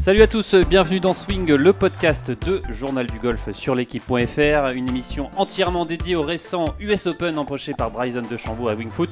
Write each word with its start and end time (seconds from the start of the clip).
Salut 0.00 0.22
à 0.22 0.26
tous, 0.26 0.54
bienvenue 0.54 0.98
dans 0.98 1.12
Swing, 1.12 1.52
le 1.52 1.72
podcast 1.74 2.30
de 2.30 2.62
Journal 2.70 3.06
du 3.06 3.18
Golf 3.18 3.52
sur 3.52 3.74
l'équipe.fr, 3.74 4.70
une 4.74 4.88
émission 4.88 5.30
entièrement 5.36 5.84
dédiée 5.84 6.16
au 6.16 6.22
récent 6.22 6.74
US 6.80 7.06
Open 7.06 7.36
empoché 7.36 7.74
par 7.74 7.90
Bryson 7.90 8.22
de 8.28 8.36
Chambaud 8.38 8.68
à 8.70 8.74
Wingfoot. 8.74 9.10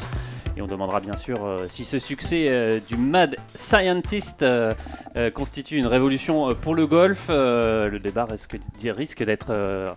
Et 0.57 0.63
on 0.63 0.67
demandera 0.67 1.01
bien 1.01 1.15
sûr 1.17 1.45
euh, 1.45 1.67
si 1.69 1.85
ce 1.85 1.99
succès 1.99 2.47
euh, 2.49 2.81
du 2.89 2.97
Mad 2.97 3.37
Scientist 3.55 4.43
euh, 4.43 4.73
euh, 5.17 5.31
constitue 5.31 5.77
une 5.77 5.87
révolution 5.87 6.51
euh, 6.51 6.55
pour 6.55 6.75
le 6.75 6.87
golf. 6.87 7.27
Euh, 7.29 7.89
le 7.91 8.01
débat 8.01 8.25
risque, 8.25 8.57
risque 8.83 9.23
d'être 9.23 9.49
euh, 9.51 9.91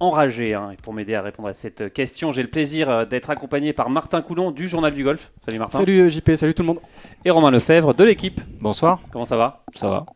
enragé. 0.00 0.54
hein. 0.54 0.70
Et 0.72 0.76
pour 0.76 0.94
m'aider 0.94 1.14
à 1.16 1.20
répondre 1.22 1.48
à 1.48 1.52
cette 1.54 1.92
question, 1.92 2.32
j'ai 2.32 2.42
le 2.42 2.48
plaisir 2.48 2.88
euh, 2.88 3.04
d'être 3.04 3.28
accompagné 3.28 3.74
par 3.74 3.90
Martin 3.90 4.22
Coulon 4.22 4.52
du 4.52 4.68
Journal 4.68 4.94
du 4.94 5.04
Golf. 5.04 5.32
Salut 5.46 5.58
Martin. 5.58 5.78
Salut 5.80 6.08
JP, 6.08 6.30
salut 6.36 6.54
tout 6.54 6.62
le 6.62 6.68
monde. 6.68 6.80
Et 7.26 7.30
Romain 7.30 7.50
Lefebvre 7.50 7.92
de 7.92 8.04
l'équipe. 8.04 8.40
Bonsoir. 8.60 9.00
Comment 9.12 9.26
ça 9.26 9.36
va? 9.36 9.64
Ça 9.74 9.88
va. 9.88 10.06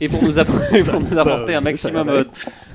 Et 0.00 0.08
pour 0.08 0.22
nous, 0.22 0.38
app- 0.38 0.46
pour 0.90 1.00
nous 1.00 1.18
apporter 1.18 1.54
un 1.54 1.60
maximum 1.60 2.08
euh, 2.08 2.24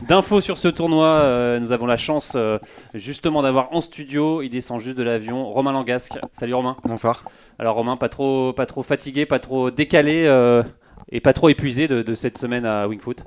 d'infos 0.08 0.42
sur 0.42 0.58
ce 0.58 0.68
tournoi, 0.68 1.06
euh, 1.08 1.60
nous 1.60 1.72
avons 1.72 1.86
la 1.86 1.96
chance 1.96 2.34
euh, 2.36 2.60
justement 2.94 3.42
d'avoir 3.42 3.74
en 3.74 3.82
studio, 3.82 4.42
il 4.42 4.50
descend 4.50 4.80
juste 4.82 4.98
de 4.98 5.04
l'avion, 5.04 5.46
Romain 5.46 5.72
Langasque. 5.72 6.18
Salut 6.34 6.54
Romain. 6.54 6.76
Bonsoir. 6.84 7.24
Alors 7.60 7.76
Romain, 7.76 7.96
pas 7.96 8.10
trop, 8.10 8.52
pas 8.52 8.66
trop 8.66 8.84
fatigué, 8.84 9.26
pas 9.26 9.40
trop 9.40 9.72
décalé 9.72 10.26
euh, 10.26 10.64
et 11.10 11.22
pas 11.22 11.32
trop 11.34 11.48
épuisé 11.48 11.88
de, 11.88 12.02
de 12.02 12.16
cette 12.16 12.38
semaine 12.38 12.66
à 12.66 12.88
Wingfoot? 12.90 13.24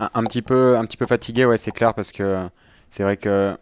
Un, 0.00 0.10
un 0.14 0.24
petit 0.24 0.42
peu, 0.42 0.76
un 0.76 0.84
petit 0.84 0.96
peu 0.96 1.06
fatigué, 1.06 1.44
ouais, 1.44 1.58
c'est 1.58 1.72
clair, 1.72 1.94
parce 1.94 2.10
que 2.10 2.38
c'est 2.90 3.04
vrai 3.04 3.16
que 3.16 3.56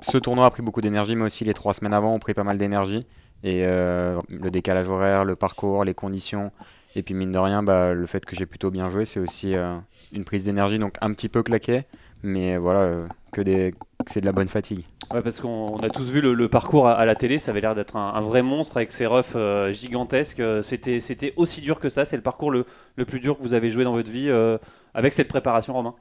ce 0.00 0.16
tournoi 0.16 0.46
a 0.46 0.50
pris 0.50 0.62
beaucoup 0.62 0.80
d'énergie, 0.80 1.14
mais 1.14 1.26
aussi 1.26 1.44
les 1.44 1.54
trois 1.54 1.74
semaines 1.74 1.92
avant 1.94 2.14
ont 2.14 2.18
pris 2.20 2.32
pas 2.32 2.44
mal 2.44 2.56
d'énergie. 2.56 3.00
Et 3.44 3.62
euh, 3.66 4.18
le 4.30 4.50
décalage 4.50 4.88
horaire, 4.88 5.24
le 5.24 5.36
parcours, 5.36 5.84
les 5.84 5.94
conditions, 5.94 6.50
et 6.98 7.02
puis 7.02 7.14
mine 7.14 7.32
de 7.32 7.38
rien, 7.38 7.62
bah, 7.62 7.94
le 7.94 8.06
fait 8.06 8.24
que 8.24 8.36
j'ai 8.36 8.46
plutôt 8.46 8.70
bien 8.70 8.90
joué, 8.90 9.04
c'est 9.04 9.20
aussi 9.20 9.54
euh, 9.54 9.76
une 10.12 10.24
prise 10.24 10.44
d'énergie, 10.44 10.78
donc 10.78 10.94
un 11.00 11.12
petit 11.12 11.28
peu 11.28 11.42
claqué, 11.42 11.84
mais 12.22 12.56
voilà, 12.58 12.80
euh, 12.80 13.06
que, 13.32 13.40
des, 13.40 13.72
que 14.04 14.10
c'est 14.10 14.20
de 14.20 14.26
la 14.26 14.32
bonne 14.32 14.48
fatigue. 14.48 14.84
Ouais, 15.12 15.22
parce 15.22 15.40
qu'on 15.40 15.48
on 15.72 15.78
a 15.78 15.88
tous 15.88 16.10
vu 16.10 16.20
le, 16.20 16.34
le 16.34 16.48
parcours 16.48 16.86
à, 16.86 16.92
à 16.92 17.06
la 17.06 17.14
télé, 17.14 17.38
ça 17.38 17.52
avait 17.52 17.62
l'air 17.62 17.74
d'être 17.74 17.96
un, 17.96 18.14
un 18.14 18.20
vrai 18.20 18.42
monstre 18.42 18.76
avec 18.76 18.92
ses 18.92 19.06
roughs 19.06 19.36
euh, 19.36 19.72
gigantesques. 19.72 20.42
C'était, 20.62 21.00
c'était 21.00 21.32
aussi 21.36 21.62
dur 21.62 21.80
que 21.80 21.88
ça, 21.88 22.04
c'est 22.04 22.16
le 22.16 22.22
parcours 22.22 22.50
le, 22.50 22.66
le 22.96 23.04
plus 23.06 23.18
dur 23.18 23.38
que 23.38 23.42
vous 23.42 23.54
avez 23.54 23.70
joué 23.70 23.84
dans 23.84 23.92
votre 23.92 24.10
vie 24.10 24.28
euh, 24.28 24.58
avec 24.92 25.14
cette 25.14 25.28
préparation, 25.28 25.72
Romain? 25.72 25.94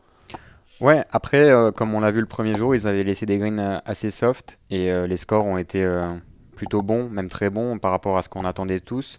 Ouais, 0.81 1.05
après, 1.11 1.49
euh, 1.49 1.71
comme 1.71 1.95
on 1.95 2.01
l'a 2.01 2.11
vu 2.11 2.19
le 2.19 2.27
premier 2.27 2.55
jour, 2.55 2.75
ils 2.75 2.85
avaient 2.85 3.03
laissé 3.03 3.25
des 3.25 3.37
greens 3.37 3.81
assez 3.85 4.11
soft 4.11 4.59
et 4.69 4.91
les 5.07 5.17
scores 5.17 5.45
ont 5.45 5.57
été 5.57 5.89
plutôt 6.55 6.81
bons, 6.81 7.09
même 7.09 7.29
très 7.29 7.49
bons 7.49 7.79
par 7.79 7.91
rapport 7.91 8.17
à 8.17 8.21
ce 8.23 8.29
qu'on 8.29 8.43
attendait 8.43 8.79
tous. 8.79 9.17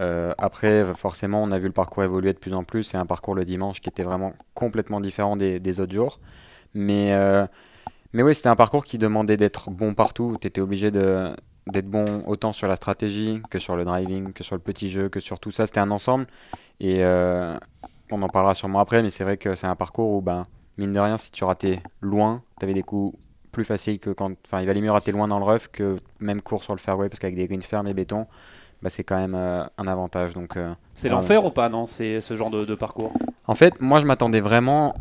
Euh, 0.00 0.32
après, 0.38 0.84
forcément, 0.94 1.42
on 1.42 1.52
a 1.52 1.58
vu 1.58 1.66
le 1.66 1.72
parcours 1.72 2.02
évoluer 2.02 2.32
de 2.32 2.38
plus 2.38 2.54
en 2.54 2.64
plus. 2.64 2.84
C'est 2.84 2.96
un 2.96 3.06
parcours 3.06 3.34
le 3.34 3.44
dimanche 3.44 3.80
qui 3.80 3.88
était 3.88 4.02
vraiment 4.02 4.32
complètement 4.54 5.00
différent 5.00 5.36
des, 5.36 5.80
autres 5.80 5.92
jours. 5.92 6.20
Mais, 6.74 7.12
euh, 7.12 7.46
mais 8.12 8.22
oui, 8.22 8.34
c'était 8.34 8.48
un 8.48 8.56
parcours 8.56 8.84
qui 8.84 8.98
demandait 8.98 9.36
d'être 9.36 9.70
bon 9.70 9.94
partout. 9.94 10.36
Tu 10.40 10.46
étais 10.46 10.60
obligé 10.60 10.90
d'être 10.90 11.90
bon 11.90 12.22
autant 12.26 12.52
sur 12.52 12.66
la 12.66 12.76
stratégie 12.76 13.42
que 13.50 13.58
sur 13.58 13.76
le 13.76 13.84
driving, 13.84 14.32
que 14.32 14.42
sur 14.42 14.56
le 14.56 14.62
petit 14.62 14.90
jeu, 14.90 15.08
que 15.08 15.20
sur 15.20 15.38
tout 15.38 15.50
ça. 15.50 15.66
C'était 15.66 15.80
un 15.80 15.90
ensemble. 15.90 16.26
Et 16.80 17.04
euh, 17.04 17.56
on 18.10 18.22
en 18.22 18.28
parlera 18.28 18.54
sûrement 18.54 18.80
après, 18.80 19.02
mais 19.02 19.10
c'est 19.10 19.24
vrai 19.24 19.36
que 19.36 19.54
c'est 19.54 19.66
un 19.66 19.76
parcours 19.76 20.10
où, 20.12 20.22
ben, 20.22 20.44
mine 20.78 20.92
de 20.92 21.00
rien, 21.00 21.18
si 21.18 21.30
tu 21.30 21.44
ratais 21.44 21.80
loin, 22.00 22.42
tu 22.58 22.64
avais 22.64 22.74
des 22.74 22.82
coups 22.82 23.18
plus 23.52 23.64
faciles 23.64 23.98
que 23.98 24.10
quand. 24.10 24.32
Enfin, 24.46 24.60
il 24.60 24.66
valait 24.66 24.80
mieux 24.80 24.90
rater 24.90 25.12
loin 25.12 25.28
dans 25.28 25.38
le 25.38 25.44
rough 25.44 25.68
que 25.70 25.96
même 26.20 26.40
court 26.40 26.64
sur 26.64 26.74
le 26.74 26.80
fairway, 26.80 27.08
parce 27.08 27.18
qu'avec 27.18 27.36
des 27.36 27.46
greens 27.46 27.64
fermes 27.64 27.88
et 27.88 27.94
béton, 27.94 28.26
bah, 28.82 28.90
c'est 28.90 29.04
quand 29.04 29.16
même 29.16 29.34
euh, 29.34 29.64
un 29.78 29.86
avantage. 29.86 30.34
Donc, 30.34 30.56
euh, 30.56 30.72
C'est 30.96 31.08
l'enfer 31.08 31.44
ou 31.44 31.50
pas, 31.50 31.68
non 31.68 31.86
C'est 31.86 32.20
ce 32.20 32.36
genre 32.36 32.50
de, 32.50 32.64
de 32.64 32.74
parcours? 32.74 33.12
En 33.46 33.54
fait, 33.54 33.80
moi, 33.80 34.00
je 34.00 34.06
m'attendais 34.06 34.40
vraiment. 34.40 34.94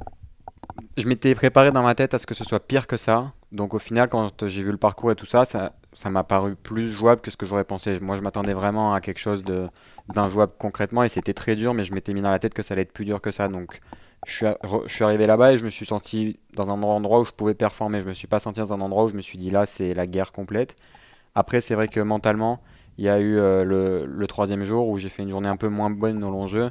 Je 0.98 1.08
m'étais 1.08 1.34
préparé 1.36 1.72
dans 1.72 1.84
ma 1.84 1.96
tête 1.96 2.14
à 2.14 2.18
ce 2.18 2.26
que 2.26 2.34
ce 2.34 2.44
soit 2.44 2.60
pire 2.60 2.88
que 2.88 2.98
ça. 2.98 3.32
Donc, 3.52 3.74
au 3.74 3.80
final, 3.80 4.10
quand 4.10 4.48
j'ai 4.48 4.64
vu 4.64 4.72
le 4.72 4.78
parcours 4.78 5.12
et 5.12 5.16
tout 5.16 5.26
ça, 5.26 5.46
ça 5.46 5.74
ça 5.94 6.10
m'a 6.10 6.24
paru 6.24 6.56
plus 6.56 6.88
jouable 6.88 7.20
que 7.22 7.32
ce 7.32 7.38
que 7.38 7.46
j'aurais 7.46 7.64
pensé. 7.64 8.00
Moi, 8.00 8.16
je 8.16 8.22
m'attendais 8.22 8.54
vraiment 8.54 8.94
à 8.94 9.02
quelque 9.02 9.18
chose 9.18 9.44
de 9.44 9.68
d'injouable 10.14 10.54
concrètement 10.58 11.04
et 11.04 11.10
c'était 11.10 11.34
très 11.34 11.56
dur, 11.56 11.74
mais 11.74 11.84
je 11.84 11.94
m'étais 11.94 12.14
mis 12.14 12.22
dans 12.22 12.32
la 12.32 12.40
tête 12.40 12.54
que 12.54 12.64
ça 12.64 12.74
allait 12.74 12.82
être 12.84 12.94
plus 12.94 13.06
dur 13.06 13.22
que 13.22 13.32
ça. 13.32 13.48
Donc, 13.48 13.80
je 14.26 14.32
suis, 14.34 14.46
je 14.88 14.94
suis 14.94 15.04
arrivé 15.04 15.28
là-bas 15.28 15.54
et 15.54 15.58
je 15.58 15.66
me 15.66 15.70
suis 15.70 15.86
senti 15.86 16.40
dans 16.56 16.70
un 16.70 16.82
endroit 16.84 17.20
où 17.22 17.26
je 17.26 17.32
pouvais 17.32 17.54
performer. 17.54 18.02
Je 18.02 18.08
me 18.08 18.14
suis 18.14 18.28
pas 18.28 18.40
senti 18.40 18.60
dans 18.60 18.74
un 18.74 18.82
endroit 18.82 19.06
où 19.06 19.10
je 19.10 19.16
me 19.16 19.22
suis 19.22 19.38
dit 19.38 19.50
là, 19.50 19.66
c'est 19.66 19.94
la 19.94 20.08
guerre 20.08 20.32
complète. 20.32 20.76
Après, 21.36 21.62
c'est 21.62 21.76
vrai 21.76 21.88
que 21.88 22.00
mentalement, 22.00 22.60
il 23.00 23.06
y 23.06 23.10
a 23.10 23.18
eu 23.18 23.40
euh, 23.40 23.64
le, 23.64 24.28
troisième 24.28 24.66
jour 24.66 24.90
où 24.90 24.98
j'ai 24.98 25.08
fait 25.08 25.24
une 25.24 25.30
journée 25.30 25.48
un 25.48 25.56
peu 25.56 25.70
moins 25.70 25.90
bonne 25.90 26.22
au 26.26 26.32
long 26.32 26.48
jeu. 26.48 26.70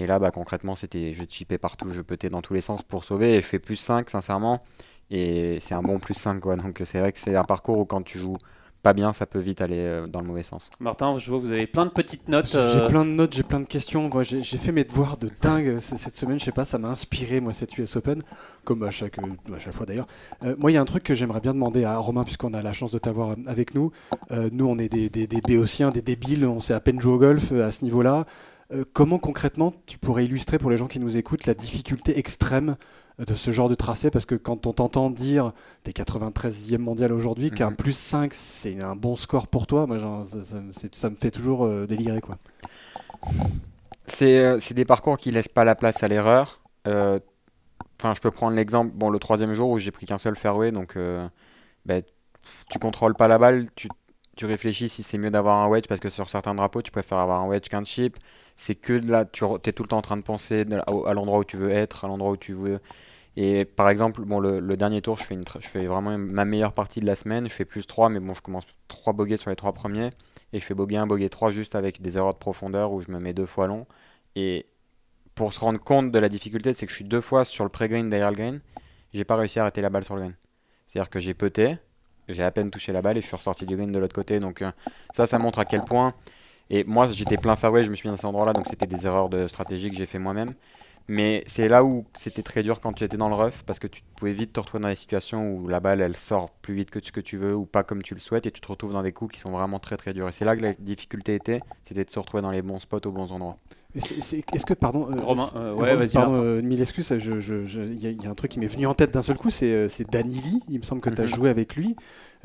Et 0.00 0.08
là, 0.08 0.18
bah, 0.18 0.32
concrètement, 0.32 0.74
c'était 0.74 1.12
je 1.12 1.22
chipais 1.28 1.56
partout, 1.56 1.92
je 1.92 2.00
petais 2.00 2.28
dans 2.28 2.42
tous 2.42 2.52
les 2.52 2.60
sens 2.60 2.82
pour 2.82 3.04
sauver. 3.04 3.36
Et 3.36 3.40
je 3.40 3.46
fais 3.46 3.60
plus 3.60 3.76
5, 3.76 4.10
sincèrement. 4.10 4.58
Et 5.12 5.60
c'est 5.60 5.76
un 5.76 5.82
bon 5.82 6.00
plus 6.00 6.14
5, 6.14 6.40
quoi. 6.40 6.56
Donc, 6.56 6.80
c'est 6.82 6.98
vrai 6.98 7.12
que 7.12 7.20
c'est 7.20 7.36
un 7.36 7.44
parcours 7.44 7.78
où 7.78 7.84
quand 7.84 8.02
tu 8.02 8.18
joues 8.18 8.38
pas 8.88 8.94
bien, 8.94 9.12
ça 9.12 9.26
peut 9.26 9.38
vite 9.38 9.60
aller 9.60 9.76
euh, 9.80 10.06
dans 10.06 10.22
le 10.22 10.26
mauvais 10.26 10.42
sens. 10.42 10.70
Martin, 10.80 11.18
je 11.18 11.28
vois 11.30 11.40
que 11.40 11.44
vous 11.44 11.52
avez 11.52 11.66
plein 11.66 11.84
de 11.84 11.90
petites 11.90 12.26
notes. 12.30 12.48
J'ai 12.52 12.56
euh, 12.58 12.88
plein 12.88 13.04
de 13.04 13.10
notes, 13.10 13.34
j'ai 13.34 13.42
plein 13.42 13.60
de 13.60 13.66
questions. 13.66 14.08
Moi, 14.08 14.22
j'ai 14.22 14.42
j'ai 14.42 14.56
fait 14.56 14.72
mes 14.72 14.84
devoirs 14.84 15.18
de 15.18 15.28
dingue 15.42 15.78
c- 15.78 15.96
cette 15.98 16.16
semaine. 16.16 16.40
Je 16.40 16.46
sais 16.46 16.52
pas, 16.52 16.64
ça 16.64 16.78
m'a 16.78 16.88
inspiré 16.88 17.40
moi 17.40 17.52
cette 17.52 17.76
US 17.76 17.96
Open, 17.96 18.22
comme 18.64 18.82
à 18.84 18.90
chaque, 18.90 19.18
euh, 19.18 19.54
à 19.54 19.58
chaque 19.58 19.74
fois 19.74 19.84
d'ailleurs. 19.84 20.06
Euh, 20.42 20.54
moi, 20.56 20.70
il 20.70 20.74
y 20.74 20.76
a 20.78 20.80
un 20.80 20.86
truc 20.86 21.02
que 21.02 21.14
j'aimerais 21.14 21.40
bien 21.40 21.52
demander 21.52 21.84
à 21.84 21.98
Romain, 21.98 22.24
puisqu'on 22.24 22.54
a 22.54 22.62
la 22.62 22.72
chance 22.72 22.90
de 22.90 22.98
t'avoir 22.98 23.32
euh, 23.32 23.34
avec 23.46 23.74
nous. 23.74 23.92
Euh, 24.30 24.48
nous, 24.52 24.64
on 24.66 24.78
est 24.78 24.88
des, 24.88 25.10
des, 25.10 25.26
des 25.26 25.42
béotiens, 25.42 25.90
des 25.90 26.00
débiles. 26.00 26.46
On 26.46 26.60
sait 26.60 26.72
à 26.72 26.80
peine 26.80 26.98
jouer 26.98 27.12
au 27.12 27.18
golf 27.18 27.52
euh, 27.52 27.66
à 27.68 27.72
ce 27.72 27.84
niveau-là. 27.84 28.24
Euh, 28.72 28.84
comment 28.94 29.18
concrètement 29.18 29.74
tu 29.84 29.98
pourrais 29.98 30.24
illustrer 30.24 30.58
pour 30.58 30.70
les 30.70 30.78
gens 30.78 30.86
qui 30.86 30.98
nous 30.98 31.18
écoutent 31.18 31.44
la 31.44 31.54
difficulté 31.54 32.18
extrême 32.18 32.70
euh, 32.70 32.74
de 33.18 33.34
ce 33.34 33.50
genre 33.50 33.68
de 33.68 33.74
tracé 33.74 34.10
Parce 34.10 34.26
que 34.26 34.34
quand 34.34 34.66
on 34.66 34.72
t'entend 34.72 35.10
dire 35.10 35.52
t'es 35.82 35.92
93e 35.92 36.78
mondial 36.80 37.12
aujourd'hui, 37.12 37.50
qu'un 37.50 37.70
Mhm. 37.70 37.76
plus 37.76 37.96
5 37.96 38.32
c'est 38.34 38.80
un 38.80 38.94
bon 38.96 39.16
score 39.16 39.46
pour 39.48 39.66
toi, 39.66 39.86
moi 39.86 39.98
genre, 39.98 40.24
ça, 40.24 40.42
ça 40.44 40.60
me- 40.60 40.72
c'est- 40.72 40.94
ça 40.94 41.10
me 41.10 41.16
fait 41.16 41.30
toujours 41.30 41.64
euh, 41.66 41.86
délirer 41.86 42.20
quoi. 42.20 42.36
C'est 44.06 44.38
euh, 44.44 44.58
c'est 44.58 44.74
des 44.74 44.84
parcours 44.84 45.16
qui 45.18 45.30
laissent 45.30 45.48
pas 45.48 45.64
la 45.64 45.74
place 45.74 46.02
à 46.02 46.08
l'erreur. 46.08 46.60
Euh, 46.86 47.18
Enfin, 48.00 48.14
je 48.14 48.20
peux 48.20 48.30
prendre 48.30 48.54
l'exemple, 48.54 48.92
bon, 48.94 49.10
le 49.10 49.18
troisième 49.18 49.54
jour 49.54 49.70
où 49.70 49.78
j'ai 49.80 49.90
pris 49.90 50.06
qu'un 50.06 50.18
seul 50.18 50.36
fairway, 50.36 50.70
donc 50.70 50.96
euh, 50.96 51.26
ben, 51.84 52.00
tu 52.70 52.78
contrôles 52.78 53.16
pas 53.16 53.26
la 53.26 53.38
balle, 53.38 53.66
tu, 53.74 53.88
tu 54.36 54.46
réfléchis 54.46 54.88
si 54.88 55.02
c'est 55.02 55.18
mieux 55.18 55.32
d'avoir 55.32 55.56
un 55.56 55.66
wedge 55.68 55.86
parce 55.88 56.00
que 56.00 56.08
sur 56.08 56.30
certains 56.30 56.54
drapeaux, 56.54 56.80
tu 56.80 56.92
préfères 56.92 57.18
avoir 57.18 57.40
un 57.40 57.48
wedge 57.48 57.66
qu'un 57.68 57.82
chip. 57.82 58.16
C'est 58.58 58.74
que 58.74 58.92
là, 58.92 59.24
tu 59.24 59.44
es 59.44 59.72
tout 59.72 59.84
le 59.84 59.88
temps 59.88 59.98
en 59.98 60.02
train 60.02 60.16
de 60.16 60.22
penser 60.22 60.66
à 60.86 61.14
l'endroit 61.14 61.38
où 61.38 61.44
tu 61.44 61.56
veux 61.56 61.70
être, 61.70 62.04
à 62.04 62.08
l'endroit 62.08 62.32
où 62.32 62.36
tu 62.36 62.52
veux. 62.52 62.80
Et 63.36 63.64
par 63.64 63.88
exemple, 63.88 64.22
bon, 64.22 64.40
le, 64.40 64.76
dernier 64.76 65.00
tour, 65.00 65.16
je 65.16 65.24
fais, 65.60 65.86
vraiment 65.86 66.18
ma 66.18 66.44
meilleure 66.44 66.72
partie 66.72 66.98
de 66.98 67.06
la 67.06 67.14
semaine. 67.14 67.48
Je 67.48 67.54
fais 67.54 67.64
plus 67.64 67.86
3, 67.86 68.08
mais 68.08 68.18
bon, 68.18 68.34
je 68.34 68.42
commence 68.42 68.64
3 68.88 69.12
bogeys 69.12 69.36
sur 69.36 69.50
les 69.50 69.54
3 69.54 69.72
premiers. 69.74 70.10
Et 70.52 70.58
je 70.58 70.64
fais 70.64 70.74
bogey 70.74 70.96
1, 70.96 71.06
bogey 71.06 71.28
3 71.28 71.52
juste 71.52 71.76
avec 71.76 72.02
des 72.02 72.16
erreurs 72.16 72.34
de 72.34 72.38
profondeur 72.38 72.92
où 72.92 73.00
je 73.00 73.12
me 73.12 73.20
mets 73.20 73.34
deux 73.34 73.46
fois 73.46 73.68
long. 73.68 73.86
Et 74.34 74.66
pour 75.36 75.52
se 75.54 75.60
rendre 75.60 75.78
compte 75.78 76.10
de 76.10 76.18
la 76.18 76.28
difficulté, 76.28 76.72
c'est 76.72 76.84
que 76.84 76.90
je 76.90 76.96
suis 76.96 77.04
deux 77.04 77.20
fois 77.20 77.44
sur 77.44 77.62
le 77.62 77.70
pré-green 77.70 78.10
derrière 78.10 78.30
le 78.30 78.36
green. 78.36 78.60
J'ai 79.14 79.24
pas 79.24 79.36
réussi 79.36 79.60
à 79.60 79.62
arrêter 79.62 79.82
la 79.82 79.90
balle 79.90 80.02
sur 80.02 80.16
le 80.16 80.22
green. 80.22 80.34
C'est-à-dire 80.88 81.08
que 81.08 81.20
j'ai 81.20 81.34
puté, 81.34 81.76
j'ai 82.28 82.42
à 82.42 82.50
peine 82.50 82.72
touché 82.72 82.92
la 82.92 83.02
balle 83.02 83.18
et 83.18 83.20
je 83.20 83.26
suis 83.28 83.36
ressorti 83.36 83.66
du 83.66 83.76
green 83.76 83.92
de 83.92 83.98
l'autre 84.00 84.16
côté. 84.16 84.40
Donc 84.40 84.62
euh, 84.62 84.72
ça, 85.14 85.28
ça 85.28 85.38
montre 85.38 85.60
à 85.60 85.64
quel 85.64 85.84
point. 85.84 86.12
Et 86.70 86.84
moi, 86.84 87.08
j'étais 87.10 87.36
plein 87.36 87.56
fairway, 87.56 87.84
je 87.84 87.90
me 87.90 87.96
suis 87.96 88.08
mis 88.08 88.12
dans 88.12 88.16
cet 88.16 88.26
endroit-là, 88.26 88.52
donc 88.52 88.66
c'était 88.68 88.86
des 88.86 89.06
erreurs 89.06 89.28
de 89.28 89.48
stratégie 89.48 89.90
que 89.90 89.96
j'ai 89.96 90.06
fait 90.06 90.18
moi-même. 90.18 90.54
Mais 91.10 91.42
c'est 91.46 91.68
là 91.68 91.84
où 91.84 92.04
c'était 92.14 92.42
très 92.42 92.62
dur 92.62 92.80
quand 92.80 92.92
tu 92.92 93.02
étais 93.02 93.16
dans 93.16 93.30
le 93.30 93.34
rough, 93.34 93.62
parce 93.64 93.78
que 93.78 93.86
tu 93.86 94.02
pouvais 94.16 94.34
vite 94.34 94.52
te 94.52 94.60
retrouver 94.60 94.82
dans 94.82 94.90
des 94.90 94.94
situations 94.94 95.54
où 95.54 95.66
la 95.66 95.80
balle, 95.80 96.02
elle 96.02 96.16
sort 96.16 96.50
plus 96.50 96.74
vite 96.74 96.90
que 96.90 97.02
ce 97.02 97.10
que 97.10 97.20
tu 97.20 97.38
veux 97.38 97.54
ou 97.54 97.64
pas 97.64 97.82
comme 97.82 98.02
tu 98.02 98.12
le 98.12 98.20
souhaites, 98.20 98.44
et 98.44 98.50
tu 98.50 98.60
te 98.60 98.68
retrouves 98.68 98.92
dans 98.92 99.02
des 99.02 99.12
coups 99.12 99.34
qui 99.34 99.40
sont 99.40 99.50
vraiment 99.50 99.78
très 99.78 99.96
très 99.96 100.12
durs. 100.12 100.28
Et 100.28 100.32
c'est 100.32 100.44
là 100.44 100.54
que 100.54 100.62
la 100.62 100.74
difficulté 100.74 101.34
était, 101.34 101.60
c'était 101.82 102.04
de 102.04 102.10
se 102.10 102.18
retrouver 102.18 102.42
dans 102.42 102.50
les 102.50 102.60
bons 102.60 102.78
spots 102.78 103.06
aux 103.06 103.12
bons 103.12 103.32
endroits. 103.32 103.56
Est-ce 103.94 104.66
que, 104.66 104.74
pardon, 104.74 105.08
euh, 105.10 105.20
Romain, 105.22 105.48
euh, 105.56 105.72
ouais, 105.72 106.06
pardon, 106.12 106.34
euh, 106.36 106.60
mille 106.60 106.80
excuses, 106.82 107.08
je- 107.18 107.40
je- 107.40 107.64
je- 107.64 107.80
il 107.80 107.98
y, 107.98 108.06
a- 108.06 108.10
il 108.10 108.22
y 108.22 108.26
a 108.26 108.30
un 108.30 108.34
truc 108.34 108.50
qui 108.50 108.58
m'est 108.60 108.66
venu 108.66 108.86
en 108.86 108.92
tête 108.92 109.12
d'un 109.14 109.22
seul 109.22 109.38
coup, 109.38 109.48
c'est 109.50 109.88
Danili, 110.10 110.60
il 110.68 110.78
me 110.78 110.84
semble 110.84 111.00
que 111.00 111.08
tu 111.08 111.20
as 111.20 111.24
Mhm. 111.24 111.30
joué 111.30 111.48
avec 111.48 111.74
lui. 111.74 111.96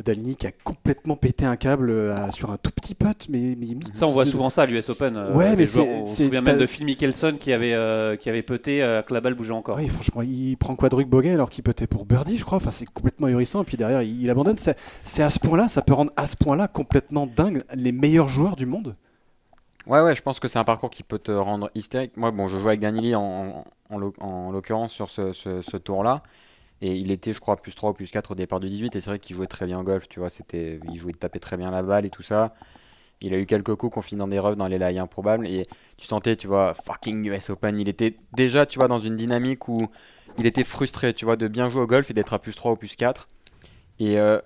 Danili 0.03 0.37
qui 0.37 0.47
a 0.47 0.51
complètement 0.63 1.17
pété 1.17 1.45
un 1.45 1.57
câble 1.57 1.91
à- 2.11 2.31
sur 2.31 2.49
un 2.49 2.55
tout 2.57 2.71
petit 2.71 2.95
putt, 2.95 3.27
mais, 3.29 3.55
mais 3.59 3.67
Ça, 3.93 4.07
on 4.07 4.11
voit 4.11 4.25
souvent 4.25 4.49
ça 4.49 4.63
à 4.63 4.65
l'US 4.65 4.87
Open. 4.89 5.15
Ouais, 5.35 5.55
mais 5.57 5.65
c'est- 5.67 5.81
On 5.81 6.05
se 6.07 6.23
souvient 6.23 6.41
même 6.41 6.57
de 6.57 6.65
Phil 6.65 6.85
Mickelson 6.85 7.35
qui 7.37 7.51
avait, 7.51 7.75
qui 8.19 8.29
avait 8.29 8.41
que 9.03 9.13
la 9.13 9.19
balle 9.21 9.33
bougeait 9.35 9.51
encore. 9.51 9.77
Oui, 9.77 9.89
franchement, 9.89 10.21
il 10.21 10.55
prend 10.55 10.75
quadruple 10.77 11.09
bogey 11.09 11.31
alors 11.31 11.49
qu'il 11.49 11.63
être 11.83 11.89
pour 11.89 12.05
birdie, 12.05 12.37
je 12.37 12.45
crois. 12.45 12.57
Enfin, 12.57 12.71
c'est 12.71 12.85
complètement 12.89 13.27
ahurissant. 13.27 13.61
Et 13.61 13.65
puis 13.65 13.75
derrière, 13.77 14.01
il, 14.01 14.23
il 14.23 14.29
abandonne. 14.29 14.57
C'est 15.03 15.23
à 15.23 15.29
ce 15.29 15.39
point-là, 15.39 15.67
ça 15.67 15.81
peut 15.81 15.93
rendre 15.93 16.11
à 16.15 16.25
ce 16.25 16.37
point-là 16.37 16.67
complètement 16.69 17.27
dingue 17.27 17.63
les 17.75 17.91
meilleurs 17.91 18.29
joueurs 18.29 18.55
du 18.55 18.65
monde. 18.65 18.95
Ouais, 19.85 20.01
ouais, 20.01 20.15
je 20.15 20.21
pense 20.21 20.39
que 20.39 20.47
c'est 20.47 20.59
un 20.59 20.63
parcours 20.63 20.89
qui 20.89 21.03
peut 21.03 21.19
te 21.19 21.31
rendre 21.31 21.69
hystérique. 21.75 22.15
Moi, 22.15 22.31
bon, 22.31 22.47
je 22.47 22.57
jouais 22.57 22.69
avec 22.69 22.79
Danili 22.79 23.15
en, 23.15 23.21
en, 23.21 23.63
en 23.89 23.97
l'oc- 23.97 24.15
en 24.21 24.51
l'occurrence 24.51 24.93
sur 24.93 25.09
ce, 25.09 25.33
ce- 25.33 25.77
tour-là. 25.77 26.23
Et 26.81 26.93
il 26.93 27.11
était, 27.11 27.33
je 27.33 27.39
crois, 27.41 27.57
plus 27.57 27.75
3 27.75 27.91
ou 27.91 27.93
plus 27.93 28.11
4 28.11 28.31
au 28.31 28.35
départ 28.35 28.59
du 28.61 28.69
18. 28.69 28.95
Et 28.95 29.01
c'est 29.01 29.09
vrai 29.11 29.19
qu'il 29.19 29.35
jouait 29.35 29.47
très 29.47 29.65
bien 29.67 29.79
au 29.79 29.83
golf, 29.83 30.09
tu 30.09 30.19
vois. 30.19 30.29
C'était, 30.29 30.79
il 30.89 30.97
jouait 30.97 31.13
de 31.13 31.17
taper 31.19 31.39
très 31.39 31.57
bien 31.57 31.71
la 31.71 31.83
balle 31.83 32.05
et 32.05 32.11
tout 32.11 32.23
ça. 32.23 32.55
Il 33.21 33.33
a 33.33 33.39
eu 33.39 33.45
quelques 33.47 33.75
coups 33.75 33.93
qu'on 33.95 34.01
finit 34.03 34.19
dans 34.19 34.27
des 34.29 34.39
refs 34.39 34.57
dans 34.57 34.67
les 34.67 34.77
lays 34.79 34.97
improbables. 34.99 35.47
Et 35.47 35.67
tu 35.97 36.07
sentais, 36.07 36.35
tu 36.37 36.47
vois, 36.47 36.73
fucking 36.75 37.25
US 37.27 37.49
Open. 37.51 37.79
Il 37.79 37.89
était 37.89 38.17
déjà, 38.33 38.65
tu 38.65 38.79
vois, 38.79 38.87
dans 38.89 38.99
une 38.99 39.15
dynamique 39.17 39.67
où 39.69 39.89
il 40.37 40.45
était 40.47 40.63
frustré, 40.65 41.13
tu 41.13 41.25
vois, 41.25 41.37
de 41.37 41.47
bien 41.47 41.69
jouer 41.69 41.83
au 41.83 41.87
golf 41.87 42.11
et 42.11 42.13
d'être 42.13 42.33
à 42.33 42.39
plus 42.39 42.55
3 42.55 42.73
ou 42.73 42.77
plus 42.77 42.95
4. 42.95 43.27
Et 43.99 44.19
euh, 44.19 44.39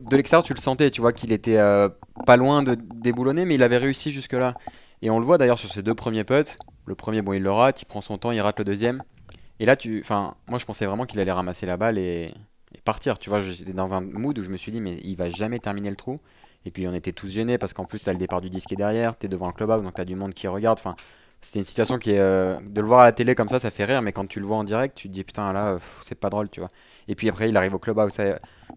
de 0.00 0.16
l'extérieur, 0.16 0.44
tu 0.44 0.54
le 0.54 0.60
sentais, 0.60 0.90
tu 0.90 1.00
vois, 1.00 1.12
qu'il 1.12 1.32
était 1.32 1.58
euh, 1.58 1.88
pas 2.24 2.36
loin 2.36 2.62
de 2.62 2.74
déboulonner, 2.74 3.44
mais 3.44 3.56
il 3.56 3.62
avait 3.62 3.78
réussi 3.78 4.12
jusque-là. 4.12 4.54
Et 5.02 5.10
on 5.10 5.18
le 5.18 5.26
voit 5.26 5.38
d'ailleurs 5.38 5.58
sur 5.58 5.72
ses 5.72 5.82
deux 5.82 5.94
premiers 5.94 6.24
putts. 6.24 6.56
Le 6.86 6.94
premier, 6.94 7.20
bon, 7.22 7.32
il 7.32 7.42
le 7.42 7.50
rate, 7.50 7.82
il 7.82 7.84
prend 7.84 8.00
son 8.00 8.16
temps, 8.16 8.30
il 8.30 8.40
rate 8.40 8.58
le 8.58 8.64
deuxième. 8.64 9.02
Et 9.58 9.66
là, 9.66 9.76
tu, 9.76 10.00
enfin, 10.00 10.34
moi, 10.48 10.58
je 10.58 10.66
pensais 10.66 10.86
vraiment 10.86 11.04
qu'il 11.04 11.18
allait 11.20 11.32
ramasser 11.32 11.66
la 11.66 11.76
balle 11.76 11.98
et, 11.98 12.30
partir. 12.84 13.18
Tu 13.18 13.30
vois, 13.30 13.40
j'étais 13.40 13.72
dans 13.72 13.94
un 13.94 14.00
mood 14.00 14.38
où 14.38 14.42
je 14.42 14.50
me 14.50 14.56
suis 14.56 14.70
dit, 14.70 14.80
mais 14.80 15.00
il 15.02 15.16
va 15.16 15.28
jamais 15.28 15.58
terminer 15.58 15.90
le 15.90 15.96
trou. 15.96 16.20
Et 16.64 16.70
puis, 16.70 16.86
on 16.86 16.94
était 16.94 17.12
tous 17.12 17.28
gênés 17.28 17.58
parce 17.58 17.72
qu'en 17.72 17.84
plus, 17.84 17.98
tu 17.98 18.08
as 18.08 18.12
le 18.12 18.18
départ 18.18 18.40
du 18.40 18.50
disque 18.50 18.74
derrière, 18.76 19.18
tu 19.18 19.26
es 19.26 19.28
devant 19.28 19.48
le 19.48 19.52
clubhouse, 19.52 19.82
donc 19.82 19.94
tu 19.94 20.00
as 20.00 20.04
du 20.04 20.14
monde 20.14 20.34
qui 20.34 20.46
regarde. 20.46 20.78
Enfin, 20.78 20.94
c'était 21.40 21.58
une 21.60 21.64
situation 21.64 21.98
qui 21.98 22.10
est. 22.10 22.18
Euh, 22.18 22.58
de 22.60 22.80
le 22.80 22.86
voir 22.86 23.00
à 23.00 23.04
la 23.04 23.12
télé 23.12 23.34
comme 23.34 23.48
ça, 23.48 23.58
ça 23.58 23.70
fait 23.70 23.84
rire, 23.84 24.02
mais 24.02 24.12
quand 24.12 24.26
tu 24.26 24.40
le 24.40 24.46
vois 24.46 24.56
en 24.56 24.64
direct, 24.64 24.96
tu 24.96 25.08
te 25.08 25.12
dis, 25.12 25.24
putain, 25.24 25.52
là, 25.52 25.78
c'est 26.04 26.14
pas 26.14 26.30
drôle, 26.30 26.48
tu 26.48 26.60
vois. 26.60 26.70
Et 27.08 27.14
puis 27.14 27.28
après, 27.28 27.48
il 27.48 27.56
arrive 27.56 27.74
au 27.74 27.78
clubhouse. 27.78 28.12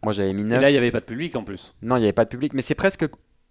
moi, 0.03 0.13
j'avais 0.13 0.33
mis 0.33 0.43
9. 0.43 0.59
Et 0.59 0.61
là, 0.61 0.69
il 0.69 0.73
n'y 0.73 0.77
avait 0.77 0.91
pas 0.91 0.99
de 0.99 1.05
public 1.05 1.35
en 1.35 1.43
plus. 1.43 1.75
Non, 1.81 1.95
il 1.97 1.99
n'y 1.99 2.05
avait 2.05 2.13
pas 2.13 2.25
de 2.25 2.29
public, 2.29 2.53
mais 2.53 2.61
c'est 2.61 2.75
presque 2.75 3.07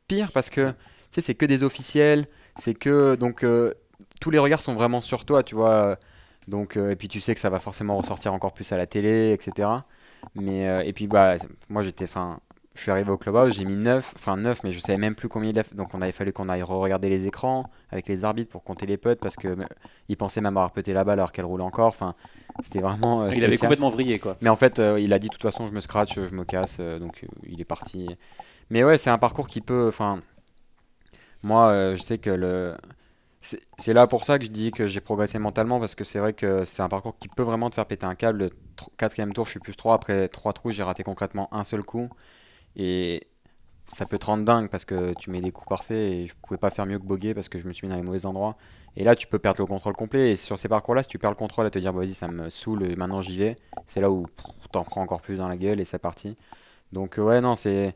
pire 0.07 0.31
parce 0.33 0.51
que, 0.51 0.71
tu 0.71 0.77
sais, 1.11 1.21
c'est 1.21 1.35
que 1.35 1.47
des 1.47 1.63
officiels, 1.63 2.27
c'est 2.57 2.75
que. 2.75 3.17
Donc, 3.17 3.45
euh, 3.45 3.75
tous 4.21 4.31
les 4.31 4.39
regards 4.39 4.61
sont 4.61 4.75
vraiment 4.75 5.01
sur 5.01 5.25
toi, 5.25 5.43
tu 5.43 5.55
vois. 5.55 5.99
Donc, 6.47 6.77
euh, 6.77 6.91
et 6.91 6.97
puis 6.97 7.09
tu 7.09 7.21
sais 7.21 7.35
que 7.35 7.41
ça 7.41 7.51
va 7.51 7.61
forcément 7.61 7.97
ressortir 7.97 8.33
encore 8.33 8.55
plus 8.55 8.71
à 8.73 8.77
la 8.77 8.87
télé, 8.87 9.33
etc. 9.33 9.69
Mais, 10.35 10.87
et 10.87 10.93
puis, 10.93 11.07
bah, 11.07 11.37
moi 11.69 11.83
j'étais. 11.83 12.05
Enfin, 12.05 12.41
je 12.79 12.85
suis 12.85 12.93
arrivé 12.93 13.11
au 13.11 13.19
clubhouse, 13.19 13.55
j'ai 13.55 13.65
mis 13.65 13.77
9, 13.77 14.13
enfin 14.15 14.37
9, 14.37 14.63
mais 14.63 14.71
je 14.71 14.79
savais 14.79 14.99
même 14.99 15.17
plus 15.17 15.29
combien 15.29 15.51
il 15.51 15.59
a 15.59 15.65
fait. 15.65 15.75
Donc, 15.75 15.95
on 15.95 16.01
avait 16.01 16.13
fallu 16.13 16.33
qu'on 16.33 16.49
aille 16.49 16.63
regarder 16.63 17.09
les 17.09 17.27
écrans 17.27 17.65
avec 17.91 18.07
les 18.07 18.25
arbitres 18.25 18.51
pour 18.51 18.63
compter 18.63 18.87
les 18.87 18.97
putts 18.97 19.19
parce 19.19 19.35
que 19.35 19.57
il 20.09 20.17
pensait 20.17 20.41
même 20.41 20.57
avoir 20.57 20.71
puté 20.71 20.93
la 20.93 21.03
balle 21.03 21.19
alors 21.19 21.33
qu'elle 21.33 21.45
roule 21.45 21.61
encore. 21.63 21.89
Enfin, 21.89 22.15
c'était 22.63 22.81
vraiment. 22.81 23.23
Euh, 23.23 23.33
il 23.35 23.45
avait 23.45 23.59
complètement 23.59 23.91
vrillé, 23.91 24.21
quoi. 24.21 24.37
Mais 24.43 24.49
en 24.49 24.55
fait, 24.55 24.81
il 24.99 25.13
a 25.13 25.19
dit 25.19 25.27
de 25.27 25.33
toute 25.33 25.43
façon, 25.43 25.67
je 25.67 25.73
me 25.73 25.81
scratch, 25.81 26.15
je 26.15 26.35
me 26.35 26.45
casse, 26.45 26.79
donc 26.79 27.27
il 27.45 27.61
est 27.61 27.65
parti. 27.65 28.09
Mais 28.71 28.85
ouais, 28.85 28.97
c'est 28.97 29.11
un 29.11 29.19
parcours 29.19 29.49
qui 29.49 29.61
peut. 29.61 29.89
Enfin, 29.89 30.21
moi, 31.43 31.95
je 31.97 32.01
sais 32.01 32.19
que 32.19 32.31
le 32.31 32.77
c'est 33.41 33.93
là 33.93 34.07
pour 34.07 34.25
ça 34.25 34.39
que 34.39 34.45
je 34.45 34.51
dis 34.51 34.73
que 34.73 34.89
j'ai 34.89 35.01
progressé 35.01 35.39
mentalement 35.39 35.79
parce 35.79 35.95
que 35.95 36.05
c'est 36.05 36.19
vrai 36.19 36.33
que 36.33 36.65
c'est 36.65 36.83
un 36.83 36.89
parcours 36.89 37.17
qui 37.19 37.29
peut 37.29 37.43
vraiment 37.43 37.71
te 37.71 37.77
faire 37.77 37.87
péter 37.87 38.05
un 38.05 38.15
câble. 38.15 38.39
Le 38.39 38.51
quatrième 38.97 39.33
tour, 39.33 39.47
je 39.47 39.53
suis 39.53 39.61
plus 39.61 39.77
3. 39.77 39.95
Après 39.95 40.29
3 40.29 40.53
trous, 40.53 40.73
j'ai 40.73 40.83
raté 40.83 41.05
concrètement 41.05 41.49
un 41.53 41.65
seul 41.65 41.83
coup. 41.83 42.09
Et 42.77 43.27
ça 43.89 44.07
peut 44.07 44.19
te 44.19 44.27
rendre 44.27 44.45
dingue 44.45 44.69
parce 44.69 44.85
que 44.85 45.15
tu 45.15 45.31
mets 45.31 45.41
des 45.41 45.51
coups 45.51 45.69
parfaits 45.69 45.97
et 45.97 46.27
je 46.27 46.35
pouvais 46.43 46.59
pas 46.59 46.71
faire 46.71 46.87
mieux 46.87 46.99
que 46.99 47.05
boguer 47.05 47.35
parce 47.35 47.49
que 47.49 47.59
je 47.59 47.67
me 47.67 47.73
suis 47.73 47.87
mis 47.87 47.91
dans 47.91 47.99
les 47.99 48.07
mauvais 48.07 48.27
endroits. 48.27 48.57
Et 48.97 49.05
là, 49.05 49.17
tu 49.17 49.27
peux 49.27 49.39
perdre 49.39 49.61
le 49.61 49.67
contrôle 49.67 49.95
complet. 49.95 50.33
Et 50.33 50.37
sur 50.37 50.59
ces 50.59 50.69
parcours-là, 50.69 51.03
si 51.03 51.09
tu 51.09 51.19
perds 51.19 51.31
le 51.31 51.37
contrôle 51.37 51.67
à 51.67 51.71
te 51.71 51.79
dire, 51.79 51.93
bah, 51.93 52.01
vas-y, 52.01 52.15
ça 52.15 52.29
me 52.29 52.51
saoule, 52.51 52.97
maintenant 52.97 53.23
j'y 53.23 53.39
vais, 53.39 53.57
c'est 53.87 54.01
là 54.01 54.11
où 54.11 54.27
t'en 54.73 54.85
prends 54.85 55.03
encore 55.03 55.23
plus 55.23 55.37
dans 55.39 55.49
la 55.49 55.57
gueule 55.57 55.81
et 55.81 55.85
c'est 55.85 55.99
parti. 55.99 56.37
Donc, 56.93 57.19
euh, 57.19 57.23
ouais, 57.23 57.41
non, 57.41 57.57
c'est 57.57 57.95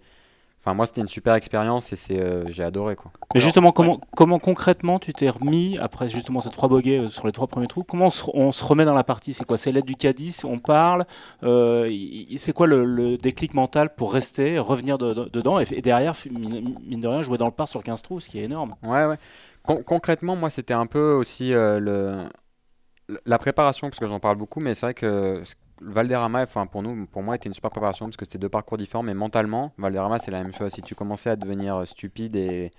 Enfin, 0.64 0.75
moi, 0.75 0.87
c'était 0.87 1.00
une 1.00 1.09
super 1.09 1.35
expérience 1.35 1.93
et 1.93 1.97
c'est, 1.97 2.20
euh, 2.20 2.44
j'ai 2.49 2.62
adoré. 2.62 2.94
Quoi. 2.94 3.11
Mais 3.35 3.41
justement, 3.41 3.73
comment, 3.73 4.00
comment 4.17 4.38
concrètement 4.38 5.00
tu 5.00 5.12
t'es 5.12 5.29
remis 5.29 5.76
après 5.79 6.09
justement 6.09 6.38
ces 6.41 6.50
trois 6.50 6.69
bogeys 6.69 6.99
euh, 6.99 7.09
sur 7.09 7.26
les 7.26 7.32
trois 7.32 7.49
premiers 7.49 7.67
trous? 7.67 7.82
Comment 7.82 8.11
on 8.35 8.53
se, 8.53 8.64
remet 8.64 8.85
dans 8.85 8.94
la 8.94 9.03
partie? 9.03 9.35
C'est 9.35 9.44
quoi? 9.44 9.59
C'est 9.59 9.73
l'aide 9.73 9.87
du 9.87 9.97
caddie 9.97 10.37
On 10.44 10.61
parle 10.61 11.05
euh, 11.43 11.91
C'est 12.37 12.53
quoi 12.53 12.69
le, 12.69 13.19
déclic 13.19 13.55
mental 13.55 13.93
pour 13.97 14.12
rester, 14.12 14.61
revenir 14.61 14.99
dedans 14.99 15.59
et, 15.59 15.64
derrière, 15.81 16.14
mine 16.31 17.00
de 17.00 17.09
rien, 17.09 17.23
jouer 17.23 17.38
dans 17.38 17.47
le 17.47 17.53
par 17.53 17.67
sur 17.67 17.82
15 17.82 18.03
trous, 18.03 18.20
ce 18.20 18.29
qui 18.29 18.38
est 18.38 18.44
énorme 18.44 18.76
Ouais, 18.85 19.06
ouais. 19.06 19.82
concrètement, 19.85 20.37
moi, 20.37 20.49
c'était 20.49 20.75
un 20.75 20.87
peu 20.87 21.12
aussi 21.12 21.50
le, 21.50 22.29
la 23.26 23.38
préparation, 23.38 23.88
parce 23.88 23.99
que 23.99 24.06
j'en 24.06 24.20
parle 24.20 24.37
beaucoup, 24.37 24.61
mais 24.61 24.76
c'est 24.76 24.87
vrai 24.87 24.94
que 24.94 25.43
Valderrama, 25.84 26.43
enfin 26.43 26.67
pour 26.67 26.82
nous, 26.82 27.06
pour 27.06 27.23
moi, 27.23 27.37
était 27.37 27.49
une 27.49 27.55
super 27.55 27.70
préparation 27.70 28.06
parce 28.06 28.17
que 28.17 28.25
c'était 28.25 28.38
deux 28.38 28.49
parcours 28.49 28.79
différents, 28.79 29.02
mais 29.02 29.14
mentalement, 29.14 29.73
Valderrama, 29.79 30.19
c'est 30.19 30.31
la 30.31 30.43
même 30.43 30.52
chose. 30.52 30.73
Si 30.73 30.82
tu 30.82 30.94
commençais 30.94 31.31
à 31.31 31.37
devenir 31.37 31.76
euh, 31.76 31.84
stupide 31.84 32.37
et 32.37 32.70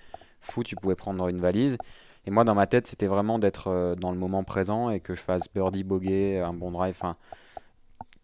fou, 0.42 0.64
tu 0.64 0.76
pouvais 0.76 0.96
prendre 0.96 1.28
une 1.28 1.40
valise. 1.40 1.78
Et 2.26 2.32
moi, 2.32 2.44
dans 2.44 2.56
ma 2.56 2.68
tête, 2.68 2.88
c'était 2.88 3.08
vraiment 3.08 3.40
d'être 3.40 3.68
euh, 3.68 3.96
dans 3.96 4.12
le 4.12 4.18
moment 4.18 4.44
présent 4.44 4.90
et 4.90 5.00
que 5.00 5.16
je 5.16 5.22
fasse 5.22 5.44
birdie, 5.54 5.84
bogey, 5.84 6.40
un 6.40 6.54
bon 6.54 6.72
drive. 6.72 6.96
Enfin, 6.98 7.16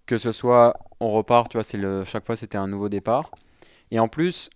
que 0.06 0.18
ce 0.18 0.32
soit, 0.32 0.74
on 1.00 1.12
repart, 1.12 1.50
tu 1.50 1.58
vois, 1.60 2.06
chaque 2.06 2.26
fois, 2.26 2.36
c'était 2.36 2.58
un 2.58 2.68
nouveau 2.68 2.90
départ. 2.90 3.32
Et 3.92 4.00
en 4.00 4.08
plus, 4.08 4.50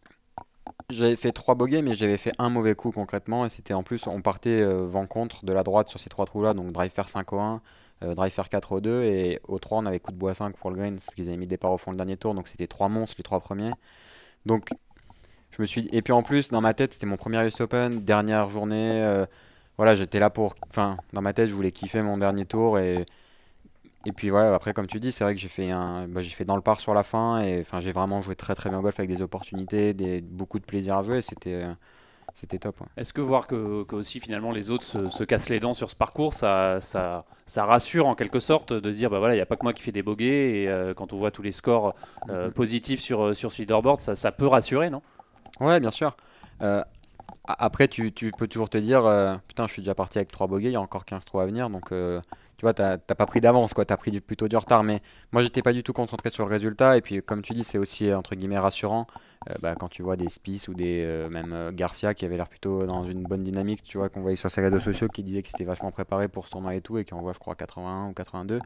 j'avais 0.90 1.16
fait 1.16 1.32
trois 1.32 1.56
bogeys, 1.56 1.82
mais 1.82 1.96
j'avais 1.96 2.18
fait 2.18 2.34
un 2.40 2.50
mauvais 2.50 2.76
coup 2.76 2.92
concrètement. 2.92 3.46
Et 3.46 3.50
c'était 3.50 3.74
en 3.74 3.84
plus, 3.84 4.08
on 4.08 4.22
partait 4.22 4.62
euh, 4.62 4.86
vent 4.86 5.06
contre 5.08 5.46
de 5.46 5.54
la 5.54 5.64
droite 5.64 5.90
sur 5.90 6.00
ces 6.00 6.10
trois 6.10 6.26
trous-là, 6.26 6.54
donc 6.54 6.72
drive 6.72 6.92
faire 6.92 7.10
5 7.10 7.34
au 7.34 7.40
1 7.40 7.56
euh, 7.56 7.58
drive 8.16 8.32
faire 8.32 8.50
4 8.50 8.72
au 8.74 8.82
2 8.82 9.04
et 9.04 9.40
au 9.48 9.60
3 9.60 9.80
on 9.80 9.86
avait 9.86 10.00
coup 10.00 10.12
de 10.12 10.18
bois 10.18 10.34
5 10.34 10.56
pour 10.58 10.70
le 10.72 10.78
green 10.78 10.96
parce 10.96 11.08
qu'ils 11.08 11.28
avaient 11.30 11.38
mis 11.38 11.48
départ 11.48 11.72
au 11.72 11.78
fond 11.78 11.92
le 11.92 11.98
dernier 11.98 12.18
tour 12.18 12.34
donc 12.34 12.48
c'était 12.48 12.68
trois 12.68 12.90
monstres 12.90 13.16
les 13.18 13.24
trois 13.24 13.40
premiers. 13.40 13.72
Donc 14.46 14.70
je 15.52 15.62
me 15.62 15.68
suis 15.68 15.88
et 15.92 16.02
puis 16.02 16.14
en 16.14 16.24
plus 16.24 16.50
dans 16.50 16.62
ma 16.62 16.74
tête 16.74 16.94
c'était 16.94 17.06
mon 17.06 17.18
premier 17.18 17.46
US 17.46 17.62
Open 17.62 18.04
dernière 18.04 18.50
journée 18.50 19.02
euh, 19.04 19.26
voilà 19.78 19.96
j'étais 19.96 20.20
là 20.20 20.30
pour 20.30 20.56
enfin 20.70 20.98
dans 21.14 21.22
ma 21.22 21.34
tête 21.34 21.50
je 21.50 21.54
voulais 21.56 21.72
kiffer 21.72 22.02
mon 22.02 22.18
dernier 22.18 22.46
tour 22.46 22.80
et 22.80 23.06
et 24.06 24.12
puis 24.12 24.32
ouais 24.32 24.42
après 24.42 24.74
comme 24.74 24.88
tu 24.88 25.00
dis 25.00 25.12
c'est 25.12 25.24
vrai 25.24 25.36
que 25.36 25.42
j'ai 25.42 25.48
fait 25.48 25.72
un 25.72 26.08
bah, 26.08 26.22
j'ai 26.22 26.32
fait 26.32 26.46
dans 26.46 26.56
le 26.56 26.62
parc 26.62 26.82
sur 26.82 26.94
la 26.94 27.04
fin 27.04 27.40
et 27.42 27.62
enfin 27.62 27.80
j'ai 27.80 27.92
vraiment 27.92 28.22
joué 28.22 28.36
très 28.36 28.56
très 28.56 28.70
bien 28.70 28.80
au 28.80 28.82
golf 28.82 29.00
avec 29.00 29.10
des 29.10 29.22
opportunités 29.22 29.94
des 29.94 30.22
beaucoup 30.22 30.60
de 30.60 30.66
plaisir 30.66 30.98
à 30.98 31.04
jouer 31.04 31.22
c'était 31.22 31.64
c'était 32.34 32.58
top. 32.58 32.76
Est-ce 32.98 33.14
que 33.14 33.22
voir 33.22 33.48
que, 33.48 33.86
aussi 33.94 34.20
finalement 34.20 34.52
les 34.52 34.70
autres 34.70 34.84
se, 34.84 35.24
cassent 35.24 35.50
les 35.50 35.60
dents 35.60 35.74
sur 35.74 35.90
ce 35.90 35.96
parcours, 35.96 36.34
ça, 36.34 36.80
ça, 36.82 37.26
ça 37.46 37.66
rassure 37.66 38.08
en 38.08 38.16
quelque 38.16 38.40
sorte 38.40 38.74
de 38.74 38.92
dire 38.92 39.10
bah 39.10 39.20
voilà 39.20 39.36
il 39.36 39.38
n'y 39.38 39.42
a 39.42 39.46
pas 39.46 39.56
que 39.56 39.64
moi 39.64 39.74
qui 39.74 39.84
fais 39.84 39.92
des 39.92 40.04
et 40.04 40.68
euh, 40.68 40.94
quand 40.94 41.14
on 41.14 41.18
voit 41.18 41.32
tous 41.32 41.42
les 41.44 41.52
scores 41.52 41.96
euh, 42.30 42.48
mhm. 42.48 42.54
positifs 42.54 43.00
sur 43.00 43.24
euh, 43.24 43.34
sur 43.34 43.52
ce 43.52 43.62
leaderboard, 43.62 44.00
ça, 44.00 44.16
ça 44.16 44.32
peut 44.32 44.48
rassurer 44.48 44.90
non? 44.90 45.02
Ouais 45.60 45.80
bien 45.80 45.92
sûr. 45.92 46.16
Après 47.46 47.88
tu, 47.88 48.12
peux 48.38 48.48
toujours 48.48 48.70
te 48.70 48.78
dire 48.78 49.04
putain 49.48 49.68
je 49.68 49.74
suis 49.74 49.82
déjà 49.82 49.96
parti 49.96 50.18
avec 50.18 50.32
3 50.32 50.48
bogeys, 50.48 50.70
il 50.70 50.74
y 50.74 50.76
a 50.76 50.82
encore 50.82 51.06
15 51.06 51.26
trous 51.26 51.40
à 51.40 51.46
venir 51.46 51.70
donc 51.70 51.92
tu 52.58 52.66
vois, 52.66 52.74
t'as 52.74 52.98
pas 52.98 53.26
pris 53.26 53.42
d'avance, 53.42 53.74
quoi, 53.74 53.84
t'as 53.84 53.98
pris 53.98 54.22
plutôt 54.22 54.48
du 54.48 54.56
retard. 54.56 54.84
Mais 54.84 55.02
moi, 55.34 55.42
j'étais 55.42 55.62
pas 55.62 55.74
du 55.74 55.84
tout 55.84 55.92
concentré 55.92 56.30
sur 56.30 56.46
le 56.46 56.50
résultat. 56.50 56.96
Et 56.96 57.02
puis, 57.02 57.22
comme 57.22 57.42
tu 57.42 57.52
dis, 57.52 57.64
c'est 57.66 57.78
aussi 57.78 58.14
entre 58.14 58.36
guillemets 58.36 58.58
rassurant 58.58 59.06
euh, 59.50 59.56
bah, 59.62 59.76
quand 59.76 59.90
tu 59.90 60.04
vois 60.04 60.16
des 60.16 60.30
Spice 60.30 60.68
ou 60.70 60.74
des 60.74 61.04
euh, 61.04 61.30
même 61.30 61.52
euh, 61.52 61.72
Garcia 61.74 62.14
qui 62.14 62.24
avait 62.24 62.38
l'air 62.38 62.48
plutôt 62.48 62.86
dans 62.86 63.04
une 63.04 63.24
bonne 63.24 63.44
dynamique, 63.44 63.84
tu 63.84 63.98
vois, 63.98 64.08
qu'on 64.08 64.22
voyait 64.22 64.38
sur 64.38 64.50
ses 64.50 64.62
réseaux 64.62 64.80
sociaux, 64.80 65.08
qui 65.10 65.24
disait 65.24 65.42
que 65.42 65.50
c'était 65.50 65.66
vachement 65.66 65.92
préparé 65.92 66.28
pour 66.28 66.48
ce 66.48 66.52
tournoi 66.52 66.76
et 66.76 66.82
tout, 66.82 66.98
et 66.98 67.04
qui 67.04 67.14
en 67.14 67.22
voit, 67.22 67.34
je 67.34 67.40
crois, 67.40 67.56
81 67.56 68.10
ou 68.10 68.14
82. 68.14 68.60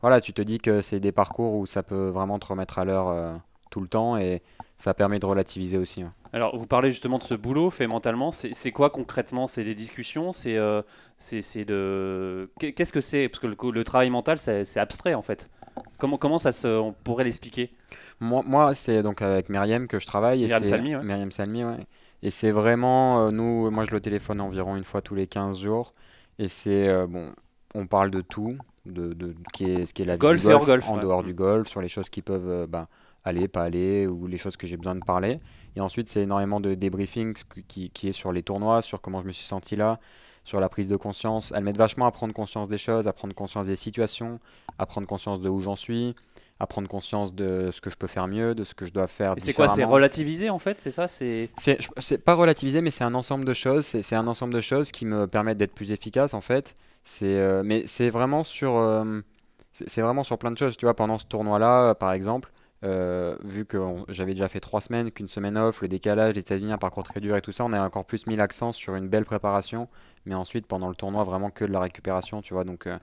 Voilà, 0.00 0.20
tu 0.22 0.32
te 0.32 0.40
dis 0.40 0.58
que 0.58 0.80
c'est 0.80 1.00
des 1.00 1.12
parcours 1.12 1.56
où 1.56 1.66
ça 1.66 1.82
peut 1.82 2.08
vraiment 2.08 2.38
te 2.38 2.46
remettre 2.46 2.78
à 2.78 2.86
l'heure 2.86 3.40
tout 3.70 3.80
le 3.80 3.88
temps 3.88 4.16
et 4.16 4.42
ça 4.76 4.94
permet 4.94 5.18
de 5.18 5.26
relativiser 5.26 5.78
aussi. 5.78 6.04
Alors, 6.32 6.56
vous 6.56 6.66
parlez 6.66 6.90
justement 6.90 7.18
de 7.18 7.22
ce 7.22 7.34
boulot 7.34 7.70
fait 7.70 7.86
mentalement. 7.86 8.32
C'est 8.32 8.72
quoi 8.72 8.90
concrètement? 8.90 9.46
C'est 9.46 9.64
des 9.64 9.74
discussions? 9.74 10.32
C'est 10.32 10.58
c'est 11.18 11.64
de. 11.64 12.50
Qu'est-ce 12.58 12.92
que 12.92 13.00
c'est? 13.00 13.28
Parce 13.28 13.40
que 13.40 13.46
le, 13.46 13.56
le, 13.72 13.84
travail 13.84 14.10
mental, 14.10 14.38
c'est 14.38 14.78
abstrait 14.78 15.14
en 15.14 15.22
fait. 15.22 15.50
Comment, 15.98 16.18
comment 16.18 16.38
ça 16.38 16.52
se, 16.52 16.66
on 16.66 16.92
pourrait 16.92 17.24
l'expliquer? 17.24 17.70
Moi, 18.20 18.42
moi 18.46 18.74
c'est 18.74 19.02
donc 19.02 19.22
avec 19.22 19.48
Myriam 19.48 19.86
que 19.86 20.00
je 20.00 20.06
travaille. 20.06 20.40
Myriam 20.40 20.64
Salmi, 20.64 20.96
ouais. 20.96 21.02
Myriam 21.02 21.32
Salmi, 21.32 21.64
ouais. 21.64 21.86
Et 22.22 22.30
c'est 22.30 22.50
vraiment, 22.50 23.26
euh, 23.26 23.30
nous, 23.30 23.70
moi 23.70 23.84
je 23.86 23.92
le 23.92 24.00
téléphone 24.00 24.40
environ 24.40 24.76
une 24.76 24.84
fois 24.84 25.00
tous 25.00 25.14
les 25.14 25.26
15 25.26 25.60
jours. 25.60 25.94
Et 26.38 26.48
c'est, 26.48 26.88
euh, 26.88 27.06
bon, 27.06 27.32
on 27.74 27.86
parle 27.86 28.10
de 28.10 28.20
tout, 28.20 28.56
de, 28.86 29.12
de, 29.14 29.34
qui 29.52 29.64
est, 29.64 29.86
ce 29.86 29.94
qui 29.94 30.02
est 30.02 30.06
la 30.06 30.16
golf, 30.16 30.40
vie 30.40 30.48
du 30.48 30.52
golf, 30.52 30.66
golf 30.66 30.88
en 30.88 30.98
dehors 30.98 31.22
du 31.22 31.34
golf, 31.34 31.68
sur 31.68 31.80
les 31.80 31.88
choses 31.88 32.08
qui 32.08 32.22
peuvent 32.22 32.48
euh, 32.48 32.66
bah, 32.66 32.88
aller, 33.24 33.48
pas 33.48 33.64
aller, 33.64 34.06
ou 34.06 34.26
les 34.26 34.38
choses 34.38 34.56
que 34.56 34.66
j'ai 34.66 34.76
besoin 34.76 34.94
de 34.94 35.04
parler. 35.04 35.40
Et 35.76 35.80
ensuite, 35.80 36.08
c'est 36.08 36.22
énormément 36.22 36.60
de 36.60 36.74
débriefing 36.74 37.34
qui, 37.68 37.90
qui, 37.90 38.08
est 38.08 38.12
sur 38.12 38.32
les 38.32 38.42
tournois, 38.42 38.82
sur 38.82 39.00
comment 39.00 39.20
je 39.20 39.26
me 39.26 39.32
suis 39.32 39.46
senti 39.46 39.76
là, 39.76 40.00
sur 40.44 40.60
la 40.60 40.68
prise 40.68 40.88
de 40.88 40.96
conscience. 40.96 41.52
Elles 41.54 41.62
m'aident 41.62 41.78
vachement 41.78 42.06
à 42.06 42.10
prendre 42.10 42.34
conscience 42.34 42.68
des 42.68 42.78
choses, 42.78 43.06
à 43.06 43.12
prendre 43.12 43.34
conscience 43.34 43.66
des 43.66 43.76
situations, 43.76 44.40
à 44.78 44.86
prendre 44.86 45.06
conscience 45.06 45.40
de 45.40 45.48
où 45.48 45.60
j'en 45.60 45.76
suis, 45.76 46.14
à 46.58 46.66
prendre 46.66 46.88
conscience 46.88 47.34
de 47.34 47.70
ce 47.72 47.80
que 47.80 47.90
je 47.90 47.96
peux 47.96 48.06
faire 48.06 48.26
mieux, 48.26 48.54
de 48.54 48.64
ce 48.64 48.74
que 48.74 48.84
je 48.84 48.92
dois 48.92 49.06
faire. 49.06 49.34
Et 49.36 49.40
c'est 49.40 49.54
quoi 49.54 49.68
C'est 49.68 49.84
relativiser 49.84 50.50
en 50.50 50.58
fait 50.58 50.78
C'est 50.78 50.90
ça 50.90 51.08
C'est 51.08 52.18
pas 52.24 52.34
relativiser, 52.34 52.80
mais 52.82 52.90
c'est 52.90 53.04
un 53.04 53.14
ensemble 53.14 53.44
de 53.44 53.54
choses. 53.54 53.86
C'est 53.86 54.16
un 54.16 54.26
ensemble 54.26 54.54
de 54.54 54.60
choses 54.60 54.90
qui 54.90 55.06
me 55.06 55.26
permettent 55.26 55.58
d'être 55.58 55.74
plus 55.74 55.90
efficace 55.92 56.34
en 56.34 56.40
fait. 56.40 56.76
C'est 57.02 57.38
euh, 57.38 57.62
mais 57.64 57.84
c'est 57.86 58.10
vraiment 58.10 58.44
sur 58.44 58.76
euh, 58.76 59.20
c'est 59.72 60.02
vraiment 60.02 60.22
sur 60.22 60.38
plein 60.38 60.50
de 60.50 60.58
choses. 60.58 60.76
Tu 60.76 60.84
vois, 60.84 60.94
pendant 60.94 61.18
ce 61.18 61.24
tournoi-là, 61.24 61.94
par 61.94 62.12
exemple, 62.12 62.52
euh, 62.82 63.36
vu 63.44 63.66
que 63.66 63.78
j'avais 64.08 64.32
déjà 64.32 64.48
fait 64.48 64.60
trois 64.60 64.80
semaines, 64.80 65.10
qu'une 65.10 65.28
semaine 65.28 65.58
off, 65.58 65.82
le 65.82 65.88
décalage, 65.88 66.34
les 66.34 66.40
États-Unis, 66.40 66.72
un 66.72 66.78
parcours 66.78 67.02
très 67.02 67.20
dur 67.20 67.36
et 67.36 67.42
tout 67.42 67.52
ça, 67.52 67.64
on 67.64 67.72
a 67.72 67.82
encore 67.84 68.06
plus 68.06 68.26
mis 68.26 68.36
l'accent 68.36 68.72
sur 68.72 68.94
une 68.94 69.08
belle 69.08 69.24
préparation, 69.24 69.88
mais 70.26 70.34
ensuite 70.34 70.66
pendant 70.66 70.88
le 70.88 70.94
tournoi, 70.94 71.24
vraiment 71.24 71.50
que 71.50 71.64
de 71.64 71.72
la 71.72 71.80
récupération, 71.80 72.40
tu 72.42 72.54
vois. 72.54 72.64
Donc 72.64 72.86
euh, 72.86 72.98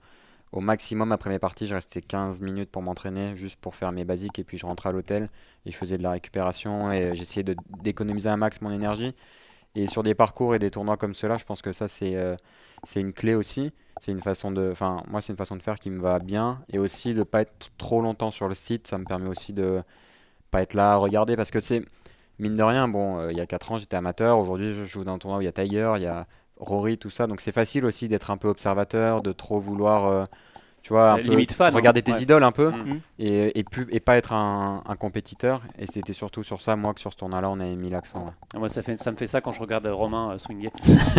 au 0.52 0.60
maximum 0.60 1.12
après 1.12 1.30
mes 1.30 1.38
parties, 1.38 1.66
je 1.66 1.74
restais 1.74 2.00
15 2.02 2.40
minutes 2.40 2.70
pour 2.70 2.82
m'entraîner, 2.82 3.36
juste 3.36 3.60
pour 3.60 3.74
faire 3.74 3.92
mes 3.92 4.04
basiques, 4.04 4.38
et 4.38 4.44
puis 4.44 4.58
je 4.58 4.66
rentrais 4.66 4.88
à 4.90 4.92
l'hôtel 4.92 5.26
et 5.66 5.70
je 5.70 5.76
faisais 5.76 5.98
de 5.98 6.02
la 6.02 6.12
récupération 6.12 6.90
et 6.92 7.14
j'essayais 7.14 7.44
d'économiser 7.82 8.28
un 8.28 8.36
max 8.36 8.60
mon 8.60 8.70
énergie. 8.70 9.14
Et 9.78 9.86
sur 9.86 10.02
des 10.02 10.16
parcours 10.16 10.56
et 10.56 10.58
des 10.58 10.72
tournois 10.72 10.96
comme 10.96 11.14
cela, 11.14 11.38
je 11.38 11.44
pense 11.44 11.62
que 11.62 11.72
ça, 11.72 11.86
c'est 11.86 12.16
euh, 12.16 12.34
une 12.96 13.12
clé 13.12 13.36
aussi. 13.36 13.72
C'est 14.00 14.10
une 14.10 14.20
façon 14.20 14.50
de. 14.50 14.72
Moi, 15.08 15.20
c'est 15.20 15.32
une 15.32 15.36
façon 15.36 15.54
de 15.54 15.62
faire 15.62 15.78
qui 15.78 15.88
me 15.90 16.00
va 16.00 16.18
bien. 16.18 16.60
Et 16.72 16.80
aussi 16.80 17.14
de 17.14 17.22
pas 17.22 17.42
être 17.42 17.70
trop 17.78 18.00
longtemps 18.00 18.32
sur 18.32 18.48
le 18.48 18.56
site. 18.56 18.88
Ça 18.88 18.98
me 18.98 19.04
permet 19.04 19.28
aussi 19.28 19.52
de 19.52 19.84
pas 20.50 20.62
être 20.62 20.74
là 20.74 20.94
à 20.94 20.96
regarder. 20.96 21.36
Parce 21.36 21.52
que 21.52 21.60
c'est. 21.60 21.84
Mine 22.40 22.56
de 22.56 22.62
rien, 22.62 22.88
bon, 22.88 23.18
euh, 23.18 23.32
il 23.32 23.38
y 23.38 23.40
a 23.40 23.46
4 23.46 23.72
ans, 23.72 23.78
j'étais 23.78 23.96
amateur. 23.96 24.38
Aujourd'hui, 24.38 24.74
je 24.74 24.84
joue 24.84 25.04
dans 25.04 25.14
un 25.14 25.18
tournoi 25.18 25.38
où 25.38 25.42
il 25.42 25.44
y 25.44 25.48
a 25.48 25.52
Tiger, 25.52 25.92
il 25.96 26.02
y 26.02 26.06
a 26.06 26.26
Rory, 26.56 26.98
tout 26.98 27.10
ça. 27.10 27.28
Donc, 27.28 27.40
c'est 27.40 27.52
facile 27.52 27.84
aussi 27.84 28.08
d'être 28.08 28.32
un 28.32 28.36
peu 28.36 28.48
observateur, 28.48 29.22
de 29.22 29.30
trop 29.30 29.60
vouloir. 29.60 30.26
Tu 30.82 30.92
vois, 30.92 31.12
un 31.12 31.16
peu 31.18 31.44
fan. 31.52 31.72
hein. 31.72 31.76
regarder 31.76 32.02
tes 32.02 32.12
Ouais. 32.12 32.22
idoles 32.22 32.42
un 32.44 32.52
peu 32.52 32.70
Mhm. 32.70 33.00
et, 33.18 33.58
et, 33.58 33.64
plus, 33.64 33.86
et 33.90 34.00
pas 34.00 34.16
être 34.16 34.32
un, 34.32 34.82
un 34.86 34.96
compétiteur. 34.96 35.60
Et 35.78 35.86
c'était 35.86 36.12
surtout 36.12 36.42
sur 36.44 36.62
ça, 36.62 36.76
moi, 36.76 36.94
que 36.94 37.00
sur 37.00 37.12
ce 37.12 37.16
tournoi-là, 37.18 37.50
on 37.50 37.60
avait 37.60 37.76
mis 37.76 37.90
l'accent. 37.90 38.20
ouais. 38.24 38.32
Ah, 38.54 38.58
Moi, 38.58 38.68
ça, 38.68 38.82
fait, 38.82 38.98
ça 38.98 39.10
me 39.10 39.16
fait 39.16 39.26
ça 39.26 39.40
quand 39.40 39.52
je 39.52 39.60
regarde 39.60 39.86
euh, 39.86 39.94
Romain 39.94 40.32
euh, 40.32 40.38
swinguer. 40.38 40.70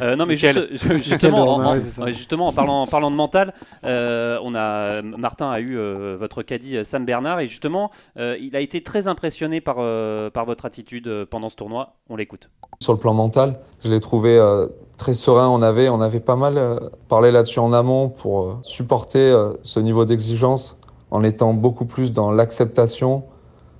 Euh, 0.00 0.16
non, 0.16 0.26
mais 0.26 0.36
juste- 0.36 0.76
justement, 1.02 1.56
en, 1.56 1.76
justement, 2.08 2.52
parlant, 2.52 2.82
en 2.82 2.86
parlant 2.86 3.10
de 3.10 3.16
mental, 3.16 3.52
euh, 3.84 4.38
on 4.42 4.54
a, 4.54 5.02
Martin 5.02 5.50
a 5.50 5.60
eu 5.60 5.76
euh, 5.76 6.16
votre 6.18 6.42
caddie 6.42 6.84
Sam 6.84 7.04
Bernard 7.04 7.40
et 7.40 7.46
justement, 7.46 7.90
euh, 8.16 8.36
il 8.40 8.56
a 8.56 8.60
été 8.60 8.82
très 8.82 9.06
impressionné 9.06 9.60
par, 9.60 9.76
euh, 9.78 10.30
par 10.30 10.44
votre 10.44 10.64
attitude 10.64 11.24
pendant 11.26 11.48
ce 11.50 11.56
tournoi. 11.56 11.94
On 12.08 12.16
l'écoute. 12.16 12.50
Sur 12.80 12.92
le 12.94 12.98
plan 12.98 13.14
mental, 13.14 13.60
je 13.84 13.90
l'ai 13.90 14.00
trouvé 14.00 14.36
euh, 14.38 14.66
très 15.02 15.14
serein. 15.14 15.48
On 15.48 15.62
avait, 15.62 15.88
on 15.88 16.00
avait 16.00 16.20
pas 16.20 16.36
mal 16.36 16.56
euh, 16.56 16.78
parlé 17.08 17.32
là-dessus 17.32 17.58
en 17.58 17.72
amont 17.72 18.08
pour 18.08 18.40
euh, 18.40 18.54
supporter 18.62 19.18
euh, 19.18 19.54
ce 19.62 19.80
niveau 19.80 20.04
d'exigence 20.04 20.76
en 21.10 21.24
étant 21.24 21.54
beaucoup 21.54 21.86
plus 21.86 22.12
dans 22.12 22.30
l'acceptation, 22.30 23.24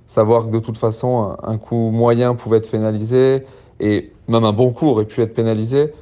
savoir 0.05 0.47
que 0.47 0.51
de 0.51 0.59
toute 0.59 0.77
façon, 0.77 1.37
un 1.41 1.57
coup 1.57 1.91
moyen 1.91 2.35
pouvait 2.35 2.57
être 2.57 2.69
pénalisé 2.69 3.45
et 3.79 4.11
même 4.27 4.43
un 4.43 4.51
bon 4.51 4.71
coup 4.71 4.87
aurait 4.87 5.05
pu 5.05 5.21
être 5.21 5.33
pénalisé 5.33 5.93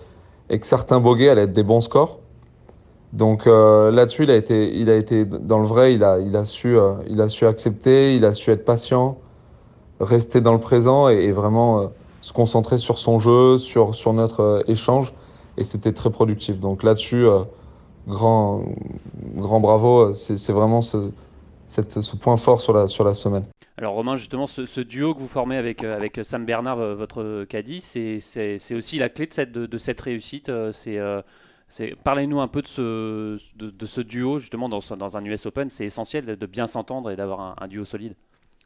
et 0.49 0.59
que 0.59 0.65
certains 0.65 0.99
bogeys 0.99 1.29
allaient 1.29 1.43
être 1.43 1.53
des 1.53 1.63
bons 1.63 1.81
scores. 1.81 2.19
Donc 3.13 3.45
là-dessus, 3.45 4.23
il 4.23 4.31
a 4.31 4.35
été, 4.35 4.75
il 4.75 4.89
a 4.89 4.95
été 4.95 5.23
dans 5.23 5.59
le 5.59 5.67
vrai. 5.67 5.93
Il 5.93 6.03
a, 6.03 6.19
il 6.19 6.35
a 6.35 6.43
su, 6.43 6.77
il 7.07 7.21
a 7.21 7.29
su 7.29 7.45
accepter, 7.45 8.15
il 8.15 8.25
a 8.25 8.33
su 8.33 8.51
être 8.51 8.65
patient, 8.65 9.17
rester 10.01 10.41
dans 10.41 10.53
le 10.53 10.59
présent 10.59 11.07
et, 11.07 11.31
vraiment 11.31 11.91
se 12.21 12.33
concentrer 12.33 12.77
sur 12.77 12.97
son 12.99 13.19
jeu, 13.19 13.57
sur, 13.57 13.95
sur 13.95 14.13
notre 14.13 14.39
euh, 14.41 14.63
échange. 14.67 15.13
Et 15.57 15.63
c'était 15.63 15.93
très 15.93 16.09
productif. 16.11 16.59
Donc 16.59 16.83
là-dessus, 16.83 17.25
euh, 17.25 17.43
grand, 18.07 18.63
grand 19.35 19.59
bravo. 19.59 20.13
C'est 20.13 20.37
c'est 20.37 20.53
vraiment 20.53 20.81
ce, 20.81 21.11
cette- 21.67 22.01
ce 22.01 22.15
point 22.15 22.37
fort 22.37 22.61
sur 22.61 22.73
la, 22.73 22.87
sur 22.87 23.03
la 23.03 23.13
semaine. 23.13 23.45
Alors 23.77 23.93
Romain, 23.95 24.17
justement, 24.17 24.47
ce, 24.47 24.65
ce 24.65 24.81
duo 24.81 25.13
que 25.15 25.19
vous 25.19 25.27
formez 25.27 25.57
avec, 25.57 25.83
euh, 25.83 25.95
avec 25.95 26.19
Sam 26.23 26.45
Bernard, 26.45 26.77
votre 26.95 27.45
caddie, 27.45 27.81
c'est- 27.81 28.19
c'est 28.19 28.59
c'est 28.59 28.75
aussi 28.75 28.99
la 28.99 29.09
clé 29.09 29.25
de 29.27 29.33
cette, 29.33 29.51
de, 29.51 29.65
de 29.65 29.77
cette 29.77 29.99
réussite. 30.01 30.49
euh, 30.49 30.71
C'est 30.71 30.97
euh, 30.99 31.21
c'est- 31.67 31.95
Parlez-nous 32.03 32.39
un 32.41 32.47
peu 32.47 32.61
de 32.61 32.67
ce, 32.67 33.37
de, 33.57 33.69
de 33.69 33.85
ce 33.85 34.01
duo, 34.01 34.39
justement, 34.39 34.69
dans, 34.69 34.79
dans 34.97 35.17
un 35.17 35.23
US 35.25 35.45
Open. 35.45 35.69
C'est 35.69 35.85
essentiel 35.85 36.25
de, 36.25 36.35
de 36.35 36.45
bien 36.45 36.67
s'entendre 36.67 37.11
et 37.11 37.15
d'avoir 37.15 37.39
un, 37.41 37.55
un 37.59 37.67
duo 37.67 37.85
solide. 37.85 38.15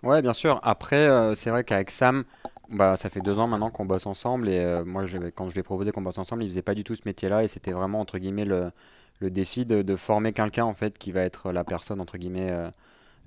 Ouais, 0.04 0.22
bien 0.22 0.34
sûr. 0.34 0.60
Après, 0.64 1.08
euh, 1.08 1.36
c'est 1.36 1.50
vrai 1.50 1.64
qu'avec 1.64 1.90
Sam, 1.90 2.26
bah, 2.70 2.98
ça 2.98 3.10
fait 3.10 3.22
deux 3.22 3.38
ans 3.40 3.48
maintenant 3.48 3.70
qu'on 3.70 3.86
bosse 3.86 4.06
ensemble. 4.06 4.50
Et 4.50 4.60
euh, 4.60 4.86
moi, 4.86 5.06
je 5.06 5.18
quand 5.30 5.50
je 5.50 5.54
lui 5.54 5.60
ai 5.62 5.64
proposé 5.64 5.92
qu'on 5.92 6.02
bosse 6.02 6.18
ensemble, 6.18 6.44
il 6.44 6.50
faisait 6.50 6.62
pas 6.62 6.76
du 6.76 6.84
tout 6.84 6.96
ce 6.96 7.02
métier-là. 7.06 7.44
Et 7.44 7.48
c'était 7.48 7.72
vraiment, 7.72 8.00
entre 8.00 8.18
guillemets, 8.18 8.46
le, 8.46 8.72
le 9.20 9.32
défi 9.32 9.66
de, 9.66 9.82
de 9.82 9.96
former 9.96 10.34
quelqu'un, 10.34 10.66
en 10.66 10.74
fait, 10.74 10.98
qui 10.98 11.12
va 11.12 11.22
être 11.22 11.52
la 11.52 11.64
personne, 11.64 12.02
entre 12.02 12.18
guillemets, 12.18 12.52
euh, 12.52 12.70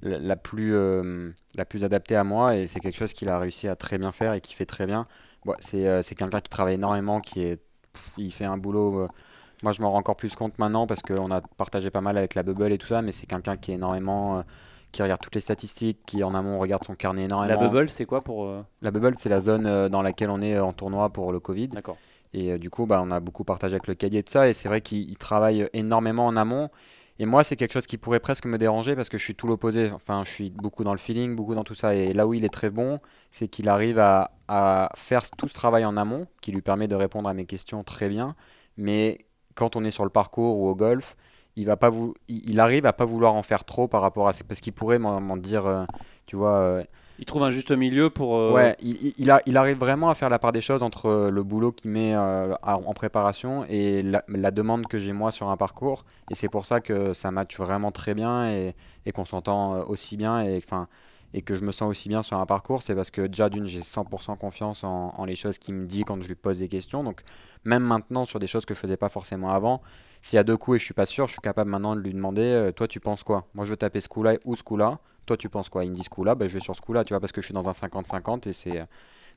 la, 0.03 0.37
plus, 0.37 0.75
euh, 0.75 1.31
la 1.57 1.65
plus 1.65 1.85
adaptée 1.85 2.17
à 2.17 2.25
moi. 2.25 2.57
Et 2.57 2.67
c'est 2.67 2.81
quelque 2.81 2.99
chose 2.99 3.13
qu'il 3.13 3.29
a 3.29 3.39
réussi 3.39 3.69
à 3.69 3.77
très 3.77 3.99
bien 3.99 4.13
faire 4.13 4.35
et 4.35 4.41
qui 4.41 4.55
fait 4.55 4.67
très 4.67 4.87
bien. 4.87 5.05
C'est 5.61 6.03
c'est 6.03 6.15
quelqu'un 6.15 6.41
qui 6.41 6.51
travaille 6.51 6.75
énormément, 6.75 7.21
qui 7.21 7.41
est, 7.43 7.63
il 8.19 8.33
fait 8.33 8.45
un 8.45 8.59
boulot. 8.59 9.09
moi, 9.63 9.73
je 9.73 9.81
m'en 9.83 9.93
rends 9.93 9.99
encore 9.99 10.17
plus 10.17 10.35
compte 10.35 10.59
maintenant 10.59 10.87
parce 10.87 11.01
qu'on 11.03 11.31
a 11.31 11.41
partagé 11.41 11.91
pas 11.91 12.03
mal 12.03 12.19
avec 12.19 12.35
la 12.35 12.43
bubble 12.43 12.73
et 12.73 12.79
tout 12.79 12.89
ça. 12.89 13.03
Mais 13.03 13.13
c'est 13.13 13.27
quelqu'un 13.27 13.57
qui 13.57 13.73
est 13.73 13.75
énormément. 13.77 14.45
Qui 14.91 15.03
regarde 15.03 15.21
toutes 15.21 15.35
les 15.35 15.41
statistiques, 15.41 15.99
qui 16.07 16.23
en 16.25 16.35
amont 16.35 16.59
regarde 16.59 16.85
son 16.85 16.95
carnet 16.95 17.23
La 17.23 17.27
énormément. 17.27 17.69
bubble, 17.69 17.89
c'est 17.91 18.05
quoi 18.07 18.21
pour... 18.21 18.45
euh, 18.47 18.63
La 18.83 18.91
bubble, 18.91 19.15
c'est 19.19 19.29
la 19.29 19.41
zone 19.41 19.67
euh, 19.67 19.89
dans 19.89 20.03
laquelle 20.03 20.31
on 20.31 20.41
est 20.41 20.55
euh, 20.57 20.65
en 20.65 20.73
tournoi 20.73 21.11
pour 21.11 21.33
le 21.33 21.41
Covid. 21.41 21.69
D'accord. 21.69 21.97
Et 22.35 22.59
du 22.59 22.69
coup, 22.69 22.85
bah, 22.87 23.01
on 23.03 23.11
a 23.11 23.21
beaucoup 23.21 23.45
partagé 23.45 23.75
avec 23.75 23.87
le 23.87 23.95
et 23.95 24.23
tout 24.23 24.33
ça. 24.33 24.49
Et 24.49 24.55
c'est 24.55 24.69
vrai 24.69 24.81
qu'il 24.83 25.09
il 25.11 25.17
travaille 25.17 25.67
énormément 25.73 26.27
en 26.27 26.37
amont. 26.37 26.69
Et 27.19 27.27
moi, 27.27 27.43
c'est 27.43 27.57
quelque 27.57 27.73
chose 27.73 27.87
qui 27.87 27.97
pourrait 27.99 28.21
presque 28.21 28.45
me 28.47 28.59
déranger 28.59 28.95
parce 28.95 29.09
que 29.09 29.17
je 29.19 29.25
suis 29.25 29.35
tout 29.35 29.47
l'opposé. 29.47 29.91
Enfin, 29.93 30.23
je 30.25 30.31
suis 30.31 30.51
beaucoup 30.51 30.85
dans 30.85 30.93
le 30.93 30.99
feeling, 30.99 31.35
beaucoup 31.35 31.55
dans 31.55 31.65
tout 31.65 31.75
ça. 31.75 31.95
Et 31.95 32.13
là 32.13 32.27
où 32.27 32.35
il 32.35 32.45
est 32.45 32.53
très 32.53 32.71
bon, 32.71 32.99
c'est 33.31 33.49
qu'il 33.49 33.69
arrive 33.69 33.99
à, 33.99 34.31
à 34.47 34.91
faire 34.95 35.29
tout 35.31 35.49
ce 35.49 35.55
travail 35.55 35.85
en 35.87 35.97
amont, 35.97 36.27
qui 36.43 36.53
lui 36.53 36.61
permet 36.63 36.87
de 36.87 36.95
répondre 36.95 37.29
à 37.29 37.35
mes 37.35 37.47
questions 37.47 37.83
très 37.83 38.09
bien. 38.11 38.37
Mais 38.77 39.19
quand 39.55 39.75
on 39.75 39.83
est 39.85 39.91
sur 39.91 40.05
le 40.05 40.11
parcours 40.11 40.59
ou 40.59 40.69
au 40.69 40.75
golf, 40.77 41.17
il 41.59 41.67
va 41.67 41.77
pas 41.77 41.91
il, 42.29 42.61
arrive 42.61 42.87
à 42.87 42.93
pas 42.93 43.05
vouloir 43.05 43.35
en 43.35 43.43
faire 43.43 43.65
trop 43.65 43.89
par 43.89 44.01
rapport 44.03 44.29
à 44.29 44.33
ce- 44.33 44.45
parce 44.45 44.61
qu'il 44.61 44.73
pourrait 44.73 44.99
m'en 44.99 45.37
dire, 45.37 45.67
euh, 45.67 45.85
tu 46.27 46.37
vois. 46.37 46.55
euh, 46.57 46.85
Il 47.19 47.25
trouve 47.25 47.43
un 47.43 47.51
juste 47.51 47.73
milieu 47.73 48.11
pour... 48.11 48.37
euh, 48.37 48.53
Ouais, 48.55 48.77
il, 48.81 48.97
il- 49.07 49.15
il 49.19 49.31
a- 49.31 49.43
il 49.45 49.57
arrive 49.57 49.79
vraiment 49.79 50.09
à 50.09 50.15
faire 50.15 50.31
la 50.31 50.39
part 50.39 50.53
des 50.53 50.61
choses 50.61 50.83
entre 50.85 51.29
le 51.31 51.43
boulot 51.43 51.73
qu'il 51.73 51.91
met 51.91 52.17
en 52.17 52.95
préparation 52.95 53.65
et 53.69 54.03
la, 54.03 54.23
la 54.29 54.51
demande 54.53 54.87
que 54.87 54.99
j'ai 55.01 55.13
moi 55.13 55.33
sur 55.33 55.49
un 55.51 55.57
parcours. 55.57 56.05
Et 56.31 56.35
c'est 56.37 56.49
pour 56.49 56.65
ça 56.65 56.81
que 56.81 57.13
ça 57.15 57.31
match 57.33 57.59
vraiment 57.59 57.91
très 57.91 58.15
bien 58.15 58.51
et, 58.53 58.75
et 59.05 59.13
qu'on 59.13 59.25
s'entend 59.25 59.81
aussi 59.89 60.17
bien 60.17 60.43
et, 60.45 60.59
enfin, 60.65 60.87
et 61.35 61.43
que 61.43 61.55
je 61.55 61.63
me 61.65 61.73
sens 61.73 61.89
aussi 61.91 62.09
bien 62.09 62.23
sur 62.23 62.39
un 62.39 62.47
parcours. 62.47 62.83
C'est 62.83 62.95
parce 62.95 63.11
que 63.11 63.23
déjà 63.27 63.49
d'une, 63.51 63.67
j'ai 63.67 63.83
100% 63.83 64.37
confiance 64.37 64.85
en, 64.85 65.25
les 65.25 65.37
choses 65.37 65.59
qu'il 65.59 65.75
me 65.75 65.87
dit 65.87 66.05
quand 66.05 66.21
je 66.23 66.29
lui 66.29 66.35
pose 66.35 66.59
des 66.59 66.69
questions. 66.69 67.05
Donc 67.05 67.23
même 67.65 67.83
maintenant 67.83 68.25
sur 68.25 68.39
des 68.39 68.47
choses 68.47 68.65
que 68.67 68.75
je 68.75 68.81
faisais 68.81 68.97
pas 68.97 69.09
forcément 69.09 69.51
avant, 69.51 69.83
s'il 70.23 70.37
y 70.37 70.41
a 70.41 70.45
deux 70.45 70.57
coups 70.57 70.77
et 70.77 70.79
je 70.81 70.85
suis 70.85 70.95
pas 70.95 71.07
sûr, 71.07 71.27
je 71.27 71.33
suis 71.33 71.41
capable 71.41 71.71
maintenant 71.71 71.95
de 71.97 72.01
lui 72.01 72.13
demander, 72.15 72.43
euh, 72.43 72.73
toi 72.73 72.89
tu 72.89 73.01
penses 73.01 73.23
quoi? 73.25 73.47
Moi 73.55 73.65
je 73.65 73.71
veux 73.71 73.77
taper 73.77 74.01
ce 74.01 74.09
coup-là 74.09 74.35
ou 74.45 74.57
ce 74.57 74.63
coup-là 74.63 74.99
toi 75.27 75.37
tu 75.37 75.49
penses 75.51 75.69
quoi? 75.69 75.85
Il 75.85 75.91
me 75.91 75.97
dit 75.97 76.03
ce 76.05 76.09
coup-là, 76.11 76.35
ben, 76.35 76.49
je 76.49 76.55
vais 76.55 76.61
sur 76.61 76.75
ce 76.75 76.81
coup-là, 76.81 77.05
tu 77.05 77.13
vois, 77.13 77.21
parce 77.21 77.33
que 77.33 77.41
je 77.43 77.47
suis 77.47 77.55
dans 77.55 77.69
un 77.69 77.73
50-50 77.75 78.49
et 78.49 78.53
c'est 78.55 78.83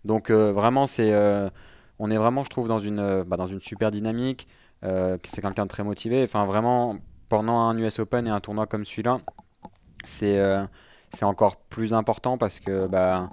donc 0.06 0.30
euh, 0.30 0.52
vraiment 0.54 0.88
c'est 0.88 1.14
euh, 1.14 1.50
on 2.00 2.10
est 2.12 2.18
vraiment 2.18 2.44
je 2.44 2.50
trouve 2.50 2.68
dans 2.68 2.80
une 2.80 3.00
euh, 3.00 3.24
bah, 3.26 3.38
dans 3.38 3.48
une 3.48 3.62
super 3.62 3.92
dynamique. 3.92 4.48
euh, 4.84 5.18
que 5.18 5.30
c'est 5.30 5.42
quelqu'un 5.42 5.64
de 5.64 5.70
très 5.70 5.84
motivé. 5.84 6.24
Enfin 6.24 6.46
vraiment 6.46 6.98
pendant 7.30 7.60
un 7.60 7.78
US 7.78 8.00
Open 8.00 8.28
et 8.28 8.30
un 8.32 8.40
tournoi 8.40 8.66
comme 8.68 8.86
celui-là, 8.86 9.20
c'est 10.04 10.40
euh, 10.40 10.66
c'est 11.14 11.26
encore 11.26 11.58
plus 11.58 11.94
important 11.94 12.38
parce 12.38 12.60
que 12.60 12.88
bah 12.88 13.30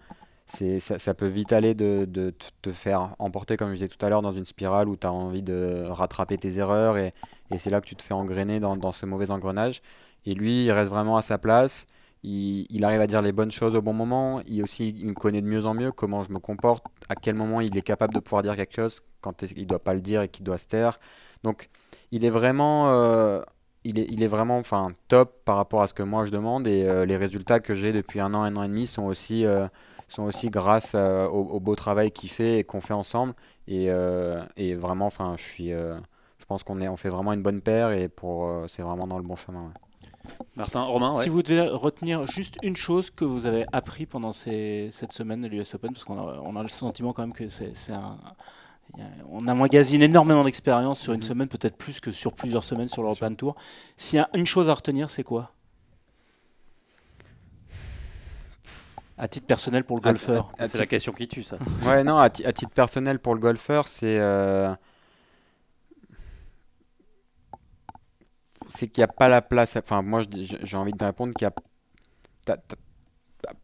ça, 0.47 0.99
ça 0.99 1.15
peut 1.15 1.29
vite 1.29 1.53
aller 1.53 1.75
de, 1.75 2.07
de 2.07 2.31
te- 2.63 2.73
faire 2.73 3.15
emporter 3.19 3.57
comme 3.57 3.69
je 3.71 3.75
disais 3.75 3.89
tout 3.89 4.05
à 4.05 4.09
l'heure 4.09 4.23
dans 4.23 4.33
une 4.33 4.47
spirale 4.47 4.89
où 4.89 4.97
tu 4.97 5.07
as 5.07 5.13
envie 5.13 5.43
de 5.43 5.85
rattraper 5.89 6.39
tes 6.39 6.59
erreurs 6.59 6.97
et, 6.97 7.13
et 7.51 7.59
c'est 7.59 7.71
là 7.71 7.81
que 7.81 7.87
tu 7.87 7.97
te 7.97 8.03
fais 8.03 8.15
engrainer 8.15 8.59
dans, 8.61 8.77
dans 8.77 8.93
ce 8.93 9.07
mauvais 9.07 9.31
engrenage. 9.31 9.83
Et 10.25 10.35
lui, 10.35 10.65
il 10.65 10.73
reste 10.73 10.91
vraiment 10.91 11.17
à 11.17 11.23
sa 11.23 11.39
place. 11.39 11.87
Il, 12.23 12.67
il 12.71 12.85
arrive 12.85 13.01
à 13.01 13.07
dire 13.07 13.23
les 13.23 13.33
bonnes 13.33 13.51
choses 13.51 13.75
au 13.77 13.83
bon 13.83 13.93
moment. 13.93 14.41
Il 14.47 14.63
aussi, 14.63 14.89
il 14.91 15.09
me 15.09 15.15
connaît 15.15 15.43
de 15.43 15.49
mieux 15.49 15.65
en 15.67 15.75
mieux, 15.75 15.93
comment 15.93 16.23
je 16.25 16.33
me 16.33 16.39
comporte, 16.39 16.85
à 17.09 17.15
quel 17.15 17.37
moment 17.37 17.61
il 17.61 17.77
est 17.77 17.83
capable 17.83 18.15
de 18.15 18.21
pouvoir 18.21 18.43
dire 18.43 18.57
quelque 18.57 18.75
chose, 18.75 19.01
quand 19.21 19.43
il 19.43 19.67
doit 19.67 19.83
pas 19.83 19.95
le 19.95 20.01
dire 20.01 20.23
et 20.23 20.29
qu'il 20.29 20.45
doit 20.45 20.59
se 20.59 20.67
taire. 20.67 20.99
Donc, 21.45 21.69
il 22.11 22.25
est 22.25 22.31
vraiment, 22.31 22.89
euh, 22.91 23.43
il 23.89 23.99
est, 23.99 24.07
il 24.11 24.23
est 24.23 24.27
vraiment, 24.29 24.59
enfin, 24.59 24.89
top 25.09 25.43
par 25.45 25.57
rapport 25.57 25.83
à 25.83 25.87
ce 25.87 25.95
que 25.95 26.03
moi 26.03 26.25
je 26.27 26.31
demande 26.31 26.67
et 26.67 26.85
euh, 26.85 27.05
les 27.07 27.17
résultats 27.17 27.61
que 27.61 27.75
j'ai 27.75 27.93
depuis 27.93 28.21
un 28.21 28.35
an, 28.35 28.43
un 28.43 28.57
an 28.57 28.63
et 28.63 28.69
demi 28.69 28.87
sont 28.87 29.05
aussi, 29.05 29.45
euh, 29.45 29.67
sont 30.09 30.25
aussi 30.25 30.51
grâce 30.51 30.93
euh, 30.95 31.27
au, 31.27 31.41
au 31.57 31.61
beau 31.61 31.75
travail 31.75 32.11
qu'il 32.13 32.31
fait 32.31 32.59
et 32.59 32.65
qu'on 32.65 32.81
fait 32.81 32.95
ensemble. 32.95 33.35
Et, 33.67 33.87
euh, 33.91 34.43
et 34.57 34.75
vraiment, 34.75 35.07
enfin, 35.07 35.35
je 35.37 35.43
suis, 35.45 35.73
euh, 35.73 35.97
je 36.39 36.45
pense 36.47 36.63
qu'on 36.63 36.81
est, 36.81 36.89
on 36.89 36.97
fait 36.97 37.09
vraiment 37.11 37.33
une 37.33 37.43
bonne 37.43 37.61
paire 37.61 37.91
et 37.93 38.09
pour, 38.09 38.47
euh, 38.47 38.67
c'est 38.69 38.83
vraiment 38.83 39.07
dans 39.07 39.19
le 39.19 39.25
bon 39.25 39.37
chemin. 39.37 39.63
ouais. 39.65 40.31
Martin, 40.57 40.83
Romain, 40.83 41.15
ouais. 41.15 41.23
Si 41.23 41.29
vous 41.31 41.43
devez 41.43 41.63
retenir 41.69 42.27
juste 42.27 42.57
une 42.63 42.77
chose 42.77 43.11
que 43.11 43.25
vous 43.25 43.47
avez 43.47 43.65
appris 43.73 44.05
pendant 44.05 44.33
ces- 44.33 44.89
cette 44.91 45.13
semaine 45.13 45.41
de 45.43 45.49
l'US 45.49 45.75
Open, 45.75 45.93
parce 45.93 46.05
qu'on 46.05 46.19
a, 46.19 46.41
on 46.45 46.57
a 46.57 46.63
le 46.63 46.69
sentiment 46.69 47.13
quand 47.15 47.23
même 47.23 47.33
que 47.33 47.49
c'est 47.49 47.75
c'est 47.77 47.93
un. 47.95 48.19
On 49.31 49.47
a 49.47 49.55
magasiné 49.55 50.07
énormément 50.07 50.43
d'expérience 50.45 50.99
sur 51.01 51.13
une 51.13 51.21
Mhm. 51.21 51.27
semaine, 51.27 51.49
peut-être 51.49 51.77
plus 51.77 52.01
que 52.01 52.11
sur 52.11 52.33
plusieurs 52.33 52.65
semaines 52.65 52.89
sur 52.89 53.03
l'European 53.03 53.35
Tour. 53.35 53.55
S'il 53.97 54.17
y 54.19 54.21
a 54.21 54.29
une 54.35 54.47
chose 54.47 54.69
à 54.69 54.75
retenir, 54.75 55.11
c'est 55.11 55.23
quoi? 55.23 55.53
À 59.17 59.27
titre 59.29 59.47
personnel 59.47 59.85
pour 59.85 59.97
le 59.97 60.03
golfeur. 60.03 60.53
c'est 60.67 60.79
la 60.79 60.87
question 60.87 61.13
qui 61.13 61.27
tue, 61.29 61.43
ça. 61.43 61.59
Ouais, 61.87 62.03
non, 62.05 62.19
à, 62.19 62.31
ti- 62.31 62.45
à 62.45 62.53
titre 62.53 62.71
personnel 62.73 63.19
pour 63.19 63.35
le 63.35 63.41
golfeur, 63.41 63.89
c'est 63.89 64.19
euh, 64.21 64.73
c'est 68.69 68.87
qu'il 68.89 69.01
n'y 69.03 69.05
a 69.05 69.09
pas 69.13 69.29
la 69.29 69.43
place. 69.43 69.77
Enfin, 69.77 70.03
moi, 70.03 70.23
j'ai 70.31 70.77
envie 70.77 70.93
de 70.93 71.05
répondre 71.05 71.35
qu'il 71.35 71.47
y 71.47 72.53
a 72.53 72.57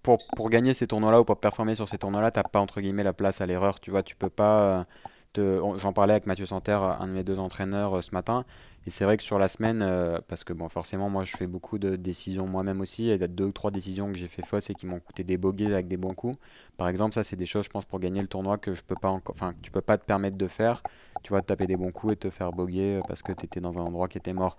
pour, 0.03 0.19
pour 0.37 0.51
gagner 0.51 0.75
ces 0.75 0.87
tournois-là 0.87 1.21
ou 1.21 1.25
pour 1.25 1.39
performer 1.41 1.75
sur 1.75 1.89
ces 1.89 1.99
tournois-là, 1.99 2.31
t'as 2.31 2.43
pas 2.43 2.61
entre 2.61 2.81
guillemets 2.81 3.03
la 3.03 3.13
place 3.13 3.41
à 3.41 3.47
l'erreur. 3.47 3.81
Tu 3.81 3.91
vois, 3.91 4.03
tu 4.03 4.15
peux 4.17 4.31
pas. 4.31 4.61
euh, 4.61 4.85
te- 4.85 4.95
J'en 5.37 5.93
parlais 5.93 6.13
avec 6.13 6.27
Mathieu 6.27 6.47
Santerre, 6.47 6.83
un 6.83 7.07
de 7.07 7.13
mes 7.13 7.25
deux 7.25 7.39
entraîneurs, 7.39 7.99
euh, 7.99 8.03
ce 8.03 8.13
matin. 8.13 8.45
Et 8.87 8.91
c'est 8.91 9.05
vrai 9.05 9.17
que 9.17 9.23
sur 9.23 9.39
la 9.39 9.49
semaine, 9.49 9.81
euh, 9.83 10.19
parce 10.29 10.45
que 10.45 10.53
bon, 10.53 10.69
forcément, 10.69 11.09
moi, 11.09 11.25
je 11.25 11.37
fais 11.37 11.47
beaucoup 11.47 11.79
de 11.79 11.97
décisions 11.97 12.47
moi-même 12.47 12.81
aussi. 12.81 13.05
Il 13.05 13.21
y 13.21 13.25
a 13.25 13.29
deux 13.29 13.45
ou 13.45 13.53
trois 13.53 13.71
décisions 13.71 14.13
que 14.13 14.19
j'ai 14.19 14.29
fait 14.29 14.45
fausses 14.45 14.71
et 14.71 14.75
qui 14.75 14.87
m'ont 14.87 15.01
coûté 15.01 15.25
des 15.25 15.39
bogeys 15.39 15.73
avec 15.73 15.89
des 15.89 15.97
bons 15.97 16.15
coups. 16.15 16.37
Par 16.77 16.89
exemple, 16.89 17.15
ça, 17.15 17.25
c'est 17.25 17.37
des 17.37 17.47
choses, 17.47 17.65
je 17.65 17.71
pense, 17.71 17.85
pour 17.85 17.99
gagner 17.99 18.21
le 18.21 18.29
tournoi 18.29 18.59
que 18.59 18.75
je 18.75 18.83
peux 18.83 18.95
pas 18.95 19.09
enfin, 19.29 19.55
tu 19.63 19.71
peux 19.71 19.81
pas 19.81 19.99
te 19.99 20.05
permettre 20.05 20.37
de 20.37 20.47
faire. 20.47 20.83
Tu 21.23 21.31
vois, 21.31 21.41
de 21.41 21.47
taper 21.47 21.67
des 21.67 21.77
bons 21.77 21.91
coups 21.91 22.13
et 22.13 22.17
te 22.17 22.31
faire 22.31 22.53
boguer 22.53 23.01
parce 23.09 23.23
que 23.23 23.33
tu 23.33 23.47
étais 23.47 23.61
dans 23.61 23.79
un 23.79 23.83
endroit 23.83 24.09
qui 24.09 24.19
était 24.19 24.35
mort. 24.35 24.57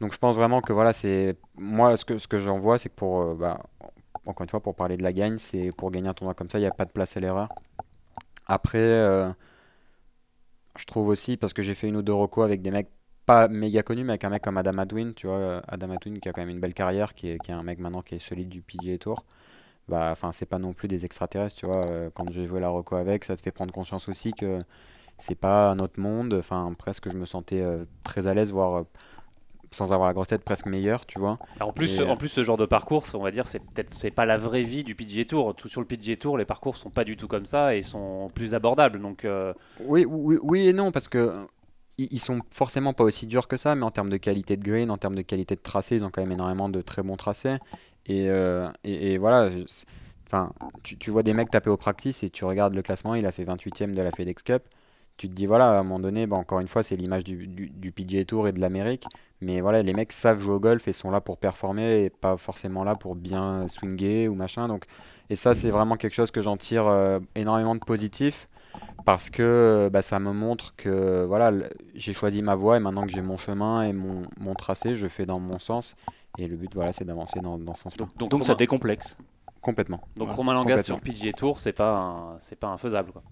Donc, 0.00 0.12
je 0.12 0.18
pense 0.18 0.36
vraiment 0.36 0.60
que 0.60 0.72
voilà, 0.72 0.92
c'est 0.92 1.36
moi, 1.56 1.96
ce 1.96 2.04
que 2.04 2.18
ce 2.18 2.28
que 2.28 2.40
j'en 2.40 2.58
vois, 2.58 2.78
c'est 2.78 2.88
que 2.88 2.94
pour, 2.94 3.22
euh, 3.22 3.34
bah, 3.34 3.60
encore 4.26 4.44
une 4.44 4.50
fois, 4.50 4.60
pour 4.60 4.74
parler 4.74 4.96
de 4.96 5.02
la 5.02 5.12
gagne, 5.12 5.38
c'est 5.38 5.72
pour 5.72 5.90
gagner 5.90 6.08
un 6.08 6.14
tournoi 6.14 6.34
comme 6.34 6.50
ça, 6.50 6.58
il 6.58 6.62
n'y 6.62 6.66
a 6.66 6.72
pas 6.72 6.84
de 6.84 6.90
place 6.90 7.16
à 7.16 7.20
l'erreur. 7.20 7.48
Après, 8.46 8.78
euh, 8.78 9.30
je 10.78 10.84
trouve 10.86 11.08
aussi, 11.08 11.36
parce 11.36 11.52
que 11.52 11.62
j'ai 11.62 11.74
fait 11.74 11.88
une 11.88 11.96
ou 11.96 12.02
deux 12.02 12.12
recos 12.14 12.44
avec 12.44 12.62
des 12.62 12.70
mecs 12.70 12.90
pas 13.26 13.48
méga 13.48 13.82
connus, 13.82 14.04
mais 14.04 14.12
avec 14.12 14.24
un 14.24 14.30
mec 14.30 14.42
comme 14.42 14.58
Adam 14.58 14.78
Adwin, 14.78 15.14
tu 15.14 15.26
vois, 15.26 15.62
Adam 15.68 15.90
Adwin 15.90 16.18
qui 16.20 16.28
a 16.28 16.32
quand 16.32 16.42
même 16.42 16.50
une 16.50 16.60
belle 16.60 16.74
carrière, 16.74 17.14
qui 17.14 17.28
est, 17.30 17.38
qui 17.40 17.50
est 17.50 17.54
un 17.54 17.62
mec 17.62 17.78
maintenant 17.78 18.02
qui 18.02 18.14
est 18.16 18.18
solide 18.18 18.48
du 18.48 18.60
PGA 18.62 18.98
Tour. 18.98 19.24
Bah, 19.88 20.10
enfin, 20.12 20.32
c'est 20.32 20.46
pas 20.46 20.58
non 20.58 20.72
plus 20.74 20.88
des 20.88 21.04
extraterrestres, 21.04 21.56
tu 21.56 21.66
vois. 21.66 21.86
euh, 21.86 22.10
Quand 22.14 22.30
j'ai 22.32 22.46
joué 22.46 22.60
la 22.60 22.68
reco 22.70 22.96
avec, 22.96 23.24
ça 23.24 23.36
te 23.36 23.42
fait 23.42 23.52
prendre 23.52 23.72
conscience 23.74 24.08
aussi 24.08 24.32
que 24.34 24.60
c'est 25.18 25.34
pas 25.36 25.70
un 25.70 25.78
autre 25.80 26.00
monde. 26.00 26.34
Enfin, 26.34 26.72
presque, 26.78 27.10
je 27.10 27.16
me 27.16 27.26
sentais 27.26 27.60
euh, 27.62 27.84
très 28.04 28.26
à 28.26 28.34
l'aise, 28.34 28.52
voire 28.52 28.74
euh, 28.80 28.84
sans 29.74 29.92
avoir 29.92 30.08
la 30.08 30.14
grosse 30.14 30.28
tête, 30.28 30.44
presque 30.44 30.66
meilleur, 30.66 31.06
tu 31.06 31.18
vois. 31.18 31.38
Alors, 31.56 31.68
en 31.70 31.72
plus, 31.72 31.98
Et, 31.98 32.02
euh, 32.02 32.08
en 32.08 32.16
plus, 32.16 32.28
ce 32.28 32.42
genre 32.44 32.56
de 32.56 32.66
parcours, 32.66 33.04
on 33.14 33.22
va 33.22 33.30
dire, 33.30 33.46
c'est 33.46 33.60
peut-être 33.60 33.90
c'est 33.90 34.10
pas 34.10 34.24
la 34.24 34.38
vraie 34.38 34.62
vie 34.62 34.84
du 34.84 34.94
PGA 34.94 35.24
Tour. 35.24 35.54
Tout 35.54 35.68
sur 35.68 35.80
le 35.80 35.86
PGA 35.86 36.16
Tour, 36.16 36.38
les 36.38 36.44
parcours 36.44 36.76
sont 36.76 36.90
pas 36.90 37.04
du 37.04 37.16
tout 37.16 37.28
comme 37.28 37.46
ça 37.46 37.76
et 37.76 37.82
sont 37.82 38.30
plus 38.34 38.54
abordables. 38.54 39.00
Donc, 39.00 39.24
euh, 39.24 39.52
Oui, 39.80 40.04
oui, 40.08 40.38
oui 40.42 40.68
et 40.68 40.72
non, 40.72 40.90
parce 40.92 41.08
que 41.08 41.18
euh, 41.18 41.44
ils 41.98 42.18
sont 42.18 42.40
forcément 42.52 42.92
pas 42.92 43.04
aussi 43.04 43.26
durs 43.26 43.46
que 43.48 43.56
ça, 43.56 43.74
mais 43.74 43.84
en 43.84 43.90
termes 43.90 44.10
de 44.10 44.16
qualité 44.16 44.56
de 44.56 44.64
green, 44.64 44.90
en 44.90 44.98
termes 44.98 45.14
de 45.14 45.22
qualité 45.22 45.54
de 45.54 45.60
tracé, 45.60 45.96
ils 45.96 46.04
ont 46.04 46.10
quand 46.10 46.22
même 46.22 46.32
énormément 46.32 46.68
de 46.68 46.80
très 46.80 47.02
bons 47.02 47.16
tracés. 47.16 47.56
Et, 48.06 48.28
euh, 48.28 48.68
et, 48.82 49.12
et 49.12 49.18
voilà, 49.18 49.50
enfin, 50.26 50.52
tu, 50.82 50.96
tu 50.98 51.10
vois 51.10 51.22
des 51.22 51.34
mecs 51.34 51.50
taper 51.50 51.70
au 51.70 51.76
practice 51.76 52.22
et 52.22 52.30
tu 52.30 52.44
regardes 52.44 52.74
le 52.74 52.82
classement, 52.82 53.14
il 53.14 53.26
a 53.26 53.32
fait 53.32 53.44
28ème 53.44 53.94
de 53.94 54.02
la 54.02 54.10
FedEx 54.10 54.42
Cup. 54.42 54.62
Tu 55.16 55.28
te 55.28 55.34
dis, 55.34 55.46
voilà, 55.46 55.70
à 55.70 55.78
un 55.78 55.82
moment 55.84 56.00
donné, 56.00 56.26
bah, 56.26 56.36
encore 56.36 56.58
une 56.58 56.66
fois, 56.66 56.82
c'est 56.82 56.96
l'image 56.96 57.22
du, 57.22 57.46
du, 57.46 57.70
du 57.70 57.92
PGA 57.92 58.24
Tour 58.24 58.48
et 58.48 58.52
de 58.52 58.60
l'Amérique. 58.60 59.06
Mais 59.44 59.60
voilà, 59.60 59.82
les 59.82 59.92
mecs 59.92 60.12
savent 60.12 60.38
jouer 60.40 60.54
au 60.54 60.60
golf 60.60 60.88
et 60.88 60.92
sont 60.92 61.10
là 61.10 61.20
pour 61.20 61.36
performer 61.38 62.04
et 62.04 62.10
pas 62.10 62.36
forcément 62.36 62.82
là 62.84 62.94
pour 62.94 63.14
bien 63.14 63.68
swinguer 63.68 64.26
ou 64.28 64.34
machin. 64.34 64.68
Donc, 64.68 64.84
et 65.30 65.36
ça, 65.36 65.54
c'est 65.54 65.70
vraiment 65.70 65.96
quelque 65.96 66.14
chose 66.14 66.30
que 66.30 66.40
j'en 66.42 66.56
tire 66.56 66.86
euh, 66.86 67.18
énormément 67.34 67.74
de 67.74 67.80
positif 67.80 68.48
parce 69.04 69.30
que 69.30 69.42
euh, 69.42 69.90
bah, 69.90 70.02
ça 70.02 70.18
me 70.18 70.32
montre 70.32 70.74
que 70.76 71.24
voilà, 71.24 71.52
j'ai 71.94 72.12
choisi 72.12 72.42
ma 72.42 72.54
voie 72.54 72.76
et 72.76 72.80
maintenant 72.80 73.02
que 73.06 73.12
j'ai 73.12 73.22
mon 73.22 73.36
chemin 73.36 73.82
et 73.82 73.92
mon, 73.92 74.22
mon 74.40 74.54
tracé, 74.54 74.94
je 74.96 75.06
fais 75.08 75.26
dans 75.26 75.38
mon 75.38 75.58
sens. 75.58 75.94
Et 76.38 76.48
le 76.48 76.56
but, 76.56 76.74
voilà, 76.74 76.92
c'est 76.92 77.04
d'avancer 77.04 77.38
dans, 77.40 77.58
dans 77.58 77.74
ce 77.74 77.82
sens-là. 77.82 78.06
donc, 78.06 78.16
donc, 78.18 78.30
Donc 78.30 78.44
ça 78.44 78.54
décomplexe. 78.54 79.16
Complètement. 79.60 80.00
donc 80.16 80.30
Romain 80.30 80.52
Langas 80.54 80.82
sur. 80.82 81.00
PGA 81.00 81.32
Tour, 81.32 81.58
c'est 81.58 81.72
pas 81.72 81.96
un- 81.96 82.36
c'est 82.38 82.58
pas 82.58 82.68
infaisable. 82.68 83.12
Quoi. 83.12 83.22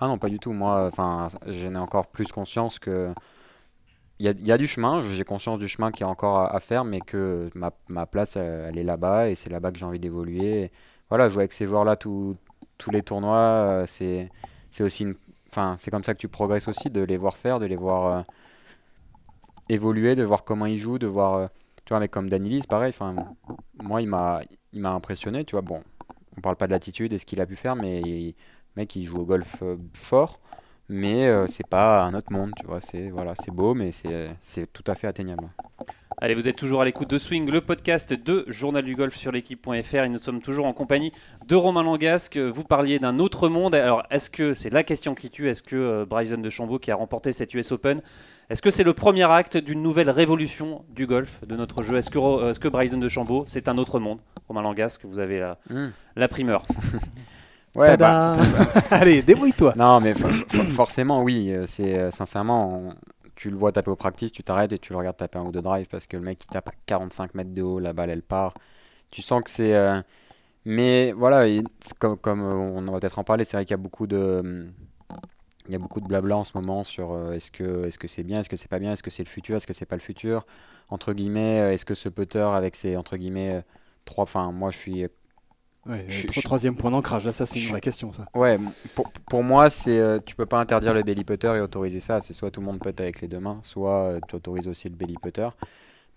Ah 0.00 0.06
non, 0.06 0.18
pas 0.18 0.28
du 0.28 0.38
tout. 0.38 0.52
Moi, 0.52 0.86
enfin, 0.86 1.28
j'en 1.46 1.74
ai 1.74 1.78
encore 1.78 2.08
plus 2.08 2.26
conscience 2.26 2.78
que 2.78 3.08
il 4.20 4.46
y 4.46 4.52
a, 4.52 4.58
du 4.58 4.66
chemin. 4.66 5.00
J'ai 5.00 5.24
conscience 5.24 5.58
du 5.58 5.68
chemin 5.68 5.92
qu'il 5.92 6.00
y 6.00 6.04
a 6.04 6.08
encore 6.08 6.38
à, 6.38 6.60
faire, 6.60 6.84
mais 6.84 7.00
que 7.00 7.50
ma, 7.54 7.72
ma 7.88 8.06
place, 8.06 8.36
elle, 8.36 8.76
est 8.78 8.84
là-bas 8.84 9.30
et 9.30 9.34
c'est 9.34 9.50
là-bas 9.50 9.70
que 9.70 9.78
j'ai 9.78 9.84
envie 9.84 10.00
d'évoluer. 10.00 10.72
Voilà, 11.08 11.28
jouer 11.28 11.42
avec 11.42 11.52
ces 11.52 11.66
joueurs-là 11.66 11.96
tous 11.96 12.36
les 12.90 13.02
tournois, 13.02 13.36
euh, 13.36 13.86
c'est 13.86 14.30
aussi 14.80 15.04
une, 15.04 15.14
enfin, 15.50 15.76
c'est 15.78 15.90
comme 15.90 16.04
ça 16.04 16.14
que 16.14 16.18
tu 16.18 16.28
progresses 16.28 16.68
aussi, 16.68 16.90
de 16.90 17.02
les 17.02 17.16
voir 17.16 17.36
faire, 17.36 17.60
de 17.60 17.66
les 17.66 17.76
voir 17.76 18.18
euh, 18.18 18.22
évoluer, 19.68 20.14
de 20.16 20.22
voir 20.24 20.44
comment 20.44 20.66
ils 20.66 20.78
jouent, 20.78 20.98
de 20.98 21.06
voir, 21.06 21.34
euh, 21.34 21.46
tu 21.84 21.90
vois, 21.90 21.98
un 21.98 22.00
mec 22.00 22.10
comme 22.10 22.28
c'est 22.30 22.66
pareil. 22.68 22.90
Enfin, 22.90 23.14
moi, 23.82 24.02
il 24.02 24.08
m'a, 24.08 24.42
impressionné. 24.84 25.44
Tu 25.44 25.52
vois, 25.52 25.62
bon, 25.62 25.82
on 26.36 26.40
parle 26.40 26.56
pas 26.56 26.66
de 26.66 26.72
l'attitude 26.72 27.12
et 27.12 27.18
ce 27.18 27.26
qu'il 27.26 27.40
a 27.40 27.46
pu 27.46 27.56
faire, 27.56 27.76
mais 27.76 28.02
il- 28.02 28.34
mec, 28.76 28.94
il 28.96 29.04
joue 29.04 29.18
au 29.18 29.24
golf 29.24 29.62
fort, 29.94 30.40
mais 30.88 31.26
euh, 31.26 31.46
c'est 31.48 31.66
pas 31.66 32.02
un 32.02 32.14
autre 32.14 32.32
monde, 32.32 32.52
tu 32.58 32.66
vois. 32.66 32.80
C'est 32.80 33.08
voilà, 33.10 33.34
c'est 33.44 33.50
beau, 33.52 33.74
mais 33.74 33.90
c'est 33.92 34.72
tout 34.72 34.84
à 34.86 34.94
fait 34.94 35.06
atteignable. 35.06 35.48
Allez, 36.20 36.34
vous 36.34 36.48
êtes 36.48 36.56
toujours 36.56 36.80
à 36.80 36.84
l'écoute 36.84 37.08
de 37.08 37.16
Swing, 37.16 37.48
le 37.48 37.60
podcast 37.60 38.12
de 38.12 38.44
Journal 38.48 38.84
du 38.84 38.96
Golf 38.96 39.14
sur 39.14 39.30
l'équipe.fr 39.30 39.94
et 39.94 40.08
nous 40.08 40.18
sommes 40.18 40.40
toujours 40.40 40.66
en 40.66 40.72
compagnie 40.72 41.12
de 41.46 41.54
Romain 41.54 41.84
Langasque. 41.84 42.36
Vous 42.38 42.64
parliez 42.64 42.98
d'un 42.98 43.20
autre 43.20 43.48
monde. 43.48 43.76
Alors, 43.76 44.02
est-ce 44.10 44.28
que 44.28 44.52
c'est 44.52 44.70
la 44.70 44.82
question 44.82 45.14
qui 45.14 45.30
tue 45.30 45.48
Est-ce 45.48 45.62
que 45.62 45.76
euh, 45.76 46.04
Bryson 46.04 46.38
de 46.38 46.50
Chambaud 46.50 46.80
qui 46.80 46.90
a 46.90 46.96
remporté 46.96 47.30
cette 47.30 47.54
US 47.54 47.70
Open 47.70 48.02
Est-ce 48.50 48.62
que 48.62 48.72
c'est 48.72 48.82
le 48.82 48.94
premier 48.94 49.30
acte 49.30 49.58
d'une 49.58 49.80
nouvelle 49.80 50.10
révolution 50.10 50.84
du 50.88 51.06
golf, 51.06 51.40
de 51.46 51.54
notre 51.54 51.82
jeu? 51.84 51.96
Est-ce 51.98 52.10
que, 52.10 52.18
euh, 52.18 52.52
que 52.52 52.66
Bryson 52.66 52.98
de 52.98 53.08
Chambaud, 53.08 53.44
c'est 53.46 53.68
un 53.68 53.78
autre 53.78 54.00
monde? 54.00 54.18
Romain 54.48 54.62
Langasque, 54.62 55.04
vous 55.04 55.20
avez 55.20 55.38
la, 55.38 55.58
Hmm. 55.70 55.90
la 56.16 56.26
primeur. 56.26 56.64
Ouais, 57.78 57.96
bah, 57.96 58.36
Allez, 58.90 59.22
débrouille-toi. 59.22 59.74
Non, 59.76 60.00
mais 60.00 60.14
for- 60.14 60.30
for- 60.48 60.64
forcément, 60.72 61.22
oui. 61.22 61.52
euh, 61.52 61.66
C'est 61.66 61.98
euh, 61.98 62.10
sincèrement, 62.10 62.76
on- 62.76 62.94
tu 63.36 63.50
le 63.50 63.56
vois 63.56 63.70
taper 63.72 63.90
au 63.90 63.96
practice, 63.96 64.32
tu 64.32 64.42
t'arrêtes 64.42 64.72
et 64.72 64.78
tu 64.78 64.92
le 64.92 64.98
regardes 64.98 65.16
taper 65.16 65.38
un 65.38 65.44
ou 65.44 65.52
deux 65.52 65.62
drives 65.62 65.86
parce 65.86 66.06
que 66.08 66.16
le 66.16 66.24
mec 66.24 66.40
il 66.42 66.46
tape 66.48 66.68
à 66.68 66.72
45 66.86 67.34
mètres 67.34 67.54
de 67.54 67.62
haut, 67.62 67.78
la 67.78 67.92
balle 67.92 68.10
elle 68.10 68.22
part. 68.22 68.54
Tu 69.10 69.22
sens 69.22 69.42
que 69.44 69.50
c'est. 69.50 69.74
euh, 69.76 70.00
Mais 70.66 71.12
voilà, 71.12 71.46
comme, 72.00 72.18
comme 72.18 72.42
on 72.42 72.82
va 72.92 73.00
peut-être 73.00 73.18
en 73.20 73.24
parler, 73.24 73.44
c'est 73.44 73.56
vrai 73.58 73.64
qu'il 73.66 73.72
y 73.72 73.74
a 73.74 73.78
beaucoup 73.78 74.06
de. 74.08 74.18
hum, 74.44 74.72
Il 75.68 75.72
y 75.72 75.76
a 75.76 75.78
beaucoup 75.78 76.00
de 76.00 76.06
blabla 76.06 76.36
en 76.38 76.44
ce 76.44 76.52
moment 76.54 76.82
sur 76.84 77.12
euh, 77.12 77.32
est-ce 77.32 77.50
que 77.50 77.84
est-ce 77.86 77.98
que 77.98 78.08
c'est 78.08 78.22
bien, 78.22 78.40
est-ce 78.40 78.48
que 78.48 78.56
c'est 78.56 78.68
pas 78.70 78.78
bien, 78.78 78.92
est-ce 78.92 79.02
que 79.02 79.10
c'est 79.10 79.22
le 79.24 79.28
futur, 79.28 79.56
est-ce 79.56 79.66
que 79.66 79.74
c'est 79.74 79.84
pas 79.86 79.96
le 79.96 80.00
futur? 80.02 80.46
Entre 80.88 81.12
guillemets, 81.12 81.74
est-ce 81.74 81.84
que 81.84 81.94
ce 81.94 82.08
putter 82.08 82.38
avec 82.40 82.74
ses 82.76 82.96
entre 82.96 83.16
guillemets 83.18 83.62
trois. 84.06 84.24
Enfin, 84.24 84.50
moi 84.52 84.70
je 84.70 84.78
suis 84.78 85.06
Ouais, 85.88 86.04
Je- 86.08 86.26
je- 86.32 86.40
troisième 86.42 86.76
point 86.76 86.90
d'ancrage, 86.90 87.24
là, 87.24 87.32
ça 87.32 87.46
c'est 87.46 87.58
je- 87.58 87.70
vraie 87.70 87.80
question, 87.80 88.12
ça. 88.12 88.26
Ouais, 88.34 88.58
pour, 88.94 89.10
pour 89.10 89.42
moi, 89.42 89.70
c'est 89.70 89.98
euh, 89.98 90.18
tu 90.24 90.36
peux 90.36 90.46
pas 90.46 90.60
interdire 90.60 90.92
le 90.92 91.02
belly 91.02 91.24
putter 91.24 91.48
et 91.56 91.60
autoriser 91.60 92.00
ça. 92.00 92.20
C'est 92.20 92.34
soit 92.34 92.50
tout 92.50 92.60
le 92.60 92.66
monde 92.66 92.78
putt 92.78 93.00
avec 93.00 93.20
les 93.20 93.28
deux 93.28 93.40
mains, 93.40 93.60
soit 93.62 94.04
euh, 94.04 94.20
tu 94.28 94.36
autorises 94.36 94.68
aussi 94.68 94.88
le 94.88 94.96
belly 94.96 95.16
putter. 95.22 95.48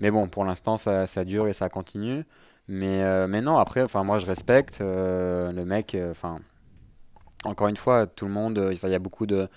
Mais 0.02 0.12
bon, 0.12 0.28
pour 0.28 0.46
l'instant, 0.46 0.78
ça, 0.78 1.08
ça 1.08 1.26
dure 1.26 1.48
et 1.48 1.54
ça 1.54 1.70
continue. 1.70 2.26
Mais, 2.68 3.04
euh, 3.04 3.28
mais 3.28 3.42
non, 3.42 3.58
après, 3.58 3.82
enfin, 3.84 4.04
moi, 4.04 4.20
je 4.20 4.26
respecte 4.26 4.82
euh, 4.82 5.52
le 5.52 5.66
mec. 5.66 5.98
Enfin, 6.12 6.40
encore 7.44 7.68
une 7.68 7.78
fois, 7.78 8.08
tout 8.08 8.26
le 8.26 8.32
monde, 8.32 8.70
il 8.72 8.90
y 8.90 8.96
a 8.96 9.00
beaucoup 9.00 9.26
de, 9.26 9.48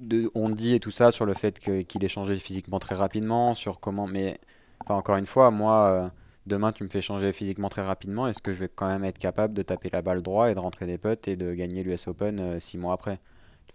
de 0.00 0.30
on 0.34 0.50
dit 0.50 0.74
et 0.74 0.80
tout 0.80 0.90
ça 0.90 1.12
sur 1.12 1.26
le 1.26 1.34
fait 1.34 1.58
qu'il 1.60 2.04
est 2.04 2.08
changé 2.08 2.36
physiquement 2.38 2.78
très 2.78 2.94
rapidement, 2.94 3.54
sur 3.54 3.80
comment. 3.80 4.06
Mais 4.06 4.38
enfin, 4.84 4.96
encore 4.96 5.16
une 5.16 5.26
fois, 5.26 5.50
moi. 5.50 6.10
Euh, 6.46 6.50
Demain, 6.50 6.72
tu 6.72 6.84
me 6.84 6.88
fais 6.88 7.02
changer 7.02 7.32
physiquement 7.32 7.68
très 7.68 7.82
rapidement. 7.82 8.26
Est-ce 8.28 8.42
que 8.42 8.52
je 8.52 8.60
vais 8.60 8.68
quand 8.68 8.88
même 8.88 9.04
être 9.04 9.18
capable 9.18 9.54
de 9.54 9.62
taper 9.62 9.90
la 9.92 10.02
balle 10.02 10.22
droit 10.22 10.50
et 10.50 10.54
de 10.54 10.60
rentrer 10.60 10.86
des 10.86 10.98
putts 10.98 11.28
et 11.28 11.36
de 11.36 11.54
gagner 11.54 11.82
l'US 11.82 12.08
Open 12.08 12.40
euh, 12.40 12.60
six 12.60 12.78
mois 12.78 12.94
après? 12.94 13.20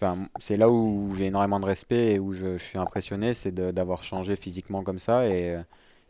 Enfin, 0.01 0.27
c'est 0.39 0.57
là 0.57 0.69
où 0.69 1.13
j'ai 1.15 1.27
énormément 1.27 1.59
de 1.59 1.65
respect 1.67 2.13
et 2.13 2.19
où 2.19 2.33
je, 2.33 2.57
suis 2.57 2.79
impressionné, 2.79 3.33
c'est 3.35 3.53
d'avoir 3.53 4.03
changé 4.03 4.35
physiquement 4.35 4.83
comme 4.83 4.97
ça 4.99 5.27
et, 5.27 5.55
euh, 5.55 5.61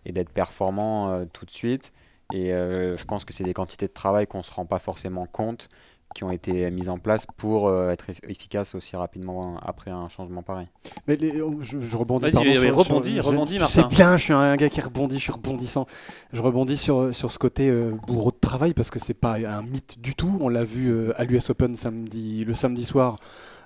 d'être 0.05 0.29
performant 0.29 1.09
euh, 1.09 1.25
tout 1.31 1.45
de 1.45 1.51
suite. 1.51 1.91
Et 2.31 2.53
euh, 2.53 2.95
je 2.95 3.03
pense 3.05 3.25
que 3.25 3.33
c'est 3.33 3.43
des 3.43 3.53
quantités 3.53 3.87
de 3.87 3.93
travail 3.93 4.27
qu'on 4.27 4.39
ne 4.39 4.43
se 4.43 4.51
rend 4.51 4.65
pas 4.65 4.79
forcément 4.79 5.25
compte 5.25 5.69
qui 6.13 6.23
ont 6.23 6.31
été 6.31 6.69
mises 6.71 6.89
en 6.89 6.97
place 6.97 7.25
pour 7.37 7.67
euh, 7.67 7.89
être 7.91 8.07
eff- 8.09 8.19
efficace 8.29 8.75
aussi 8.75 8.95
rapidement 8.95 9.57
après 9.63 9.91
un 9.91 10.09
changement 10.09 10.43
pareil. 10.43 10.67
Mais 11.07 11.15
les- 11.15 11.41
je, 11.61 11.79
je 11.81 11.97
rebondis. 11.97 12.31
Pardon, 12.31 12.41
sur- 12.41 12.61
oui, 12.61 12.67
sur- 12.67 12.75
rebondis, 12.77 13.15
je- 13.15 13.21
rebondis, 13.21 13.53
tu 13.55 13.59
Martin. 13.59 13.81
sais 13.89 13.95
bien, 13.95 14.17
je 14.17 14.23
suis 14.23 14.33
un 14.33 14.55
gars 14.55 14.69
qui 14.69 14.81
rebondit, 14.81 15.15
je 15.15 15.21
suis 15.23 15.31
rebondissant. 15.33 15.85
Je 16.33 16.41
rebondis 16.41 16.77
sur, 16.77 17.13
sur 17.15 17.31
ce 17.31 17.39
côté 17.39 17.69
euh, 17.69 17.91
bourreau 18.07 18.31
de 18.31 18.37
travail 18.39 18.73
parce 18.73 18.89
que 18.89 18.99
c'est 18.99 19.13
pas 19.13 19.35
un 19.35 19.63
mythe 19.63 19.99
du 20.01 20.15
tout. 20.15 20.37
On 20.41 20.49
l'a 20.49 20.63
vu 20.63 20.89
euh, 20.89 21.13
à 21.19 21.23
l'US 21.25 21.49
Open 21.49 21.75
samedi, 21.75 22.43
le 22.45 22.53
samedi 22.53 22.85
soir. 22.85 23.17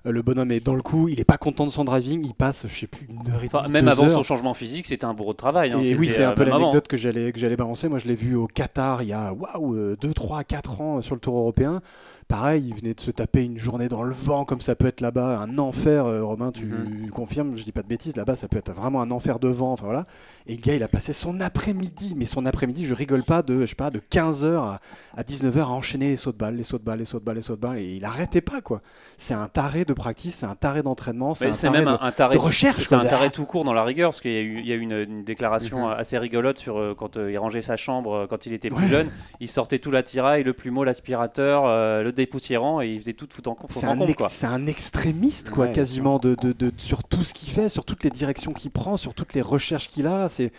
Le 0.07 0.21
bonhomme 0.21 0.51
est 0.51 0.59
dans 0.63 0.75
le 0.75 0.83
coup, 0.83 1.09
il 1.09 1.19
est 1.19 1.23
pas 1.25 1.39
content 1.39 1.65
de 1.65 1.71
son 1.71 1.83
driving, 1.83 2.23
il 2.23 2.35
passe, 2.35 2.67
je 2.69 2.75
sais 2.81 2.85
plus, 2.85 3.07
une 3.09 3.27
heure 3.31 3.43
et 3.43 3.47
Enfin, 3.47 3.63
demie, 3.63 3.73
même 3.73 3.85
deux 3.85 3.89
avant 3.91 4.03
heures. 4.03 4.11
son 4.11 4.21
changement 4.21 4.53
physique, 4.53 4.85
c'était 4.85 5.05
un 5.05 5.15
bourreau 5.15 5.31
de 5.31 5.37
travail. 5.37 5.71
hein. 5.71 5.79
Et 5.81 5.95
oui, 5.95 6.11
c'est 6.11 6.23
un 6.23 6.33
peu 6.33 6.43
l'anecdote 6.43 6.87
que 6.87 6.95
j'allais 6.95 7.31
que 7.31 7.39
j'allais 7.39 7.55
balancer. 7.55 7.89
Moi, 7.89 7.97
je 7.97 8.07
l'ai 8.07 8.13
vu 8.13 8.35
au 8.35 8.45
Qatar 8.45 9.01
il 9.01 9.07
y 9.07 9.13
a 9.13 9.33
waouh 9.33 9.95
2 9.95 10.13
3 10.13 10.43
4 10.43 10.81
ans 10.81 11.01
sur 11.01 11.15
le 11.15 11.21
Tour 11.21 11.35
européen. 11.39 11.81
Pareil, 12.27 12.65
il 12.69 12.75
venait 12.75 12.95
de 12.95 12.99
se 12.99 13.11
taper 13.11 13.43
une 13.43 13.59
journée 13.59 13.87
dans 13.87 14.01
le 14.01 14.11
vent 14.13 14.45
comme 14.45 14.59
ça 14.59 14.75
peut 14.75 14.87
être 14.87 14.99
là-bas, 15.01 15.37
un 15.37 15.59
enfer. 15.59 16.07
euh, 16.07 16.23
Romain, 16.23 16.51
tu 16.51 16.65
Mhm. 16.65 17.11
confirmes 17.11 17.55
Je 17.55 17.63
dis 17.63 17.71
pas 17.71 17.83
de 17.83 17.87
bêtises. 17.87 18.15
Là-bas, 18.15 18.35
ça 18.35 18.47
peut 18.47 18.57
être 18.57 18.71
vraiment 18.73 18.99
un 19.03 19.11
enfer 19.11 19.37
de 19.39 19.47
vent. 19.47 19.73
Enfin 19.73 19.85
voilà. 19.85 20.07
Et 20.47 20.55
le 20.55 20.61
gars, 20.61 20.73
il 20.73 20.81
a 20.81 20.87
passé 20.87 21.13
son 21.13 21.39
après-midi, 21.39 22.13
mais 22.17 22.25
son 22.25 22.47
après-midi, 22.47 22.85
je 22.87 22.95
rigole 22.95 23.23
pas, 23.23 23.43
de 23.43 23.61
je 23.61 23.65
sais 23.67 23.75
pas 23.75 23.91
de 23.91 23.99
15h 23.99 24.55
à, 24.63 24.79
à 25.15 25.23
19h 25.23 25.59
à 25.61 25.69
enchaîner 25.69 26.07
les 26.09 26.17
sauts 26.17 26.31
de 26.31 26.37
balles, 26.37 26.55
les 26.55 26.63
sauts 26.63 26.79
de 26.79 26.83
balles, 26.83 26.97
les 26.99 27.05
sauts 27.05 27.19
de 27.19 27.23
balles, 27.25 27.35
les 27.35 27.41
sauts 27.43 27.55
de 27.55 27.61
balles, 27.61 27.77
et 27.77 27.93
il 27.95 28.03
arrêtait 28.05 28.41
pas 28.41 28.59
quoi. 28.61 28.81
C'est 29.17 29.35
un 29.35 29.47
taré 29.47 29.85
de 29.85 29.93
practice, 29.93 30.35
c'est 30.37 30.45
un 30.47 30.55
taré 30.55 30.81
d'entraînement, 30.81 31.35
c'est 31.35 31.47
un 31.67 31.71
même 31.71 31.85
de- 31.85 31.89
un, 32.01 32.11
taré 32.11 32.35
de 32.35 32.39
recherche, 32.41 32.87
C'est 32.87 32.95
un 32.95 33.05
taré 33.05 33.29
tout 33.29 33.45
court 33.45 33.63
dans 33.65 33.73
la 33.73 33.83
rigueur, 33.83 34.09
parce 34.09 34.21
qu'il 34.21 34.31
y 34.31 34.37
a 34.37 34.41
eu, 34.41 34.59
il 34.59 34.67
y 34.67 34.71
a 34.71 34.75
eu 34.75 34.79
une, 34.81 34.93
une 34.93 35.23
déclaration 35.23 35.85
Mhm. 35.87 35.93
assez 35.97 36.17
rigolote 36.17 36.57
sur 36.57 36.77
euh, 36.79 36.95
quand 36.97 37.17
euh, 37.17 37.31
il 37.31 37.37
rangeait 37.37 37.61
sa 37.61 37.75
chambre 37.77 38.25
quand 38.29 38.45
il 38.47 38.53
était 38.53 38.69
plus 38.69 38.85
Ouais. 38.85 38.89
jeune. 38.89 39.09
Il 39.39 39.47
sortait 39.49 39.77
tout 39.79 39.91
l'attirail, 39.91 40.43
le 40.43 40.53
plumeau, 40.53 40.83
l'aspirateur, 40.83 41.65
le 42.03 42.11
dépoussiérant, 42.15 42.81
et 42.81 42.93
il 42.93 42.99
faisait 42.99 43.13
tout 43.13 43.27
foutre 43.29 43.49
en 43.49 43.55
compte. 43.55 43.71
C'est 43.73 43.85
en 43.85 43.91
un, 43.91 43.97
compte, 43.97 44.09
ex- 44.09 44.17
quoi. 44.17 44.29
c'est 44.29 44.47
un 44.47 44.65
extrémiste, 44.65 45.49
quoi, 45.51 45.67
Ouais, 45.67 45.71
quasiment, 45.73 46.17
de, 46.19 46.35
de- 46.35 46.53
de- 46.53 46.71
sur 46.77 47.03
tout 47.03 47.23
ce 47.23 47.33
qu'il 47.33 47.49
fait, 47.49 47.69
sur 47.69 47.85
toutes 47.85 48.03
les 48.03 48.09
directions 48.09 48.53
qu'il 48.53 48.71
prend, 48.71 48.97
sur 48.97 49.13
toutes 49.13 49.33
les 49.33 49.41
recherches 49.41 49.87
qu'il 49.87 50.07
a. 50.07 50.27
C'est, 50.29 50.51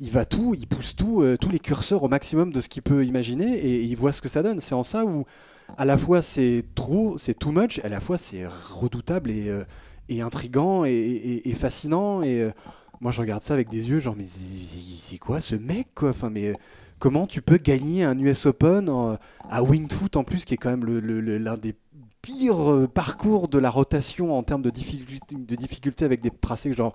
il 0.00 0.10
va 0.10 0.24
tout, 0.24 0.54
il 0.56 0.66
pousse 0.68 0.94
tout, 0.94 1.22
euh, 1.22 1.36
tous 1.36 1.50
les 1.50 1.58
curseurs 1.58 2.02
au 2.04 2.08
maximum 2.08 2.52
de 2.52 2.60
ce 2.60 2.68
qu'il 2.68 2.82
peut 2.82 3.04
imaginer 3.04 3.58
et, 3.58 3.82
il 3.82 3.96
voit 3.96 4.12
ce 4.12 4.20
que 4.22 4.28
ça 4.28 4.42
donne. 4.42 4.60
C'est 4.60 4.74
en 4.74 4.84
ça 4.84 5.04
où, 5.04 5.24
à 5.76 5.84
la 5.84 5.98
fois, 5.98 6.22
c'est 6.22 6.64
trop, 6.74 7.18
c'est 7.18 7.34
too 7.38 7.50
much, 7.52 7.80
à 7.82 7.88
la 7.88 8.00
fois, 8.00 8.16
c'est 8.18 8.46
redoutable 8.46 9.30
et, 9.30 9.48
euh, 9.48 9.64
et 10.08 10.20
intrigant 10.22 10.84
et, 10.84 10.90
et- 10.92 11.48
et 11.48 11.54
fascinant. 11.54 12.22
Et 12.22 12.40
euh, 12.42 12.50
moi, 13.00 13.12
je 13.12 13.20
regarde 13.20 13.42
ça 13.42 13.54
avec 13.54 13.68
des 13.68 13.88
yeux, 13.88 13.98
genre, 14.00 14.14
mais 14.16 14.24
c'est- 14.26 15.18
quoi 15.18 15.40
ce 15.40 15.54
mec, 15.56 15.88
quoi? 15.94 16.10
Enfin, 16.10 16.30
mais. 16.30 16.52
Comment 16.98 17.26
tu 17.26 17.42
peux 17.42 17.58
gagner 17.58 18.04
un 18.04 18.18
US 18.18 18.46
Open 18.46 18.88
en- 18.90 19.16
à 19.48 19.62
Winged 19.62 19.92
Foot 19.92 20.16
en 20.16 20.24
plus, 20.24 20.44
qui 20.44 20.54
est 20.54 20.56
quand 20.56 20.70
même 20.70 20.84
le- 20.84 21.00
le- 21.00 21.20
le- 21.20 21.38
l'un 21.38 21.56
des 21.56 21.74
pire 22.20 22.72
euh, 22.72 22.88
parcours 22.88 23.46
de 23.48 23.58
la 23.58 23.70
rotation 23.70 24.36
en 24.36 24.42
termes 24.42 24.62
de 24.62 24.70
difficulté, 24.70 25.36
de 25.36 25.54
difficulté 25.54 26.04
avec 26.04 26.20
des 26.20 26.30
tracés 26.30 26.72
genre 26.74 26.94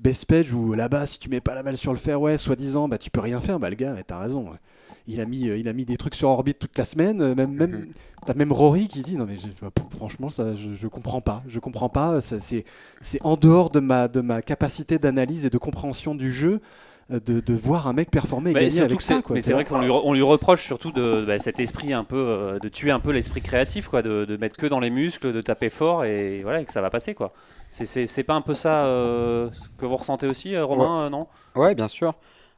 Bespage 0.00 0.52
où 0.52 0.74
là-bas 0.74 1.06
si 1.06 1.18
tu 1.20 1.30
mets 1.30 1.40
pas 1.40 1.54
la 1.54 1.62
balle 1.62 1.76
sur 1.76 1.92
le 1.92 1.98
fairway 1.98 2.36
soi-disant 2.36 2.88
bah 2.88 2.98
tu 2.98 3.08
peux 3.10 3.20
rien 3.20 3.40
faire 3.40 3.58
bah 3.60 3.70
le 3.70 3.76
gars 3.76 3.94
mais 3.94 4.02
t'as 4.02 4.18
raison 4.18 4.50
ouais. 4.50 4.58
il 5.06 5.20
a 5.20 5.24
mis 5.24 5.48
euh, 5.48 5.56
il 5.56 5.68
a 5.68 5.72
mis 5.72 5.86
des 5.86 5.96
trucs 5.96 6.16
sur 6.16 6.28
orbite 6.28 6.58
toute 6.58 6.76
la 6.76 6.84
semaine 6.84 7.22
euh, 7.22 7.34
même 7.34 7.52
même 7.52 7.70
Mhm. 7.70 7.86
t'as 8.26 8.34
même 8.34 8.52
Rory 8.52 8.88
qui 8.88 9.00
dit 9.02 9.16
non 9.16 9.24
mais 9.24 9.36
je- 9.36 9.46
bah, 9.62 9.70
franchement 9.96 10.28
ça 10.30 10.54
je, 10.56 10.74
je 10.74 10.88
comprends 10.88 11.20
pas 11.22 11.42
je 11.48 11.60
comprends 11.60 11.88
pas 11.88 12.20
c'est 12.20 12.64
c'est 13.00 13.24
en 13.24 13.36
dehors 13.36 13.70
de 13.70 13.80
ma 13.80 14.08
de 14.08 14.20
ma 14.20 14.42
capacité 14.42 14.98
d'analyse 14.98 15.46
et 15.46 15.50
de 15.50 15.58
compréhension 15.58 16.14
du 16.16 16.30
jeu 16.32 16.60
de, 17.08 17.40
de 17.40 17.54
voir 17.54 17.86
un 17.86 17.92
mec 17.92 18.10
performer 18.10 18.50
et 18.50 18.54
Mais 18.54 18.68
gagner 18.68 18.80
avec 18.80 19.00
ça 19.00 19.22
quoi 19.22 19.34
mais 19.34 19.40
c'est 19.40 19.52
vrai 19.52 19.64
qu'on 19.64 19.80
lui, 19.80 19.88
re- 19.88 20.00
on 20.04 20.12
lui 20.12 20.22
reproche 20.22 20.64
surtout 20.64 20.90
de 20.90 21.24
bah, 21.26 21.38
cet 21.38 21.60
esprit 21.60 21.92
un 21.92 22.02
peu 22.02 22.16
euh, 22.16 22.58
de 22.58 22.68
tuer 22.68 22.90
un 22.90 22.98
peu 22.98 23.12
l'esprit 23.12 23.42
créatif 23.42 23.88
quoi 23.88 24.02
de, 24.02 24.24
de 24.24 24.36
mettre 24.36 24.56
que 24.56 24.66
dans 24.66 24.80
les 24.80 24.90
muscles 24.90 25.32
de 25.32 25.40
taper 25.40 25.70
fort 25.70 26.04
et 26.04 26.42
voilà 26.42 26.60
et 26.60 26.64
que 26.64 26.72
ça 26.72 26.80
va 26.80 26.90
passer 26.90 27.14
quoi 27.14 27.32
c'est 27.70 27.86
c'est 27.86 28.06
c'est 28.06 28.24
pas 28.24 28.34
un 28.34 28.40
peu 28.40 28.54
ça 28.54 28.86
euh, 28.86 29.50
que 29.78 29.86
vous 29.86 29.96
ressentez 29.96 30.26
aussi 30.26 30.54
euh, 30.54 30.64
Romain 30.64 31.02
euh, 31.02 31.10
non? 31.10 31.28
Ouais, 31.54 31.74
bien 31.74 31.88
sûr. 31.88 32.14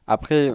Après, 0.07 0.51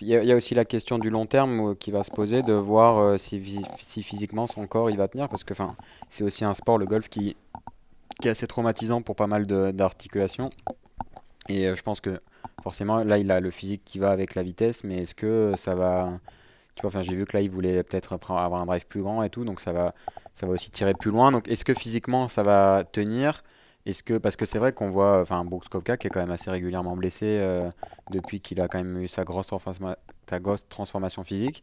il 0.00 0.08
y, 0.08 0.14
a 0.16 0.22
il 0.22 0.28
y 0.28 0.32
a 0.32 0.36
aussi 0.36 0.54
la 0.54 0.64
question 0.64 0.98
du 0.98 1.10
long 1.10 1.26
terme 1.26 1.70
euh, 1.70 1.74
qui 1.74 1.90
va 1.90 2.04
se 2.04 2.10
poser, 2.10 2.42
de 2.42 2.52
voir 2.52 2.98
euh, 2.98 3.18
si, 3.18 3.40
physiquement 3.78 4.46
son 4.46 4.66
corps 4.66 4.90
il 4.90 4.96
va 4.96 5.08
tenir, 5.08 5.28
parce 5.28 5.44
que 5.44 5.52
enfin, 5.52 5.74
c'est 6.10 6.24
aussi 6.24 6.44
un 6.44 6.54
sport, 6.54 6.78
le 6.78 6.86
golf, 6.86 7.08
qui, 7.08 7.36
qui 8.20 8.28
est 8.28 8.30
assez 8.30 8.46
traumatisant 8.46 9.02
pour 9.02 9.16
pas 9.16 9.26
mal 9.26 9.46
de- 9.46 9.70
d'articulations. 9.72 10.50
Et 11.48 11.66
euh, 11.66 11.76
je 11.76 11.82
pense 11.82 12.00
que 12.00 12.20
forcément, 12.66 13.04
là, 13.04 13.16
il 13.16 13.30
a 13.30 13.38
le 13.38 13.52
physique 13.52 13.82
qui 13.84 14.00
va 14.00 14.10
avec 14.10 14.34
la 14.34 14.42
vitesse, 14.42 14.82
mais 14.82 15.02
est-ce 15.02 15.14
que 15.14 15.54
ça 15.56 15.76
va... 15.76 16.18
Tu 16.74 16.82
vois, 16.82 16.88
enfin, 16.88 17.00
j'ai 17.00 17.14
vu 17.14 17.24
que 17.24 17.36
là, 17.36 17.40
il 17.40 17.48
voulait 17.48 17.84
peut-être 17.84 18.12
avoir 18.12 18.60
un 18.60 18.66
drive 18.66 18.86
plus 18.88 19.02
grand 19.02 19.22
et 19.22 19.30
tout, 19.30 19.44
donc 19.44 19.60
ça 19.60 19.70
va, 19.72 19.94
ça 20.34 20.46
va 20.46 20.52
aussi 20.54 20.72
tirer 20.72 20.94
plus 20.94 21.12
loin. 21.12 21.30
Donc, 21.30 21.46
est-ce 21.46 21.64
que 21.64 21.74
physiquement, 21.74 22.26
ça 22.26 22.42
va 22.42 22.82
tenir? 22.90 23.44
Est-ce 23.86 24.02
que 24.02 24.18
parce 24.18 24.34
que 24.34 24.46
c'est 24.46 24.58
vrai 24.58 24.72
qu'on 24.72 24.90
voit 24.90 25.20
enfin 25.20 25.44
Brooks 25.44 25.68
Koepka 25.68 25.96
qui 25.96 26.08
est 26.08 26.10
quand 26.10 26.18
même 26.18 26.32
assez 26.32 26.50
régulièrement 26.50 26.96
blessé 26.96 27.38
euh, 27.40 27.70
depuis 28.10 28.40
qu'il 28.40 28.60
a 28.60 28.66
quand 28.66 28.78
même 28.78 28.98
eu 28.98 29.06
sa 29.06 29.22
grosse, 29.22 29.46
transforma- 29.46 29.98
sa 30.28 30.40
grosse 30.40 30.64
transformation 30.68 31.22
physique. 31.22 31.62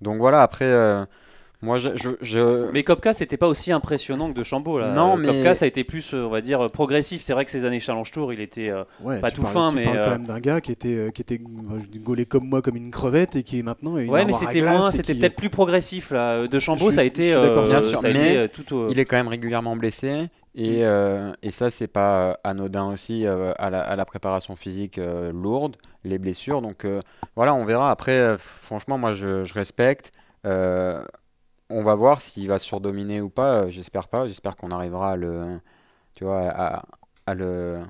Donc 0.00 0.18
voilà, 0.18 0.42
après 0.42 0.64
euh, 0.64 1.04
moi 1.62 1.78
je, 1.78 1.90
je, 1.94 2.08
je- 2.20 2.70
mais 2.72 2.82
Kopka 2.82 3.14
c'était 3.14 3.36
pas 3.36 3.46
aussi 3.46 3.70
impressionnant 3.72 4.32
que 4.32 4.36
de 4.38 4.42
Chambaud 4.42 4.78
là 4.78 4.92
Non, 4.92 5.14
Euh, 5.14 5.16
mais- 5.16 5.28
Kopka 5.28 5.54
ça 5.54 5.64
a 5.64 5.68
été 5.68 5.84
plus 5.84 6.12
euh, 6.12 6.24
on 6.24 6.28
va 6.28 6.40
dire 6.40 6.70
progressif 6.70 7.22
c'est 7.22 7.32
vrai 7.32 7.44
que 7.44 7.50
ces 7.52 7.64
années 7.64 7.78
Challenge 7.80 8.10
Tour 8.10 8.32
il 8.32 8.40
était 8.40 8.68
euh, 8.70 8.82
Ouais, 9.00 9.20
Pas 9.20 9.30
tout 9.30 9.42
parles- 9.42 9.54
fin, 9.54 9.68
tu 9.70 9.76
mais, 9.76 9.84
parles 9.84 9.96
euh, 9.98 10.04
quand 10.04 10.10
même 10.10 10.26
d'un 10.26 10.40
gars 10.40 10.60
qui 10.60 10.72
était, 10.72 10.88
euh, 10.94 11.10
qui 11.10 11.22
était 11.22 11.40
euh, 11.40 11.78
gaulé 12.02 12.26
comme 12.26 12.48
moi, 12.48 12.62
comme 12.62 12.76
une 12.76 12.90
crevette, 12.90 13.36
et 13.36 13.42
qui 13.44 13.58
est 13.60 13.62
maintenant 13.62 13.96
une 13.96 14.10
ouais 14.10 14.24
mais 14.24 14.32
c'était 14.32 14.60
moins 14.62 14.90
c'était 14.90 15.14
qui- 15.14 15.20
peut-être 15.20 15.36
plus 15.36 15.50
progressif 15.50 16.10
là 16.10 16.46
de 16.48 16.58
Chambaud 16.58 16.90
ça 16.90 17.00
a 17.00 17.04
je 17.04 17.08
été 17.08 17.24
suis 17.26 17.40
d'accord. 17.40 17.64
euh, 17.64 17.68
Bien 17.68 17.82
sûr, 17.82 17.98
ça 17.98 18.08
a 18.08 18.12
mais 18.12 18.18
été 18.18 18.36
euh, 18.38 18.48
tout 18.52 18.74
au- 18.76 18.90
il 18.90 18.98
est 18.98 19.04
quand 19.04 19.16
même 19.16 19.28
régulièrement 19.28 19.76
blessé 19.76 20.28
et, 20.54 20.84
euh, 20.84 21.32
et 21.42 21.50
ça 21.50 21.70
c'est 21.70 21.86
pas 21.86 22.30
euh, 22.30 22.34
anodin 22.44 22.86
aussi 22.92 23.24
euh, 23.26 23.52
à, 23.58 23.70
la, 23.70 23.80
à 23.82 23.96
la 23.96 24.04
préparation 24.04 24.56
physique 24.56 24.98
euh, 24.98 25.30
lourde, 25.32 25.76
les 26.04 26.18
blessures. 26.18 26.60
Donc 26.60 26.84
euh, 26.84 27.00
voilà, 27.36 27.54
on 27.54 27.64
verra. 27.64 27.90
Après, 27.90 28.16
euh, 28.18 28.36
franchement, 28.36 28.98
moi 28.98 29.14
je, 29.14 29.44
je 29.44 29.54
respecte. 29.54 30.12
Euh, 30.44 31.02
on 31.72 31.82
va 31.82 31.94
voir 31.94 32.20
s'il 32.20 32.48
va 32.48 32.58
surdominer 32.58 33.20
ou 33.20 33.28
pas. 33.30 33.62
euh, 33.64 33.70
J'espère 33.70 34.08
pas. 34.08 34.26
J'espère 34.28 34.56
qu'on 34.56 34.70
arrivera 34.70 35.12
à 35.12 35.16
le, 35.16 35.60
tu 36.14 36.24
vois, 36.24 36.48
à, 36.50 36.84
à 37.26 37.34
le, 37.34 37.80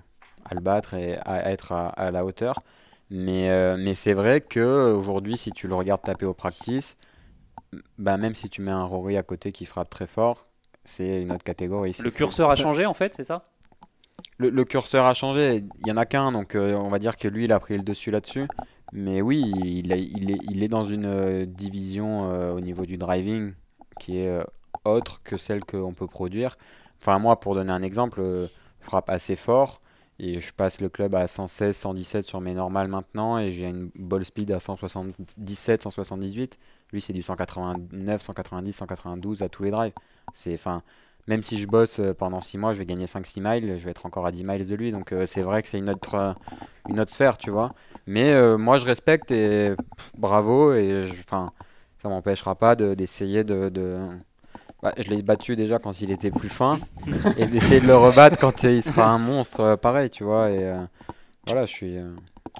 à 0.44 0.54
le 0.54 0.60
battre 0.60 0.94
et 0.94 1.18
à, 1.24 1.50
être 1.50 1.72
à, 1.72 1.88
à 1.88 2.10
la 2.10 2.24
hauteur. 2.24 2.62
Mais, 3.10 3.50
euh, 3.50 3.76
mais 3.78 3.94
c'est 3.94 4.14
vrai 4.14 4.40
que 4.40 4.92
aujourd'hui, 4.94 5.36
si 5.36 5.52
tu 5.52 5.68
le 5.68 5.74
regardes 5.74 6.02
taper 6.02 6.26
au 6.26 6.34
practice, 6.34 6.96
bah, 7.98 8.16
même 8.16 8.34
si 8.34 8.48
tu 8.48 8.62
mets 8.62 8.70
un 8.70 8.84
Rory 8.84 9.16
à 9.16 9.22
côté 9.22 9.52
qui 9.52 9.66
frappe 9.66 9.90
très 9.90 10.06
fort, 10.06 10.46
c'est 10.84 11.22
une 11.22 11.32
autre 11.32 11.44
catégorie. 11.44 11.96
le 12.00 12.10
curseur 12.10 12.50
a 12.50 12.56
changé 12.56 12.86
en 12.86 12.94
fait 12.94 13.14
c'est 13.16 13.24
ça? 13.24 13.48
Le, 14.38 14.50
le 14.50 14.64
curseur 14.64 15.06
a 15.06 15.14
changé. 15.14 15.64
Il 15.80 15.86
y 15.88 15.92
en 15.92 15.96
a 15.96 16.06
qu'un, 16.06 16.32
donc 16.32 16.54
euh, 16.54 16.74
on 16.74 16.88
va 16.88 16.98
dire 16.98 17.16
que 17.16 17.28
lui, 17.28 17.44
il 17.44 17.52
a 17.52 17.60
pris 17.60 17.76
le 17.76 17.82
dessus 17.82 18.10
là-dessus. 18.10 18.46
Mais 18.92 19.22
oui, 19.22 19.40
il, 19.84 19.92
a- 19.92 19.96
il 19.96 20.30
est, 20.30 20.40
il 20.48 20.62
est 20.62 20.68
dans 20.68 20.84
une 20.84 21.44
division 21.46 22.30
euh, 22.30 22.52
au 22.52 22.60
niveau 22.60 22.84
du 22.84 22.96
driving 22.98 23.52
qui 24.00 24.18
est 24.18 24.28
euh, 24.28 24.44
autre 24.84 25.20
que 25.22 25.36
celle 25.36 25.64
qu'on 25.64 25.92
peut 25.94 26.06
produire. 26.06 26.56
Enfin, 27.00 27.18
moi, 27.18 27.38
pour 27.40 27.54
donner 27.54 27.72
un 27.72 27.82
exemple, 27.82 28.20
euh, 28.20 28.46
je 28.80 28.86
frappe 28.86 29.10
assez 29.10 29.36
fort 29.36 29.80
et 30.18 30.40
je 30.40 30.52
passe 30.52 30.80
le 30.80 30.88
club 30.88 31.14
à 31.14 31.26
116, 31.26 31.76
117 31.76 32.26
sur 32.26 32.40
mes 32.40 32.54
normales 32.54 32.88
maintenant 32.88 33.38
et 33.38 33.52
j'ai 33.52 33.66
une 33.66 33.90
ball 33.96 34.24
speed 34.24 34.50
à 34.52 34.60
177, 34.60 35.82
178. 35.82 36.58
Lui, 36.92 37.00
c'est 37.00 37.12
du 37.12 37.22
189, 37.22 38.22
190, 38.22 38.72
192 38.72 39.42
à 39.42 39.48
tous 39.48 39.62
les 39.64 39.70
drives. 39.70 39.92
C'est, 40.34 40.54
enfin, 40.54 40.82
même 41.26 41.42
si 41.42 41.58
je 41.58 41.66
bosse 41.66 42.00
euh, 42.00 42.14
pendant 42.14 42.40
6 42.40 42.58
mois, 42.58 42.74
je 42.74 42.78
vais 42.78 42.86
gagner 42.86 43.06
5-6 43.06 43.40
miles, 43.40 43.78
je 43.78 43.84
vais 43.84 43.90
être 43.90 44.06
encore 44.06 44.26
à 44.26 44.32
10 44.32 44.44
miles 44.44 44.66
de 44.66 44.74
lui. 44.74 44.92
Donc 44.92 45.14
c'est 45.26 45.42
vrai 45.42 45.62
que 45.62 45.68
c'est 45.68 45.78
une 45.78 45.90
autre, 45.90 46.34
une 46.88 47.00
autre 47.00 47.12
sphère, 47.12 47.38
tu 47.38 47.50
vois. 47.50 47.74
Mais 48.06 48.56
moi, 48.58 48.78
je 48.78 48.84
respecte 48.84 49.30
et 49.30 49.74
bravo. 50.18 50.74
Et 50.74 51.04
enfin, 51.08 51.52
ça 52.02 52.08
m'empêchera 52.08 52.54
pas 52.56 52.74
de- 52.76 52.94
d'essayer 52.94 53.44
de. 53.44 53.68
de- 53.68 54.00
Bah, 54.82 54.92
je 54.98 55.08
l'ai 55.10 55.22
battu 55.22 55.54
déjà 55.54 55.78
quand 55.78 56.00
il 56.00 56.10
était 56.10 56.32
plus 56.32 56.48
fin 56.48 56.80
et 57.38 57.46
d'essayer 57.46 57.80
de 57.80 57.86
le 57.86 57.96
rebattre 57.96 58.36
quand 58.40 58.64
il 58.64 58.82
sera 58.82 59.06
un 59.08 59.18
monstre 59.18 59.60
euh, 59.60 59.76
pareil, 59.76 60.10
tu 60.10 60.24
vois. 60.24 60.50
Et 60.50 60.64
euh, 60.64 60.82
voilà, 61.46 61.66
je 61.66 61.70
suis. 61.70 61.96
euh, 61.96 62.10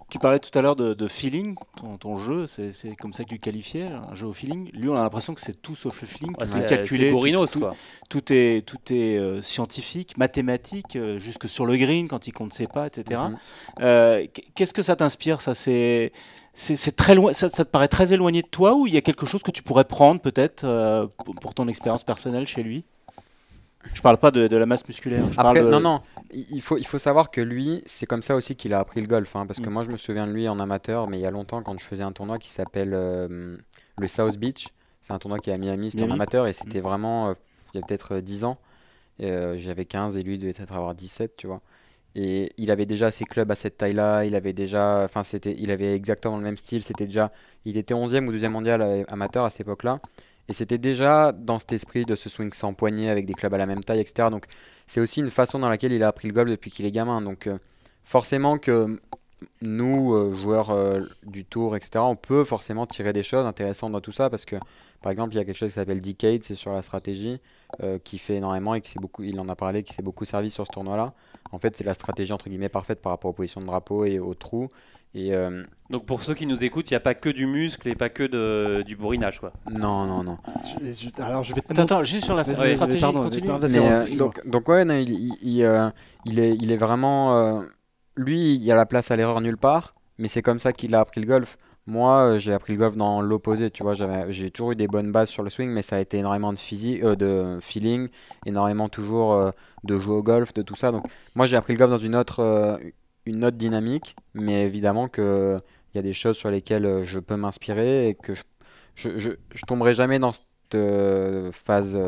Tu 0.08 0.20
parlais 0.20 0.38
tout 0.38 0.56
à 0.56 0.62
l'heure 0.62 0.76
de, 0.76 0.94
de 0.94 1.08
feeling, 1.08 1.56
ton, 1.76 1.96
ton 1.98 2.18
jeu, 2.18 2.46
c'est 2.46 2.70
c'est 2.72 2.94
comme 2.94 3.12
ça 3.12 3.24
que 3.24 3.30
tu 3.30 3.34
le 3.34 3.40
qualifiais, 3.40 3.88
un 3.88 4.14
jeu 4.14 4.26
au 4.28 4.32
feeling. 4.32 4.70
Lui, 4.72 4.88
on 4.88 4.94
a 4.94 5.02
l'impression 5.02 5.34
que 5.34 5.40
c'est 5.40 5.60
tout 5.60 5.74
sauf 5.74 6.00
le 6.00 6.06
feeling, 6.06 6.32
tout 6.36 6.40
Ouais, 6.46 6.46
est 6.62 6.66
calculé, 6.66 7.04
c'est 7.06 7.10
tout- 7.10 7.52
tout, 7.54 7.58
quoi 7.60 7.74
tout 8.08 8.32
est, 8.32 8.64
tout 8.64 8.78
est 8.92 9.16
euh, 9.18 9.42
scientifique, 9.42 10.16
mathématique, 10.16 10.94
euh, 10.94 11.18
jusque 11.18 11.48
sur 11.48 11.66
le 11.66 11.76
green 11.76 12.06
quand 12.06 12.28
il 12.28 12.32
compte 12.32 12.52
ses 12.52 12.68
pas, 12.68 12.86
etc. 12.86 13.20
Euh, 13.80 14.26
qu- 14.32 14.42
Qu'est-ce 14.54 14.74
que 14.74 14.82
ça 14.82 14.94
t'inspire 14.94 15.40
ça 15.40 15.54
c'est 15.54 16.12
c'est 16.54 16.96
très 16.96 17.14
loin, 17.14 17.32
ça, 17.32 17.48
ça 17.48 17.64
te 17.64 17.70
paraît 17.70 17.88
très 17.88 18.12
éloigné 18.12 18.42
de 18.42 18.46
toi 18.48 18.74
ou 18.74 18.86
il 18.86 18.92
y 18.94 18.96
a 18.96 19.00
quelque 19.00 19.26
chose 19.26 19.42
que 19.42 19.50
tu 19.50 19.62
pourrais 19.62 19.84
prendre 19.84 20.20
peut-être 20.20 20.64
euh, 20.64 21.06
pour, 21.40 21.54
ton 21.54 21.66
expérience 21.68 22.04
personnelle 22.04 22.46
chez 22.46 22.62
lui? 22.62 22.84
Je 23.94 24.00
parle 24.00 24.18
pas 24.18 24.30
de, 24.30 24.46
de 24.46 24.56
la 24.56 24.66
masse 24.66 24.86
musculaire. 24.86 25.24
Je 25.30 25.34
parle 25.36 25.58
Après, 25.58 25.64
de- 25.64 25.70
non, 25.70 25.80
non, 25.80 26.00
il 26.32 26.60
faut, 26.62 26.78
il 26.78 26.86
faut 26.86 26.98
savoir 27.00 27.30
que 27.30 27.40
lui, 27.40 27.82
c'est 27.86 28.06
comme 28.06 28.22
ça 28.22 28.36
aussi 28.36 28.54
qu'il 28.54 28.74
a 28.74 28.78
appris 28.78 29.00
le 29.00 29.06
golf. 29.08 29.34
hein, 29.34 29.44
parce 29.46 29.58
que 29.58 29.68
Mm. 29.68 29.72
moi, 29.72 29.84
je 29.84 29.90
me 29.90 29.96
souviens 29.96 30.26
de 30.26 30.32
lui 30.32 30.48
en 30.48 30.60
amateur, 30.60 31.08
mais 31.08 31.18
il 31.18 31.22
y 31.22 31.26
a 31.26 31.30
longtemps, 31.30 31.62
quand 31.62 31.76
je 31.78 31.84
faisais 31.84 32.04
un 32.04 32.12
tournoi 32.12 32.38
qui 32.38 32.48
s'appelle 32.50 32.92
euh, 32.94 33.56
le 33.98 34.08
South 34.08 34.36
Beach. 34.36 34.68
C'est 35.00 35.12
un 35.12 35.18
tournoi 35.18 35.38
qui 35.40 35.50
est 35.50 35.54
à 35.54 35.58
Miami, 35.58 35.90
c'était 35.90 36.04
en 36.04 36.10
amateur, 36.12 36.46
et 36.46 36.52
c'était 36.52 36.80
vraiment, 36.80 37.30
euh, 37.30 37.34
il 37.74 37.80
y 37.80 37.82
a 37.82 37.86
peut-être 37.86 38.16
euh, 38.16 38.20
10 38.20 38.44
ans. 38.44 38.58
J'avais 39.18 39.84
15 39.84 40.16
et 40.16 40.22
lui 40.22 40.38
devait 40.38 40.52
peut-être 40.52 40.74
avoir 40.74 40.94
17, 40.94 41.36
tu 41.36 41.46
vois. 41.48 41.60
Et 42.14 42.52
il 42.58 42.70
avait 42.70 42.86
déjà 42.86 43.10
ses 43.10 43.24
clubs 43.24 43.50
à 43.50 43.54
cette 43.54 43.78
taille-là, 43.78 44.24
il 44.24 44.34
avait 44.34 44.52
déjà, 44.52 45.02
enfin 45.04 45.22
c'était, 45.22 45.56
il 45.58 45.70
avait 45.70 45.94
exactement 45.94 46.36
le 46.36 46.42
même 46.42 46.58
style, 46.58 46.82
c'était 46.82 47.06
déjà, 47.06 47.32
il 47.64 47.76
était 47.78 47.94
11e 47.94 48.26
ou 48.26 48.32
12e 48.32 48.48
mondial 48.48 49.04
amateur 49.08 49.44
à 49.44 49.50
cette 49.50 49.60
époque-là, 49.60 49.98
et 50.48 50.52
c'était 50.52 50.78
déjà 50.78 51.32
dans 51.32 51.58
cet 51.58 51.72
esprit 51.72 52.04
de 52.04 52.16
ce 52.16 52.28
swing 52.28 52.52
sans 52.52 52.74
poignée 52.74 53.08
avec 53.08 53.26
des 53.26 53.34
clubs 53.34 53.54
à 53.54 53.58
la 53.58 53.66
même 53.66 53.82
taille, 53.82 54.00
etc. 54.00 54.28
Donc 54.30 54.46
c'est 54.86 55.00
aussi 55.00 55.20
une 55.20 55.30
façon 55.30 55.58
dans 55.58 55.68
laquelle 55.68 55.92
il 55.92 56.02
a 56.02 56.08
appris 56.08 56.28
le 56.28 56.34
golf 56.34 56.50
depuis 56.50 56.70
qu'il 56.70 56.84
est 56.84 56.90
gamin. 56.90 57.22
Donc 57.22 57.46
euh, 57.46 57.58
forcément 58.04 58.58
que 58.58 59.00
nous, 59.60 60.14
euh, 60.14 60.34
joueurs 60.34 60.70
euh, 60.70 61.00
du 61.24 61.44
tour, 61.44 61.76
etc., 61.76 62.04
on 62.04 62.16
peut 62.16 62.44
forcément 62.44 62.86
tirer 62.86 63.12
des 63.12 63.22
choses 63.22 63.46
intéressantes 63.46 63.92
dans 63.92 64.00
tout 64.00 64.12
ça 64.12 64.30
parce 64.30 64.44
que 64.44 64.56
Par 65.02 65.12
exemple, 65.12 65.34
il 65.34 65.36
y 65.36 65.40
a 65.40 65.44
quelque 65.44 65.56
chose 65.56 65.68
qui 65.70 65.74
s'appelle 65.74 66.00
Decade, 66.00 66.42
c'est 66.44 66.54
sur 66.54 66.72
la 66.72 66.82
stratégie, 66.82 67.40
euh, 67.82 67.98
qui 67.98 68.18
fait 68.18 68.36
énormément 68.36 68.74
et 68.74 68.80
qui 68.80 68.90
s'est 68.90 69.00
beaucoup, 69.00 69.22
il 69.22 69.38
en 69.40 69.48
a 69.48 69.56
parlé, 69.56 69.82
qui 69.82 69.92
s'est 69.92 70.02
beaucoup 70.02 70.24
servi 70.24 70.50
sur 70.50 70.66
ce 70.66 70.72
tournoi-là. 70.72 71.12
En 71.50 71.58
fait, 71.58 71.76
c'est 71.76 71.84
la 71.84 71.94
stratégie 71.94 72.32
entre 72.32 72.48
guillemets 72.48 72.68
parfaite 72.68 73.00
par 73.02 73.10
rapport 73.12 73.30
aux 73.30 73.34
positions 73.34 73.60
de 73.60 73.66
drapeau 73.66 74.04
et 74.04 74.18
aux 74.18 74.34
trous. 74.34 74.68
Et 75.14 75.34
euh, 75.34 75.62
Donc 75.90 76.06
pour 76.06 76.22
ceux 76.22 76.32
qui 76.32 76.46
nous 76.46 76.64
écoutent, 76.64 76.90
il 76.90 76.94
n'y 76.94 76.96
a 76.96 77.00
pas 77.00 77.14
que 77.14 77.28
du 77.28 77.44
muscle 77.46 77.86
et 77.86 77.94
pas 77.94 78.08
que 78.08 78.22
de, 78.22 78.82
du 78.82 78.96
bourrinage. 78.96 79.40
Quoi. 79.40 79.52
non, 79.70 80.06
non, 80.06 80.22
non. 80.24 80.38
Je- 80.62 80.86
je- 81.10 81.22
alors 81.22 81.42
je 81.42 81.54
vais 81.54 81.60
te 81.60 81.78
Attends, 81.78 82.02
juste 82.02 82.24
sur 82.24 82.34
la 82.34 82.44
Ouais, 82.44 82.74
stratégie, 82.74 83.00
pardon, 83.00 83.22
continue. 83.22 83.46
pardon, 83.46 83.68
Mais, 83.70 83.78
euh, 83.78 84.16
donc, 84.16 84.46
donc 84.46 84.68
ouais, 84.68 84.86
non, 84.86 84.94
il, 84.94 85.10
il- 85.10 85.38
il, 85.42 85.62
euh, 85.64 85.90
il 86.24 86.38
est, 86.38 86.54
il 86.56 86.70
est 86.72 86.78
vraiment. 86.78 87.36
euh, 87.36 87.62
lui, 88.16 88.54
il 88.54 88.62
y 88.62 88.72
a 88.72 88.74
la 88.74 88.86
place 88.86 89.10
à 89.10 89.16
l'erreur 89.16 89.42
nulle 89.42 89.58
part, 89.58 89.94
mais 90.16 90.28
c'est 90.28 90.40
comme 90.42 90.58
ça 90.58 90.72
qu'il 90.72 90.94
a 90.94 91.00
appris 91.00 91.20
le 91.20 91.26
golf. 91.26 91.58
Moi, 91.86 92.34
euh, 92.34 92.38
j'ai 92.38 92.52
appris 92.52 92.74
le 92.74 92.78
golf 92.78 92.96
dans 92.96 93.20
l'opposé, 93.20 93.70
tu 93.70 93.82
vois. 93.82 93.94
J'ai 94.28 94.50
toujours 94.50 94.72
eu 94.72 94.76
des 94.76 94.86
bonnes 94.86 95.10
bases 95.10 95.28
sur 95.28 95.42
le 95.42 95.50
swing, 95.50 95.68
mais 95.70 95.82
ça 95.82 95.96
a 95.96 96.00
été 96.00 96.18
énormément 96.18 96.52
de, 96.52 96.58
physique, 96.58 97.02
euh, 97.02 97.16
de 97.16 97.58
feeling, 97.60 98.08
énormément 98.46 98.88
toujours 98.88 99.32
euh, 99.32 99.50
de 99.82 99.98
jouer 99.98 100.14
au 100.14 100.22
golf, 100.22 100.52
de 100.52 100.62
tout 100.62 100.76
ça. 100.76 100.92
Donc, 100.92 101.04
moi, 101.34 101.46
j'ai 101.48 101.56
appris 101.56 101.72
le 101.72 101.78
golf 101.78 101.90
dans 101.90 101.98
une 101.98 102.14
autre, 102.14 102.78
dynamique, 103.26 104.16
mais 104.34 104.64
évidemment 104.64 105.08
que 105.08 105.60
il 105.94 105.98
y 105.98 106.00
a 106.00 106.02
des 106.02 106.14
choses 106.14 106.36
sur 106.36 106.50
lesquelles 106.50 107.04
je 107.04 107.18
peux 107.18 107.36
m'inspirer 107.36 108.08
et 108.08 108.14
que 108.14 108.32
je, 108.94 109.30
tomberai 109.66 109.94
jamais 109.94 110.18
dans 110.18 110.32
cette 110.32 111.52
phase 111.52 111.98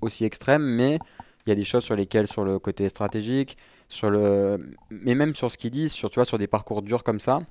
aussi 0.00 0.24
extrême, 0.24 0.62
mais 0.62 0.98
il 1.46 1.50
y 1.50 1.52
a 1.52 1.56
des 1.56 1.64
choses 1.64 1.84
sur 1.84 1.96
lesquelles, 1.96 2.26
sur 2.26 2.44
le 2.44 2.58
côté 2.58 2.88
stratégique, 2.88 3.58
sur 3.88 4.10
le, 4.10 4.58
mais 4.90 5.14
même 5.14 5.34
sur 5.34 5.50
ce 5.50 5.58
qu'il 5.58 5.70
dit, 5.70 5.88
sur, 5.88 6.08
tu 6.08 6.14
vois, 6.14 6.24
sur 6.24 6.38
des 6.38 6.46
parcours 6.46 6.82
durs 6.82 7.04
comme 7.04 7.20
ça, 7.20 7.42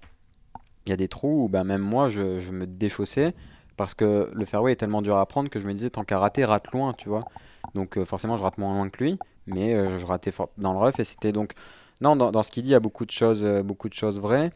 il 0.85 0.89
y 0.89 0.93
a 0.93 0.97
des 0.97 1.07
trous 1.07 1.45
où 1.45 1.49
ben, 1.49 1.63
même 1.63 1.81
moi, 1.81 2.09
je, 2.09 2.39
je 2.39 2.51
me 2.51 2.65
déchaussais 2.65 3.33
parce 3.77 3.93
que 3.93 4.29
le 4.33 4.45
fairway 4.45 4.73
est 4.73 4.75
tellement 4.75 5.01
dur 5.01 5.17
à 5.17 5.25
prendre 5.25 5.49
que 5.49 5.59
je 5.59 5.67
me 5.67 5.73
disais, 5.73 5.89
tant 5.89 6.03
qu'à 6.03 6.19
rater, 6.19 6.45
rate 6.45 6.71
loin, 6.71 6.93
tu 6.93 7.09
vois. 7.09 7.25
Donc 7.73 7.97
euh, 7.97 8.05
forcément, 8.05 8.37
je 8.37 8.43
rate 8.43 8.57
moins 8.57 8.73
loin 8.73 8.89
que 8.89 9.03
lui, 9.03 9.17
mais 9.47 9.73
euh, 9.73 9.97
je 9.97 10.05
ratais 10.05 10.31
fort 10.31 10.49
dans 10.57 10.73
le 10.73 10.79
rough 10.79 10.99
et 10.99 11.03
c'était 11.03 11.31
donc... 11.31 11.53
Non, 12.01 12.15
dans, 12.15 12.31
dans 12.31 12.43
ce 12.43 12.51
qu'il 12.51 12.63
dit, 12.63 12.69
il 12.69 12.73
y 12.73 12.75
a 12.75 12.79
beaucoup 12.79 13.05
de 13.05 13.11
choses, 13.11 13.41
euh, 13.43 13.63
beaucoup 13.63 13.87
de 13.87 13.93
choses 13.93 14.19
vraies. 14.19 14.51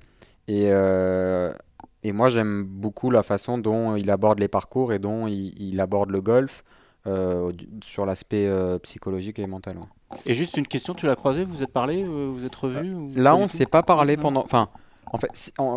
Et, 0.48 0.70
et 2.04 2.12
moi, 2.12 2.30
j'aime 2.30 2.64
beaucoup 2.64 3.10
la 3.10 3.24
façon 3.24 3.58
dont 3.58 3.96
il 3.96 4.12
aborde 4.12 4.40
les 4.40 4.48
parcours 4.48 4.94
et 4.94 5.00
dont 5.00 5.26
il, 5.26 5.60
il 5.60 5.82
aborde 5.82 6.12
le 6.12 6.22
golf 6.22 6.64
euh, 7.08 7.52
sur 7.84 8.06
l'aspect 8.06 8.48
euh, 8.48 8.78
psychologique 8.80 9.40
et 9.40 9.48
mental. 9.48 9.78
ouais. 9.78 10.18
Et 10.28 10.36
juste 10.36 10.58
une 10.58 10.68
question, 10.68 10.94
tu 10.94 11.08
l'as 11.08 11.16
croisé, 11.16 11.44
vous 11.44 11.64
êtes 11.64 11.72
parlé, 11.72 12.04
vous 12.04 12.46
êtes 12.46 12.56
revu 12.56 12.96
Là, 13.16 13.36
on 13.36 13.44
tout 13.44 13.48
s'est 13.48 13.66
pas 13.66 13.82
parlé 13.82 14.18
pendant. 14.18 14.44
Enfin, 14.44 14.70
en 15.12 15.18
fait, 15.18 15.30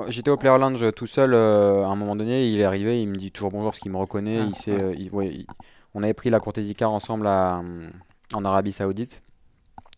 j'étais 0.08 0.30
au 0.30 0.36
Player 0.36 0.58
Lounge 0.58 0.92
tout 0.94 1.06
seul 1.06 1.34
euh, 1.34 1.84
à 1.84 1.88
un 1.88 1.96
moment 1.96 2.16
donné. 2.16 2.48
Il 2.48 2.60
est 2.60 2.64
arrivé, 2.64 3.00
il 3.02 3.08
me 3.08 3.16
dit 3.16 3.30
toujours 3.30 3.50
bonjour 3.50 3.70
parce 3.70 3.80
qu'il 3.80 3.92
me 3.92 3.96
reconnaît. 3.96 4.38
Ah, 4.40 4.46
il 4.48 4.54
sait, 4.54 4.72
ouais. 4.72 4.80
euh, 4.82 4.94
il- 4.98 5.10
ouais, 5.10 5.28
il- 5.28 5.46
on 5.94 6.02
avait 6.02 6.14
pris 6.14 6.30
la 6.30 6.40
courtésie 6.40 6.74
car 6.74 6.92
ensemble 6.92 7.26
à, 7.26 7.58
euh, 7.60 7.88
en 8.34 8.44
Arabie 8.44 8.72
Saoudite. 8.72 9.22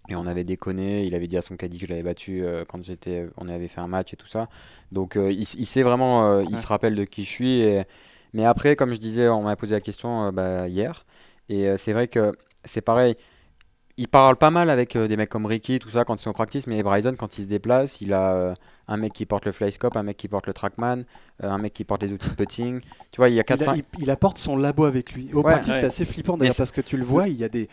Et 0.09 0.17
on 0.17 0.27
avait 0.27 0.43
déconné, 0.45 1.05
il 1.05 1.15
avait 1.15 1.29
dit 1.29 1.37
à 1.37 1.43
son 1.43 1.57
caddie 1.57 1.79
que 1.79 1.87
je 1.87 1.91
l'avais 1.91 2.03
battu 2.03 2.43
euh, 2.45 2.65
quand 2.67 2.83
j'étais, 2.85 3.29
on 3.37 3.49
avait 3.49 3.69
fait 3.69 3.81
un 3.81 3.87
match 3.87 4.13
et 4.13 4.17
tout 4.17 4.27
ça. 4.27 4.49
Donc 4.91 5.17
euh, 5.17 5.31
il, 5.31 5.47
sait 5.47 5.83
vraiment, 5.85 6.25
euh, 6.27 6.43
il 6.43 6.59
se 6.59 6.67
rappelle 6.67 6.97
de 6.97 7.05
qui 7.05 7.23
je 7.25 7.31
suis. 7.31 7.61
et- 7.61 7.85
Mais 8.33 8.45
après, 8.45 8.75
comme 8.77 8.93
je 8.93 8.99
disais, 8.99 9.29
on 9.29 9.43
m'a 9.43 9.55
posé 9.57 9.75
la 9.75 9.81
question 9.81 10.27
euh, 10.27 10.31
bah, 10.33 10.67
hier. 10.69 11.05
Et 11.49 11.69
euh, 11.69 11.77
c'est 11.77 11.93
vrai 11.93 12.09
que 12.09 12.33
c'est 12.65 12.81
pareil. 12.81 13.15
Il 14.03 14.09
parle 14.09 14.37
pas 14.37 14.51
mal 14.51 14.71
avec 14.71 14.97
euh, 14.97 15.09
des 15.09 15.17
mecs 15.19 15.29
comme 15.29 15.45
Ricky, 15.45 15.79
tout 15.79 15.91
ça, 15.91 16.05
quand 16.07 16.17
ils 16.17 16.23
sont 16.23 16.31
en 16.31 16.33
practice. 16.33 16.67
Mais 16.67 16.83
Bryson, 16.83 17.15
quand 17.19 17.37
il 17.37 17.43
se 17.45 17.49
déplace, 17.49 18.01
il 18.01 18.15
a 18.15 18.33
euh, 18.33 18.55
un 18.89 18.97
mec 18.97 19.13
qui 19.13 19.27
porte 19.27 19.45
le 19.45 19.53
flyscope, 19.53 19.95
un 19.95 20.03
mec 20.03 20.17
qui 20.17 20.27
porte 20.27 20.47
le 20.47 20.55
trackman, 20.55 21.01
euh, 21.45 21.51
un 21.51 21.59
mec 21.59 21.75
qui 21.75 21.85
porte 21.85 22.03
les 22.03 22.11
outils 22.11 22.31
de 22.31 22.35
putting. 22.35 22.81
Tu 22.81 23.17
vois, 23.19 23.29
il 23.29 23.35
y 23.35 23.41
a 23.41 23.45
Il, 23.47 23.53
a- 23.53 23.57
4-5. 23.57 23.77
il- 23.77 24.03
il 24.05 24.11
apporte 24.11 24.39
son 24.39 24.57
labo 24.57 24.87
avec 24.87 25.13
lui. 25.13 25.29
Au 25.35 25.43
Ouais, 25.43 25.53
ouais. 25.55 25.61
c'est 25.63 25.85
assez 25.85 26.07
flippant 26.07 26.39
d'ailleurs 26.39 26.55
parce 26.57 26.73
que 26.73 26.81
tu 26.81 26.97
le 26.97 27.05
vois, 27.05 27.29
il 27.29 27.37
y 27.37 27.45
a 27.45 27.51
des, 27.51 27.69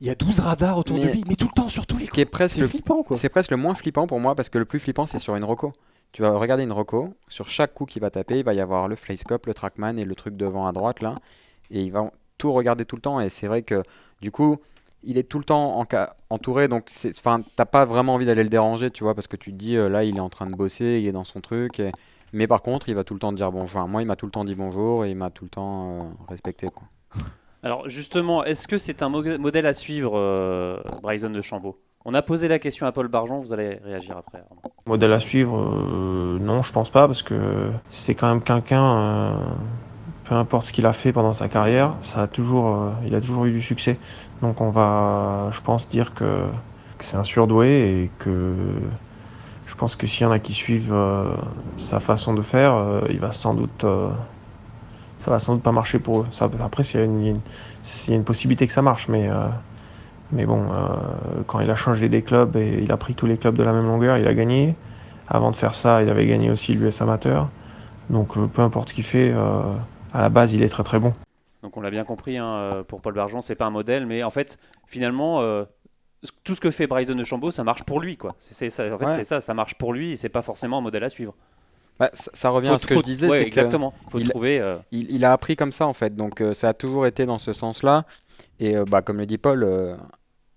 il 0.00 0.06
y 0.06 0.10
a 0.10 0.14
12 0.14 0.38
radars 0.38 0.78
autour 0.78 0.98
de 0.98 1.02
lui, 1.08 1.24
mais 1.26 1.34
tout 1.34 1.46
le 1.48 1.52
temps 1.52 1.68
sur 1.68 1.84
tous 1.84 1.98
les 1.98 2.04
Ce 2.04 2.10
qui 2.12 2.20
est 2.20 2.26
presque 2.26 2.54
C'est 2.54 2.60
le 2.60 2.68
flippant 2.68 3.02
quoi. 3.02 3.16
C'est 3.16 3.28
presque 3.28 3.50
le 3.50 3.56
moins 3.56 3.74
flippant 3.74 4.06
pour 4.06 4.20
moi 4.20 4.36
parce 4.36 4.50
que 4.50 4.58
le 4.58 4.64
plus 4.64 4.78
flippant 4.78 5.06
c'est 5.06 5.18
sur 5.18 5.34
une 5.34 5.42
roco. 5.44 5.72
Tu 6.12 6.22
vas 6.22 6.30
regarder 6.30 6.62
une 6.62 6.72
roco, 6.72 7.12
sur 7.26 7.48
chaque 7.48 7.74
coup 7.74 7.86
qu'il 7.86 8.02
va 8.02 8.10
taper, 8.10 8.38
il 8.38 8.44
va 8.44 8.54
y 8.54 8.60
avoir 8.60 8.86
le 8.86 8.94
flyscope, 8.94 9.46
le 9.46 9.54
trackman 9.54 9.96
et 9.96 10.04
le 10.04 10.14
truc 10.14 10.36
devant 10.36 10.68
à 10.68 10.72
droite 10.72 11.00
là. 11.02 11.16
Et 11.72 11.80
il 11.80 11.90
va 11.90 12.08
tout 12.38 12.52
regarder 12.52 12.84
tout 12.84 12.94
le 12.96 13.02
temps. 13.02 13.18
Et 13.20 13.30
c'est 13.30 13.48
vrai 13.48 13.62
que 13.62 13.82
du 14.20 14.30
coup, 14.30 14.58
il 15.04 15.18
est 15.18 15.22
tout 15.28 15.38
le 15.38 15.44
temps 15.44 15.78
en 15.78 15.84
ca- 15.90 16.14
entouré. 16.30 16.68
Donc 16.68 16.84
c'est- 16.90 17.16
enfin, 17.18 17.42
t'as 17.56 17.64
pas 17.66 17.84
vraiment 17.84 18.14
envie 18.14 18.26
d'aller 18.26 18.42
le 18.44 18.48
déranger, 18.48 18.90
tu 18.90 19.04
vois, 19.04 19.14
parce 19.14 19.26
que 19.26 19.36
tu 19.36 19.52
te 19.52 19.56
dis 19.56 19.76
euh, 19.76 19.88
là 19.88 20.04
il 20.04 20.16
est 20.16 20.20
en 20.20 20.28
train 20.28 20.46
de 20.46 20.54
bosser, 20.54 21.00
il 21.02 21.06
est 21.08 21.12
dans 21.12 21.24
son 21.24 21.40
truc. 21.40 21.80
et- 21.80 21.92
Mais 22.32 22.46
par 22.46 22.62
contre, 22.62 22.88
il 22.88 22.94
va 22.94 23.04
tout 23.04 23.12
le 23.14 23.20
temps 23.20 23.30
te 23.30 23.36
dire 23.36 23.52
bonjour. 23.52 23.86
Moi, 23.88 24.00
il 24.02 24.06
m'a 24.06 24.16
tout 24.16 24.24
le 24.26 24.32
temps 24.32 24.44
dit 24.44 24.54
bonjour 24.54 25.04
et 25.04 25.10
il 25.10 25.16
m'a 25.16 25.28
tout 25.30 25.44
le 25.44 25.50
temps 25.50 26.00
euh, 26.00 26.02
respecté. 26.28 26.68
Quoi. 26.68 26.84
Alors 27.62 27.88
justement, 27.88 28.42
est-ce 28.44 28.66
que 28.66 28.78
c'est 28.78 29.02
un 29.02 29.08
mo- 29.08 29.38
modèle 29.38 29.66
à 29.66 29.74
suivre, 29.74 30.12
euh, 30.16 30.80
Bryson 31.02 31.30
de 31.30 31.40
Chambaud? 31.42 31.78
On 32.04 32.14
a 32.14 32.22
posé 32.22 32.48
la 32.48 32.58
question 32.58 32.86
à 32.86 32.90
Paul 32.92 33.06
Barjon, 33.06 33.38
vous 33.38 33.52
allez 33.52 33.78
réagir 33.84 34.16
après. 34.16 34.42
Modèle 34.86 35.12
à 35.12 35.20
suivre, 35.20 35.56
euh, 35.56 36.38
non, 36.40 36.62
je 36.62 36.72
pense 36.72 36.90
pas, 36.90 37.06
parce 37.06 37.22
que 37.22 37.70
c'est 37.90 38.16
quand 38.16 38.26
même 38.26 38.42
quelqu'un, 38.42 38.82
euh, 38.82 39.34
peu 40.32 40.38
importe 40.38 40.68
ce 40.68 40.72
qu'il 40.72 40.86
a 40.86 40.94
fait 40.94 41.12
pendant 41.12 41.34
sa 41.34 41.50
carrière, 41.50 41.94
ça 42.00 42.22
a 42.22 42.26
toujours, 42.26 42.74
euh, 42.74 42.90
il 43.06 43.14
a 43.14 43.20
toujours 43.20 43.44
eu 43.44 43.52
du 43.52 43.60
succès. 43.60 43.98
Donc 44.40 44.62
on 44.62 44.70
va, 44.70 45.50
je 45.50 45.60
pense, 45.60 45.90
dire 45.90 46.14
que, 46.14 46.46
c'est 47.00 47.18
un 47.18 47.24
surdoué 47.24 48.04
et 48.04 48.10
que 48.18 48.54
je 49.66 49.74
pense 49.74 49.94
que 49.94 50.06
s'il 50.06 50.22
y 50.22 50.26
en 50.26 50.30
a 50.30 50.38
qui 50.38 50.54
suivent 50.54 50.94
euh, 50.94 51.34
sa 51.76 52.00
façon 52.00 52.32
de 52.32 52.40
faire, 52.40 52.72
euh, 52.74 53.02
il 53.10 53.18
va 53.20 53.30
sans 53.30 53.52
doute, 53.52 53.84
euh, 53.84 54.08
ça 55.18 55.30
va 55.30 55.38
sans 55.38 55.52
doute 55.52 55.62
pas 55.62 55.72
marcher 55.72 55.98
pour 55.98 56.20
eux. 56.22 56.26
Après, 56.60 56.82
s'il 56.82 57.00
y, 57.00 57.02
a 57.02 57.06
une- 57.06 58.24
possibilité 58.24 58.66
que 58.66 58.72
ça 58.72 58.80
marche, 58.80 59.08
mais 59.08 59.28
mais 60.32 60.46
bon, 60.46 60.62
quand 61.46 61.60
il 61.60 61.70
a 61.70 61.74
changé 61.74 62.08
des 62.08 62.22
clubs 62.22 62.56
et 62.56 62.80
il 62.82 62.90
a 62.90 62.96
pris 62.96 63.14
tous 63.14 63.26
les 63.26 63.36
clubs 63.36 63.58
de 63.58 63.62
la 63.62 63.72
même 63.74 63.86
longueur, 63.86 64.16
il 64.16 64.26
a 64.26 64.32
gagné. 64.32 64.74
Avant 65.28 65.50
de 65.50 65.56
faire 65.56 65.74
ça, 65.74 66.02
il 66.02 66.08
avait 66.08 66.26
gagné 66.26 66.50
aussi 66.50 66.72
l'US 66.72 67.02
amateur. 67.02 67.50
Donc 68.08 68.38
peu 68.52 68.62
importe 68.62 68.90
ce 68.90 68.94
qu'il 68.94 69.04
fait, 69.04 69.34
à 70.12 70.20
la 70.22 70.28
base, 70.28 70.52
il 70.52 70.62
est 70.62 70.68
très 70.68 70.82
très 70.82 70.98
bon. 70.98 71.12
Donc 71.62 71.76
on 71.76 71.80
l'a 71.80 71.90
bien 71.90 72.04
compris, 72.04 72.38
hein, 72.38 72.46
euh, 72.46 72.82
pour 72.82 73.00
Paul 73.00 73.14
Barjon, 73.14 73.40
c'est 73.42 73.54
pas 73.54 73.66
un 73.66 73.70
modèle, 73.70 74.04
mais 74.06 74.22
en 74.24 74.30
fait, 74.30 74.58
finalement, 74.86 75.40
euh, 75.42 75.64
tout 76.44 76.54
ce 76.54 76.60
que 76.60 76.70
fait 76.70 76.86
Bryson 76.86 77.14
de 77.14 77.24
Chambaud, 77.24 77.50
ça 77.50 77.62
marche 77.64 77.84
pour 77.84 78.00
lui, 78.00 78.16
quoi. 78.16 78.32
C'est 78.38 78.68
ça, 78.70 78.92
en 78.92 78.98
fait, 78.98 79.04
Ouais. 79.06 79.16
c'est 79.16 79.24
ça, 79.24 79.40
ça 79.40 79.54
marche 79.54 79.74
pour 79.76 79.92
lui 79.92 80.12
et 80.12 80.16
c'est 80.16 80.28
pas 80.28 80.42
forcément 80.42 80.78
un 80.78 80.82
modèle 80.82 81.04
à 81.04 81.10
suivre. 81.10 81.34
Bah, 82.00 82.10
ça, 82.14 82.30
ça 82.34 82.50
revient 82.50 82.68
Faut- 82.68 82.74
à 82.74 82.78
ce 82.78 82.86
que 82.86 82.94
je 82.96 83.00
disais. 83.00 83.28
ouais, 83.28 83.36
c'est 83.38 83.42
que- 83.44 83.48
exactement. 83.48 83.92
Faut 84.08 84.18
il- 84.18 84.28
trouver. 84.28 84.58
euh, 84.60 84.76
il, 84.90 85.10
il 85.10 85.24
a 85.24 85.32
appris 85.32 85.54
comme 85.56 85.72
ça 85.72 85.86
en 85.86 85.92
fait, 85.92 86.16
donc 86.16 86.40
euh, 86.40 86.52
ça 86.54 86.70
a 86.70 86.74
toujours 86.74 87.06
été 87.06 87.26
dans 87.26 87.38
ce 87.38 87.52
sens-là. 87.52 88.04
Et 88.58 88.76
euh, 88.76 88.84
bah, 88.84 89.02
comme 89.02 89.18
le 89.18 89.26
dit 89.26 89.38
Paul, 89.38 89.62
euh, 89.62 89.94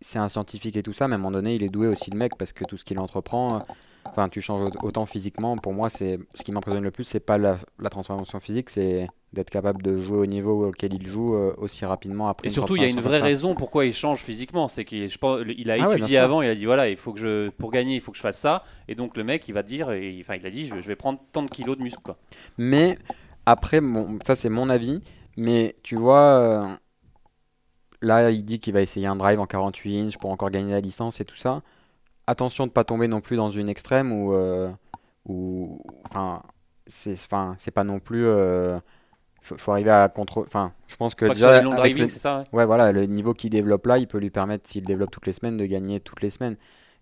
c'est 0.02 0.18
un 0.20 0.30
scientifique 0.30 0.76
et 0.78 0.82
tout 0.84 0.94
ça, 0.94 1.08
mais 1.08 1.14
à 1.14 1.16
un 1.16 1.20
moment 1.20 1.32
donné, 1.32 1.56
il 1.56 1.62
est 1.64 1.70
doué 1.70 1.88
aussi 1.88 2.10
le 2.10 2.18
mec 2.18 2.36
parce 2.38 2.52
que 2.54 2.64
tout 2.64 2.78
ce 2.78 2.84
qu'il 2.84 3.00
entreprend, 3.00 3.56
euh, 3.58 3.60
enfin, 4.06 4.30
tu 4.30 4.42
changes 4.42 4.62
au- 4.62 4.86
autant 4.88 5.06
physiquement. 5.06 5.56
Pour 5.58 5.74
moi, 5.74 5.90
c'est 5.90 6.20
ce 6.34 6.44
qui 6.44 6.52
m'impressionne 6.52 6.84
le 6.84 6.92
plus, 6.92 7.04
c'est 7.04 7.20
pas 7.20 7.38
la, 7.38 7.58
la 7.80 7.90
transformation 7.90 8.40
physique, 8.40 8.70
c'est 8.70 9.08
d'être 9.36 9.52
capable 9.52 9.84
de 9.84 10.00
jouer 10.00 10.18
au 10.18 10.26
niveau 10.26 10.68
auquel 10.70 10.94
il 10.94 11.06
joue 11.06 11.36
euh, 11.36 11.54
aussi 11.58 11.86
rapidement 11.86 12.28
après. 12.28 12.48
Et 12.48 12.50
surtout, 12.50 12.76
il 12.76 12.82
y 12.82 12.86
a 12.86 12.90
une 12.90 13.00
vraie 13.02 13.20
raison 13.20 13.54
pourquoi 13.54 13.86
il 13.86 13.94
change 13.94 14.20
physiquement. 14.22 14.68
C'est 14.68 14.86
qu'il 14.86 15.08
je 15.10 15.18
pense, 15.20 15.42
il 15.58 15.70
a 15.70 15.76
Ah 15.80 15.92
étudié 15.92 16.18
avant, 16.18 16.42
il 16.42 16.50
a 16.50 16.56
dit 16.56 16.66
voilà, 16.66 16.90
il 16.90 16.98
faut 16.98 17.14
que 17.14 17.20
je, 17.20 17.50
pour 17.50 17.70
gagner, 17.70 17.96
il 17.96 18.02
faut 18.02 18.12
que 18.12 18.18
je 18.18 18.24
fasse 18.24 18.40
ça. 18.40 18.64
Et 18.88 18.96
donc 18.96 19.16
le 19.16 19.24
mec, 19.24 19.48
il 19.48 19.54
va 19.54 19.62
dire, 19.62 19.92
et, 19.92 20.18
enfin, 20.22 20.36
il 20.36 20.46
a 20.46 20.50
dit, 20.50 20.68
je, 20.68 20.82
je 20.82 20.88
vais 20.88 20.96
prendre 20.96 21.20
tant 21.32 21.44
de 21.44 21.50
kilos 21.50 21.78
de 21.78 21.84
muscle, 21.84 22.02
quoi. 22.02 22.18
Mais 22.58 22.98
après, 23.46 23.82
bon, 23.82 24.18
ça 24.26 24.36
c'est 24.36 24.50
mon 24.50 24.70
avis. 24.70 25.02
Mais 25.38 25.76
tu 25.84 25.96
vois, 25.98 26.20
euh, 26.40 26.66
là 28.02 28.32
il 28.32 28.44
dit 28.46 28.60
qu'il 28.60 28.74
va 28.74 28.82
essayer 28.82 29.08
un 29.08 29.16
drive 29.16 29.40
en 29.40 29.46
48 29.46 30.00
inches 30.00 30.18
pour 30.18 30.30
encore 30.32 30.50
gagner 30.50 30.72
la 30.72 30.82
distance 30.82 31.20
et 31.20 31.26
tout 31.26 31.36
ça. 31.36 31.62
Attention 32.28 32.66
de 32.66 32.72
pas 32.72 32.84
tomber 32.84 33.08
non 33.08 33.22
plus 33.22 33.36
dans 33.38 33.52
une 33.52 33.70
extrême 33.70 34.12
où, 34.12 34.34
euh, 34.34 34.72
où 35.26 35.80
enfin, 36.10 36.42
c'est, 36.88 37.14
enfin, 37.14 37.56
c'est 37.60 37.72
pas 37.72 37.84
non 37.84 38.00
plus. 38.00 38.26
euh, 38.26 38.80
faut, 39.46 39.58
faut 39.58 39.72
arriver 39.72 39.92
à 39.92 40.10
contrôler. 40.10 40.48
Enfin, 40.48 40.74
je 40.88 40.96
pense 40.96 41.16
que 41.16 41.26
déjà 41.26 41.62
driving, 41.62 42.04
le- 42.04 42.08
ça. 42.08 42.40
ouais. 42.40 42.44
Ouais, 42.54 42.66
voilà, 42.66 42.92
le 42.92 43.06
niveau 43.06 43.34
qu'il 43.34 43.50
développe 43.50 43.86
là, 43.86 43.98
il 43.98 44.08
peut 44.08 44.18
lui 44.20 44.30
permettre, 44.30 44.70
s'il 44.70 44.84
développe 44.84 45.12
toutes 45.12 45.28
les 45.28 45.34
semaines, 45.34 45.58
de 45.58 45.66
gagner 45.66 46.00
toutes 46.00 46.22
les 46.22 46.30
semaines. 46.30 46.56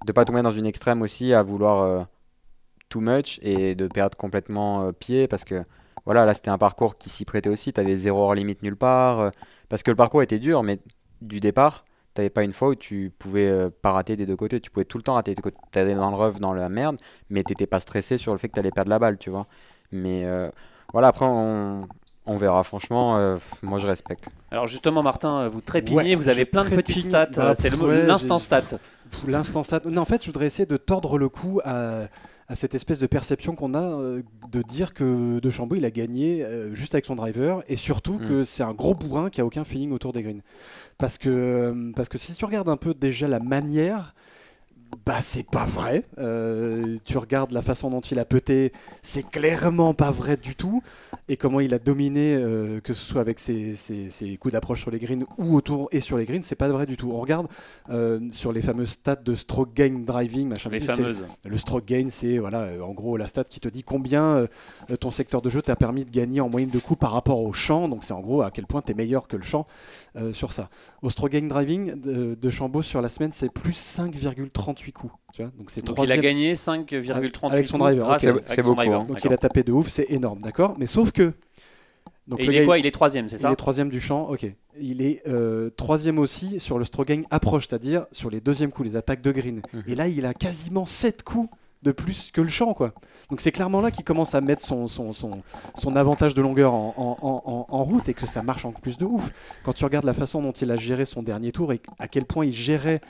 De 0.05 0.11
pas 0.11 0.25
tomber 0.25 0.41
dans 0.41 0.51
une 0.51 0.65
extrême 0.65 1.01
aussi 1.01 1.33
à 1.33 1.43
vouloir 1.43 1.81
euh, 1.81 2.03
too 2.89 3.01
much 3.01 3.39
et 3.41 3.75
de 3.75 3.87
perdre 3.87 4.17
complètement 4.17 4.85
euh, 4.87 4.91
pied 4.91 5.27
parce 5.27 5.43
que 5.43 5.63
voilà, 6.05 6.25
là 6.25 6.33
c'était 6.33 6.49
un 6.49 6.57
parcours 6.57 6.97
qui 6.97 7.09
s'y 7.09 7.25
prêtait 7.25 7.49
aussi. 7.49 7.73
Tu 7.73 7.79
avais 7.79 7.95
zéro 7.95 8.19
hors 8.23 8.35
limite 8.35 8.61
nulle 8.63 8.75
part 8.75 9.19
euh, 9.19 9.29
parce 9.69 9.83
que 9.83 9.91
le 9.91 9.95
parcours 9.97 10.21
était 10.21 10.39
dur, 10.39 10.63
mais 10.63 10.79
du 11.21 11.39
départ, 11.39 11.85
t'avais 12.13 12.29
pas 12.29 12.43
une 12.43 12.53
fois 12.53 12.69
où 12.69 12.75
tu 12.75 13.11
pouvais 13.17 13.47
euh, 13.49 13.69
pas 13.69 13.91
rater 13.93 14.15
des 14.17 14.25
deux 14.25 14.35
côtés. 14.35 14.59
Tu 14.59 14.69
pouvais 14.71 14.85
tout 14.85 14.97
le 14.97 15.03
temps 15.03 15.13
rater 15.15 15.31
des 15.31 15.35
deux 15.35 15.49
côtés. 15.49 15.57
T'allais 15.71 15.95
dans 15.95 16.09
le 16.09 16.15
rough, 16.17 16.39
dans 16.39 16.53
la 16.53 16.69
merde, 16.69 16.97
mais 17.29 17.43
t'étais 17.43 17.67
pas 17.67 17.79
stressé 17.79 18.17
sur 18.17 18.33
le 18.33 18.37
fait 18.37 18.49
que 18.49 18.53
t'allais 18.53 18.71
perdre 18.71 18.89
la 18.89 18.99
balle, 18.99 19.17
tu 19.17 19.29
vois. 19.29 19.47
Mais 19.91 20.25
euh, 20.25 20.49
voilà, 20.91 21.07
après 21.09 21.25
on, 21.25 21.87
on 22.25 22.37
verra. 22.37 22.63
Franchement, 22.63 23.17
euh, 23.17 23.37
moi 23.61 23.79
je 23.79 23.87
respecte. 23.87 24.29
Alors 24.51 24.67
justement, 24.67 25.03
Martin, 25.03 25.47
vous 25.49 25.61
trépignez, 25.61 25.97
Ouais, 25.97 26.15
vous 26.15 26.29
avez 26.29 26.45
plein 26.45 26.63
de 26.63 26.69
petites 26.75 27.03
stats. 27.05 27.25
Bah, 27.35 27.53
c'est 27.55 27.69
le 27.69 27.77
mot- 27.77 27.87
ouais, 27.87 28.05
l'instant 28.05 28.39
stat. 28.39 28.63
L'instant 29.27 29.63
stat. 29.63 29.81
Non, 29.85 30.01
en 30.01 30.05
fait, 30.05 30.21
je 30.21 30.27
voudrais 30.27 30.45
essayer 30.47 30.65
de 30.65 30.77
tordre 30.77 31.17
le 31.17 31.29
cou 31.29 31.59
à, 31.63 32.03
à 32.47 32.55
cette 32.55 32.73
espèce 32.75 32.99
de 32.99 33.07
perception 33.07 33.55
qu'on 33.55 33.73
a 33.73 33.81
euh, 33.81 34.21
de 34.51 34.61
dire 34.61 34.93
que 34.93 35.39
De 35.39 35.49
Chambeau 35.49 35.75
il 35.75 35.85
a 35.85 35.91
gagné 35.91 36.43
euh, 36.43 36.73
juste 36.73 36.93
avec 36.95 37.05
son 37.05 37.15
driver 37.15 37.61
et 37.67 37.75
surtout 37.75 38.13
Mm. 38.19 38.27
que 38.27 38.43
c'est 38.43 38.63
un 38.63 38.73
gros 38.73 38.93
bourrin 38.95 39.29
qui 39.29 39.39
a 39.41 39.45
aucun 39.45 39.63
feeling 39.63 39.91
autour 39.91 40.13
des 40.13 40.21
greens. 40.23 40.41
Parce 40.97 41.17
que, 41.17 41.29
euh, 41.29 41.91
parce 41.95 42.09
que 42.09 42.17
si 42.17 42.33
tu 42.33 42.45
regardes 42.45 42.69
un 42.69 42.77
peu 42.77 42.93
déjà 42.93 43.27
la 43.27 43.39
manière, 43.39 44.13
bah 45.05 45.19
c'est 45.21 45.47
pas 45.49 45.65
vrai. 45.65 46.03
Euh, 46.19 46.97
tu 47.05 47.17
regardes 47.17 47.51
la 47.51 47.61
façon 47.61 47.89
dont 47.89 48.01
il 48.01 48.19
a 48.19 48.25
peté, 48.25 48.71
c'est 49.01 49.23
clairement 49.29 49.93
pas 49.93 50.11
vrai 50.11 50.37
du 50.37 50.55
tout. 50.55 50.81
Et 51.29 51.37
comment 51.37 51.59
il 51.59 51.73
a 51.73 51.79
dominé, 51.79 52.35
euh, 52.35 52.79
que 52.81 52.93
ce 52.93 53.03
soit 53.03 53.21
avec 53.21 53.39
ses, 53.39 53.75
ses- 53.75 54.09
ses 54.09 54.37
coups 54.37 54.53
d'approche 54.53 54.81
sur 54.81 54.91
les 54.91 54.99
greens 54.99 55.25
ou 55.37 55.55
autour 55.55 55.87
et 55.91 55.99
sur 56.01 56.17
les 56.17 56.25
greens, 56.25 56.43
c'est 56.43 56.55
pas 56.55 56.67
vrai 56.69 56.85
du 56.85 56.97
tout. 56.97 57.11
On 57.13 57.19
regarde 57.19 57.47
euh, 57.89 58.19
sur 58.31 58.51
les 58.51 58.61
fameux 58.61 58.85
stats 58.85 59.15
de 59.15 59.35
stroke 59.35 59.73
gain 59.73 60.01
driving, 60.05 60.47
machin. 60.49 60.69
Les 60.69 60.79
fameuses. 61.03 61.25
le 61.45 61.57
stroke 61.57 61.85
gain, 61.85 62.07
c'est 62.09 62.37
voilà, 62.37 62.69
en 62.85 62.91
gros 62.93 63.17
la 63.17 63.27
stat 63.27 63.43
qui 63.45 63.59
te 63.59 63.67
dit 63.69 63.83
combien 63.83 64.47
ton 64.99 65.11
secteur 65.11 65.41
de 65.41 65.49
jeu 65.49 65.61
t'a 65.61 65.75
permis 65.75 66.05
de 66.05 66.11
gagner 66.11 66.41
en 66.41 66.49
moyenne 66.49 66.69
de 66.69 66.79
coups 66.79 66.99
par 66.99 67.11
rapport 67.11 67.41
au 67.41 67.53
champ. 67.53 67.87
Donc 67.87 68.03
c'est 68.03 68.13
en 68.13 68.21
gros 68.21 68.41
à 68.41 68.51
quel 68.51 68.65
point 68.67 68.81
tu 68.81 68.91
es 68.91 68.95
meilleur 68.95 69.27
que 69.27 69.37
le 69.37 69.43
champ 69.43 69.65
euh, 70.15 70.31
sur 70.33 70.53
ça. 70.53 70.69
Au 71.01 71.09
stroke 71.09 71.31
gain 71.31 71.47
driving 71.47 71.99
de, 71.99 72.35
de 72.35 72.49
Chambaud 72.49 72.83
sur 72.83 73.01
la 73.01 73.09
semaine, 73.09 73.31
c'est 73.33 73.51
plus 73.51 73.73
5,38 73.73 74.91
coups. 74.91 75.13
Tu 75.33 75.41
vois 75.41 75.51
donc 75.57 75.71
c'est 75.71 75.83
Donc 75.83 75.97
il 76.03 76.11
a 76.11 76.17
gagné 76.17 76.53
5,38 76.53 77.51
Avec 77.51 77.67
son 77.67 77.77
coups 77.77 77.95
driver, 77.95 78.17
C'est 78.45 78.61
beaucoup, 78.61 78.75
driver, 78.75 79.01
hein. 79.01 79.05
Donc 79.05 79.23
il 79.23 79.33
a 79.33 79.37
tapé 79.37 79.63
de 79.63 79.71
ouf, 79.71 79.87
c'est 79.87 80.05
énorme, 80.09 80.41
d'accord 80.41 80.75
Mais 80.77 80.85
sauf 80.85 81.11
que. 81.11 81.33
Donc 82.27 82.39
Et 82.39 82.45
il 82.45 82.55
est 82.55 82.65
quoi? 82.65 82.77
Il 82.79 82.85
est 82.85 82.91
troisième, 82.91 83.27
c'est 83.27 83.35
il 83.37 83.39
ça? 83.39 83.51
est 83.51 83.55
troisième 83.55 83.89
du 83.89 83.99
champ, 83.99 84.29
ok. 84.29 84.45
Il 84.79 85.01
est 85.01 85.21
euh, 85.27 85.69
troisième 85.71 86.19
aussi 86.19 86.59
sur 86.59 86.79
le 86.79 86.85
stroke 86.85 87.07
gain 87.07 87.21
approche, 87.31 87.67
c'est-à-dire 87.67 88.05
sur 88.11 88.29
les 88.29 88.39
deuxièmes 88.39 88.71
coups, 88.71 88.89
les 88.89 88.95
attaques 88.95 89.21
de 89.21 89.31
green. 89.31 89.61
Mhm. 89.73 89.83
Et 89.87 89.95
là, 89.95 90.07
il 90.07 90.25
a 90.25 90.33
quasiment 90.33 90.85
7 90.85 91.23
coups 91.23 91.49
de 91.83 91.91
plus 91.91 92.31
que 92.31 92.41
le 92.41 92.47
champ, 92.47 92.73
quoi. 92.73 92.93
Donc 93.29 93.41
c'est 93.41 93.51
clairement 93.51 93.81
là 93.81 93.91
qu'il 93.91 94.03
commence 94.03 94.35
à 94.35 94.41
mettre 94.41 94.63
son, 94.63 94.87
avantage 95.95 96.33
de 96.33 96.41
longueur 96.41 96.73
en- 96.73 97.65
en 97.69 97.83
route 97.83 98.07
et 98.09 98.13
que 98.13 98.25
ça 98.25 98.41
marche 98.41 98.65
en 98.65 98.71
plus 98.71 98.97
de 98.97 99.05
ouf. 99.05 99.31
Quand 99.63 99.73
tu 99.73 99.83
regardes 99.83 100.05
la 100.05 100.13
façon 100.13 100.41
dont 100.41 100.51
il 100.51 100.71
a 100.71 100.77
géré 100.77 101.05
son 101.05 101.23
dernier 101.23 101.51
tour 101.51 101.73
et 101.73 101.81
à 101.99 102.07
quel 102.07 102.25
point 102.25 102.45
il 102.45 102.53
gérait, 102.53 103.01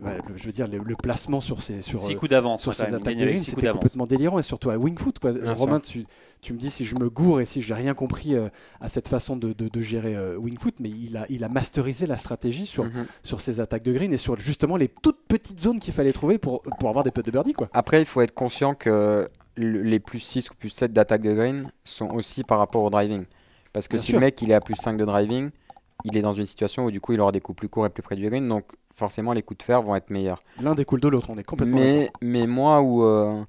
le- 0.00 0.36
je 0.36 0.44
veux 0.44 0.52
dire, 0.52 0.68
le, 0.68 0.78
le 0.78 0.94
placement 0.96 1.40
sur 1.40 1.60
ses, 1.62 1.82
sur, 1.82 1.98
6 2.00 2.12
euh, 2.14 2.16
coups 2.18 2.30
d'avance. 2.30 2.62
sur. 2.62 2.72
Il 2.72 2.94
attaques 2.94 3.16
de 3.16 3.28
six 3.36 3.50
c'était 3.50 3.70
complètement 3.70 4.06
délirant 4.06 4.38
et 4.38 4.42
surtout 4.42 4.70
à 4.70 4.76
Wingfoot. 4.78 5.18
Quoi. 5.18 5.32
Bien 5.32 5.54
Romain, 5.54 5.80
tu, 5.80 6.06
tu 6.40 6.52
me 6.52 6.58
dis 6.58 6.70
si 6.70 6.84
je 6.84 6.94
me 6.94 7.10
gourre 7.10 7.40
et 7.40 7.46
si 7.46 7.60
j'ai 7.62 7.74
rien 7.74 7.94
compris 7.94 8.34
euh, 8.36 8.48
à 8.80 8.88
cette 8.88 9.08
façon 9.08 9.36
de, 9.36 9.52
de- 9.52 9.68
de 9.68 9.82
gérer 9.82 10.14
euh, 10.14 10.36
Wingfoot, 10.36 10.74
mais 10.80 10.90
il 10.90 11.16
a, 11.16 11.26
il 11.28 11.42
a 11.42 11.48
masterisé 11.48 12.06
la 12.06 12.16
stratégie 12.16 12.66
sur, 12.66 12.86
sur 13.24 13.40
ses 13.40 13.58
attaques 13.60 13.82
de 13.82 13.92
green 13.92 14.12
et 14.12 14.18
sur 14.18 14.38
justement 14.38 14.76
les 14.76 14.88
toutes 14.88 15.20
petites 15.26 15.60
zones 15.60 15.80
qu'il 15.80 15.92
fallait 15.92 16.12
trouver 16.12 16.38
pour, 16.38 16.62
pour 16.62 16.88
avoir 16.88 17.04
des 17.04 17.10
putts 17.10 17.26
de 17.26 17.30
birdie. 17.32 17.52
Quoi. 17.54 17.68
Après, 17.72 18.00
il 18.00 18.06
faut 18.06 18.20
être 18.20 18.34
conscient 18.34 18.74
que 18.74 19.28
le- 19.56 19.82
les 19.82 19.98
plus 19.98 20.20
6 20.20 20.50
ou 20.50 20.54
plus 20.54 20.68
7 20.70 20.92
d'attaque 20.92 21.22
de 21.22 21.32
green 21.32 21.70
sont 21.84 22.08
aussi 22.14 22.44
par 22.44 22.58
rapport 22.58 22.84
au 22.84 22.90
driving. 22.90 23.24
Parce 23.72 23.88
que 23.88 23.96
Bien 23.96 24.00
si 24.02 24.06
sûr. 24.12 24.20
le 24.20 24.26
mec 24.26 24.40
il 24.42 24.50
est 24.50 24.54
à 24.54 24.60
plus 24.60 24.76
5 24.76 24.96
de 24.96 25.04
driving, 25.04 25.50
il 26.04 26.16
est 26.16 26.22
dans 26.22 26.34
une 26.34 26.46
situation 26.46 26.84
où 26.86 26.90
du 26.90 27.00
coup 27.00 27.12
il 27.12 27.20
aura 27.20 27.32
des 27.32 27.40
coups 27.40 27.56
plus 27.56 27.68
courts 27.68 27.86
et 27.86 27.90
plus 27.90 28.02
près 28.02 28.16
du 28.16 28.28
green, 28.28 28.46
donc 28.48 28.72
forcément 28.94 29.32
les 29.32 29.42
coups 29.42 29.58
de 29.58 29.62
fer 29.64 29.82
vont 29.82 29.94
être 29.94 30.10
meilleurs. 30.10 30.42
L'un 30.60 30.74
découle 30.74 31.00
de 31.00 31.08
l'autre, 31.08 31.30
on 31.30 31.36
est 31.36 31.44
complètement. 31.44 31.78
Mais, 31.78 32.10
mais 32.20 32.46
moi, 32.46 32.80
où, 32.82 33.02
euh, 33.04 33.42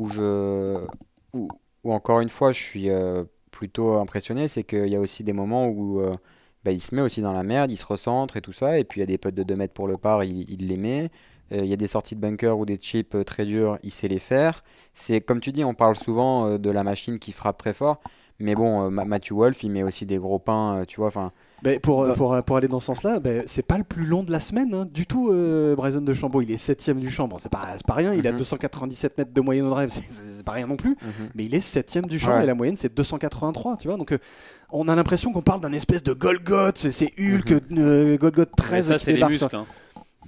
où 0.00 0.08
je. 0.08 0.84
Où, 1.32 1.48
où 1.84 1.92
encore 1.92 2.20
une 2.20 2.28
fois, 2.28 2.52
je 2.52 2.60
suis 2.60 2.90
euh, 2.90 3.24
plutôt 3.50 3.94
impressionné, 3.94 4.48
c'est 4.48 4.64
qu'il 4.64 4.88
y 4.88 4.96
a 4.96 5.00
aussi 5.00 5.22
des 5.24 5.32
moments 5.32 5.68
où 5.68 6.00
euh, 6.00 6.14
bah, 6.64 6.72
il 6.72 6.80
se 6.82 6.94
met 6.94 7.02
aussi 7.02 7.20
dans 7.20 7.32
la 7.32 7.42
merde, 7.42 7.70
il 7.70 7.76
se 7.76 7.84
recentre 7.84 8.36
et 8.36 8.40
tout 8.40 8.52
ça, 8.52 8.78
et 8.78 8.84
puis 8.84 9.00
il 9.00 9.02
y 9.02 9.04
a 9.04 9.06
des 9.06 9.18
putts 9.18 9.34
de 9.34 9.42
2 9.42 9.54
mètres 9.56 9.74
pour 9.74 9.86
le 9.88 9.96
par, 9.96 10.24
il, 10.24 10.48
il 10.50 10.66
les 10.68 10.76
met. 10.76 11.10
Il 11.52 11.66
y 11.66 11.72
a 11.72 11.76
des 11.76 11.86
sorties 11.86 12.16
de 12.16 12.20
bunker 12.20 12.58
ou 12.58 12.66
des 12.66 12.74
chips 12.74 13.16
très 13.24 13.44
durs, 13.44 13.78
il 13.84 13.92
sait 13.92 14.08
les 14.08 14.18
faire. 14.18 14.64
C'est 14.94 15.20
comme 15.20 15.38
tu 15.38 15.52
dis, 15.52 15.62
on 15.62 15.74
parle 15.74 15.94
souvent 15.94 16.58
de 16.58 16.70
la 16.70 16.82
machine 16.82 17.20
qui 17.20 17.30
frappe 17.30 17.56
très 17.56 17.72
fort. 17.72 18.00
Mais 18.40 18.56
bon, 18.56 18.90
Ma- 18.90 19.04
Matthew 19.04 19.30
Wolf, 19.34 19.62
il 19.62 19.70
met 19.70 19.84
aussi 19.84 20.06
des 20.06 20.16
gros 20.18 20.40
pains, 20.40 20.82
tu 20.88 20.96
vois. 20.96 21.06
Enfin, 21.06 21.30
Ben, 21.62 21.80
pour, 21.80 22.02
euh, 22.02 22.08
Bah. 22.08 22.14
pour, 22.14 22.42
pour 22.44 22.56
aller 22.58 22.68
dans 22.68 22.80
ce 22.80 22.86
sens-là, 22.86 23.18
ben, 23.18 23.42
c'est 23.46 23.66
pas 23.66 23.78
le 23.78 23.84
plus 23.84 24.04
long 24.04 24.22
de 24.22 24.30
la 24.30 24.40
semaine 24.40 24.74
hein, 24.74 24.86
du 24.92 25.06
tout, 25.06 25.30
euh, 25.30 25.74
Bryson 25.74 26.02
de 26.02 26.12
Chambaud. 26.14 26.42
Il 26.42 26.50
est 26.50 26.58
septième 26.58 27.00
du 27.00 27.10
champ. 27.10 27.28
Bon, 27.28 27.38
c'est 27.38 27.48
pas, 27.50 27.66
pas 27.86 27.94
rien. 27.94 28.12
Il 28.12 28.26
a 28.26 28.32
Mhm. 28.32 28.38
297 28.38 29.16
mètres 29.16 29.32
de 29.32 29.40
moyenne 29.40 29.64
au 29.66 29.70
drive, 29.70 29.88
c'est- 29.90 30.44
pas 30.44 30.52
rien 30.52 30.66
non 30.66 30.76
plus. 30.76 30.90
mhm. 30.90 31.28
mais 31.34 31.44
il 31.46 31.54
est 31.54 31.60
septième 31.60 32.04
du 32.06 32.18
champ 32.18 32.36
Ouais. 32.36 32.44
et 32.44 32.46
la 32.46 32.54
moyenne 32.54 32.76
c'est 32.76 32.94
283, 32.94 33.76
tu 33.78 33.88
vois. 33.88 33.96
Donc 33.96 34.12
euh, 34.12 34.18
on 34.70 34.86
a 34.88 34.94
l'impression 34.94 35.32
qu'on 35.32 35.42
parle 35.42 35.60
d'un 35.60 35.72
espèce 35.72 36.02
de 36.02 36.12
Golgoth, 36.12 36.76
c'est- 36.90 37.12
Hulk, 37.18 37.52
euh, 37.72 38.16
Golgoth 38.18 38.50
Mais 38.58 38.62
13 38.64 38.88
ça, 38.88 38.98
qui 38.98 39.18
les 39.18 39.24
muscles. 39.24 39.48
hein. 39.56 39.64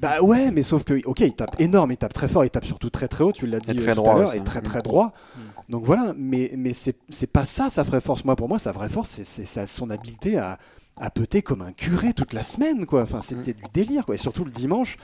Bah 0.01 0.23
ouais, 0.23 0.51
mais 0.53 0.63
sauf 0.63 0.85
que, 0.85 0.95
ok, 1.07 1.21
il 1.21 1.35
tape 1.35 1.61
énorme, 1.61 1.91
il 1.91 1.97
tape 1.97 2.13
très 2.15 2.29
fort, 2.29 2.45
il 2.45 2.51
tape 2.51 2.65
surtout 2.65 2.89
très 2.89 3.09
très 3.09 3.25
haut, 3.25 3.33
tu 3.33 3.47
l'as 3.49 3.59
dit 3.59 3.73
euh, 3.73 3.83
très 3.83 3.95
tout 3.95 4.03
droit 4.03 4.15
à 4.15 4.19
l'heure, 4.19 4.35
et 4.35 4.41
très 4.45 4.61
très 4.61 4.81
droit. 4.81 5.13
Mm. 5.37 5.41
Donc 5.73 5.85
voilà, 5.85 6.15
mais, 6.17 6.53
mais 6.57 6.73
c'est 6.73 6.95
pas 7.33 7.45
ça 7.45 7.69
sa 7.69 7.83
vraie 7.83 8.01
force. 8.01 8.25
Moi, 8.25 8.37
pour 8.37 8.49
moi, 8.49 8.59
sa 8.61 8.71
vraie 8.73 8.89
force, 8.89 9.21
c'est- 9.25 9.67
son 9.67 9.91
habileté 9.91 10.39
à, 10.39 10.57
à 11.01 11.11
peter 11.11 11.43
comme 11.43 11.63
un 11.63 11.73
curé 11.73 12.13
toute 12.13 12.33
la 12.33 12.43
semaine, 12.43 12.87
quoi. 12.87 13.03
Enfin, 13.03 13.23
c'était 13.23 13.55
du 13.55 13.63
délire, 13.73 14.05
quoi. 14.07 14.15
Et 14.15 14.19
surtout 14.19 14.45
le 14.45 14.51
dimanche. 14.51 14.97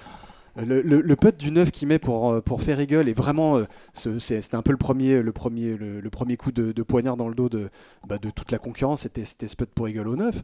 Le, 0.57 0.83
le, 0.83 1.01
le 1.01 1.17
putt 1.17 1.37
du 1.37 1.51
9 1.51 1.73
qu'il 1.73 1.89
met 1.89 1.99
pour, 1.99 2.33
euh, 2.33 2.41
pour 2.41 2.63
faire 2.63 2.81
eagle 2.81 3.09
est 3.09 3.13
vraiment. 3.13 3.59
euh, 3.59 3.65
C'était 3.95 4.55
un 4.55 4.63
peu 4.63 4.71
le 4.71 4.79
premier, 4.79 5.21
le 5.21 5.33
premier, 5.33 5.77
le, 5.77 6.01
le 6.01 6.11
premier 6.11 6.37
coup 6.37 6.53
de, 6.53 6.71
de 6.73 6.83
poignard 6.85 7.17
dans 7.17 7.29
le 7.29 7.35
dos 7.35 7.49
de, 7.49 7.71
bah, 8.07 8.19
de 8.19 8.31
toute 8.31 8.53
la 8.53 8.59
concurrence. 8.59 9.03
C'était 9.03 9.25
c'était 9.25 9.49
ce 9.49 9.57
putt 9.57 9.69
pour 9.71 9.89
eagle 9.89 10.07
au 10.09 10.17
9. 10.17 10.43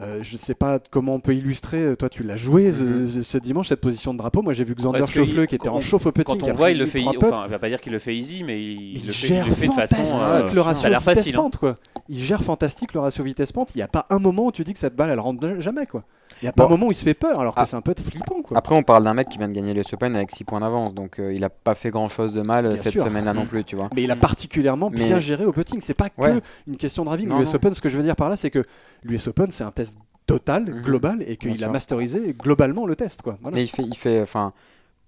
Euh, 0.00 0.20
je 0.22 0.38
sais 0.38 0.54
pas 0.54 0.78
comment 0.90 1.14
on 1.16 1.20
peut 1.20 1.34
illustrer. 1.34 1.94
Toi, 1.98 2.08
tu 2.08 2.22
l'as 2.22 2.38
joué 2.38 2.72
ce- 2.72 2.82
Mhm. 2.82 3.08
ce, 3.08 3.22
ce 3.22 3.36
dimanche, 3.38 3.68
cette 3.68 3.82
position 3.82 4.14
de 4.14 4.18
drapeau. 4.18 4.40
Moi, 4.40 4.54
j'ai 4.54 4.64
vu 4.64 4.74
Xander 4.74 5.00
il- 5.00 5.46
qui 5.46 5.54
était 5.54 5.68
en 5.68 5.80
chauffe 5.80 6.06
au 6.06 6.12
putting. 6.12 6.38
Quand 6.38 6.48
on 6.48 6.54
voit, 6.54 6.70
il 6.70 6.78
le 6.78 6.86
fait. 6.86 7.02
Enfin, 7.06 7.42
il 7.44 7.50
va 7.50 7.58
pas 7.58 7.68
dire 7.68 7.78
qu'il 7.80 7.92
le 7.92 7.98
fait 7.98 8.16
easy, 8.16 8.42
mais 8.42 8.58
il, 8.62 8.96
Il 8.96 9.06
le 9.06 9.12
fait, 9.12 9.26
il 9.26 9.34
gère 9.34 9.46
le 9.46 9.52
fait 9.54 9.66
de 9.66 9.72
façon. 9.72 9.96
fantastique 9.96 10.50
euh, 10.50 10.54
le 10.54 10.60
ratio 10.62 10.80
ça 10.80 10.86
a 10.86 10.90
l'air 10.90 11.02
facile. 11.02 11.36
hein. 11.36 11.50
quoi. 11.60 11.74
Il 12.08 12.18
gère 12.18 12.42
fantastique 12.42 12.94
le 12.94 13.00
ratio 13.00 13.22
vitesse-pente. 13.22 13.74
Il 13.74 13.78
n'y 13.78 13.82
a 13.82 13.88
pas 13.88 14.06
un 14.08 14.18
moment 14.18 14.46
où 14.46 14.52
tu 14.52 14.64
dis 14.64 14.72
que 14.72 14.78
cette 14.78 14.96
balle, 14.96 15.10
elle 15.10 15.20
rentre 15.20 15.60
jamais, 15.60 15.84
quoi. 15.86 16.04
Il 16.42 16.46
n'y 16.46 16.48
a 16.48 16.52
pas 16.52 16.64
Bon. 16.64 16.70
un 16.70 16.76
moment 16.76 16.86
où 16.88 16.90
il 16.90 16.94
se 16.96 17.04
fait 17.04 17.14
peur, 17.14 17.38
alors 17.40 17.54
que 17.54 17.60
Ah. 17.60 17.66
c'est 17.66 17.76
un 17.76 17.80
peu 17.80 17.94
flippant, 17.96 18.42
quoi. 18.42 18.58
Après, 18.58 18.74
on 18.74 18.82
parle 18.82 19.04
d'un 19.04 19.14
mec 19.14 19.28
qui 19.28 19.38
vient 19.38 19.48
de 19.48 19.52
gagner 19.54 19.72
l'US 19.74 19.92
Open 19.92 20.14
avec 20.16 20.30
6 20.32 20.42
points 20.44 20.60
d'avance, 20.60 20.92
donc 20.92 21.18
euh, 21.20 21.32
il 21.32 21.42
a 21.44 21.50
pas 21.50 21.74
fait 21.74 21.90
grand 21.90 22.08
chose 22.08 22.34
de 22.34 22.42
mal 22.42 22.66
Bien 22.68 22.76
cette 22.76 22.94
semaine-là 22.94 23.32
non 23.32 23.46
plus, 23.46 23.62
tu 23.64 23.76
vois. 23.76 23.88
Mais 23.94 24.02
il 24.02 24.10
a 24.10 24.16
particulièrement 24.16 24.90
Mais- 24.90 24.98
bien 24.98 25.18
géré 25.20 25.44
au 25.44 25.52
putting. 25.52 25.80
C'est 25.80 25.94
pas 25.94 26.10
que 26.10 26.40
une 26.66 26.76
question 26.76 27.04
de 27.04 27.08
driving. 27.08 27.28
L'US. 27.38 27.54
Open, 27.54 27.72
ce 27.74 27.80
que 27.80 27.88
je 27.88 27.96
veux 27.96 28.02
dire 28.02 28.16
par 28.16 28.28
là, 28.28 28.36
c'est 28.36 28.50
que 28.50 28.62
l'US 29.04 29.26
Open, 29.28 29.50
c'est 29.50 29.64
un 29.64 29.70
test 29.70 29.96
total, 30.26 30.64
Mhm. 30.64 30.82
global, 30.82 31.24
et 31.26 31.36
qu'il 31.36 31.62
a 31.64 31.68
masterisé 31.68 32.34
globalement 32.38 32.86
le 32.86 32.96
test, 32.96 33.22
quoi. 33.22 33.38
Voilà. 33.40 33.54
Mais 33.56 33.62
il 33.62 33.68
fait, 33.68 33.82
il 33.82 33.96
fait, 33.96 34.20
enfin, 34.22 34.52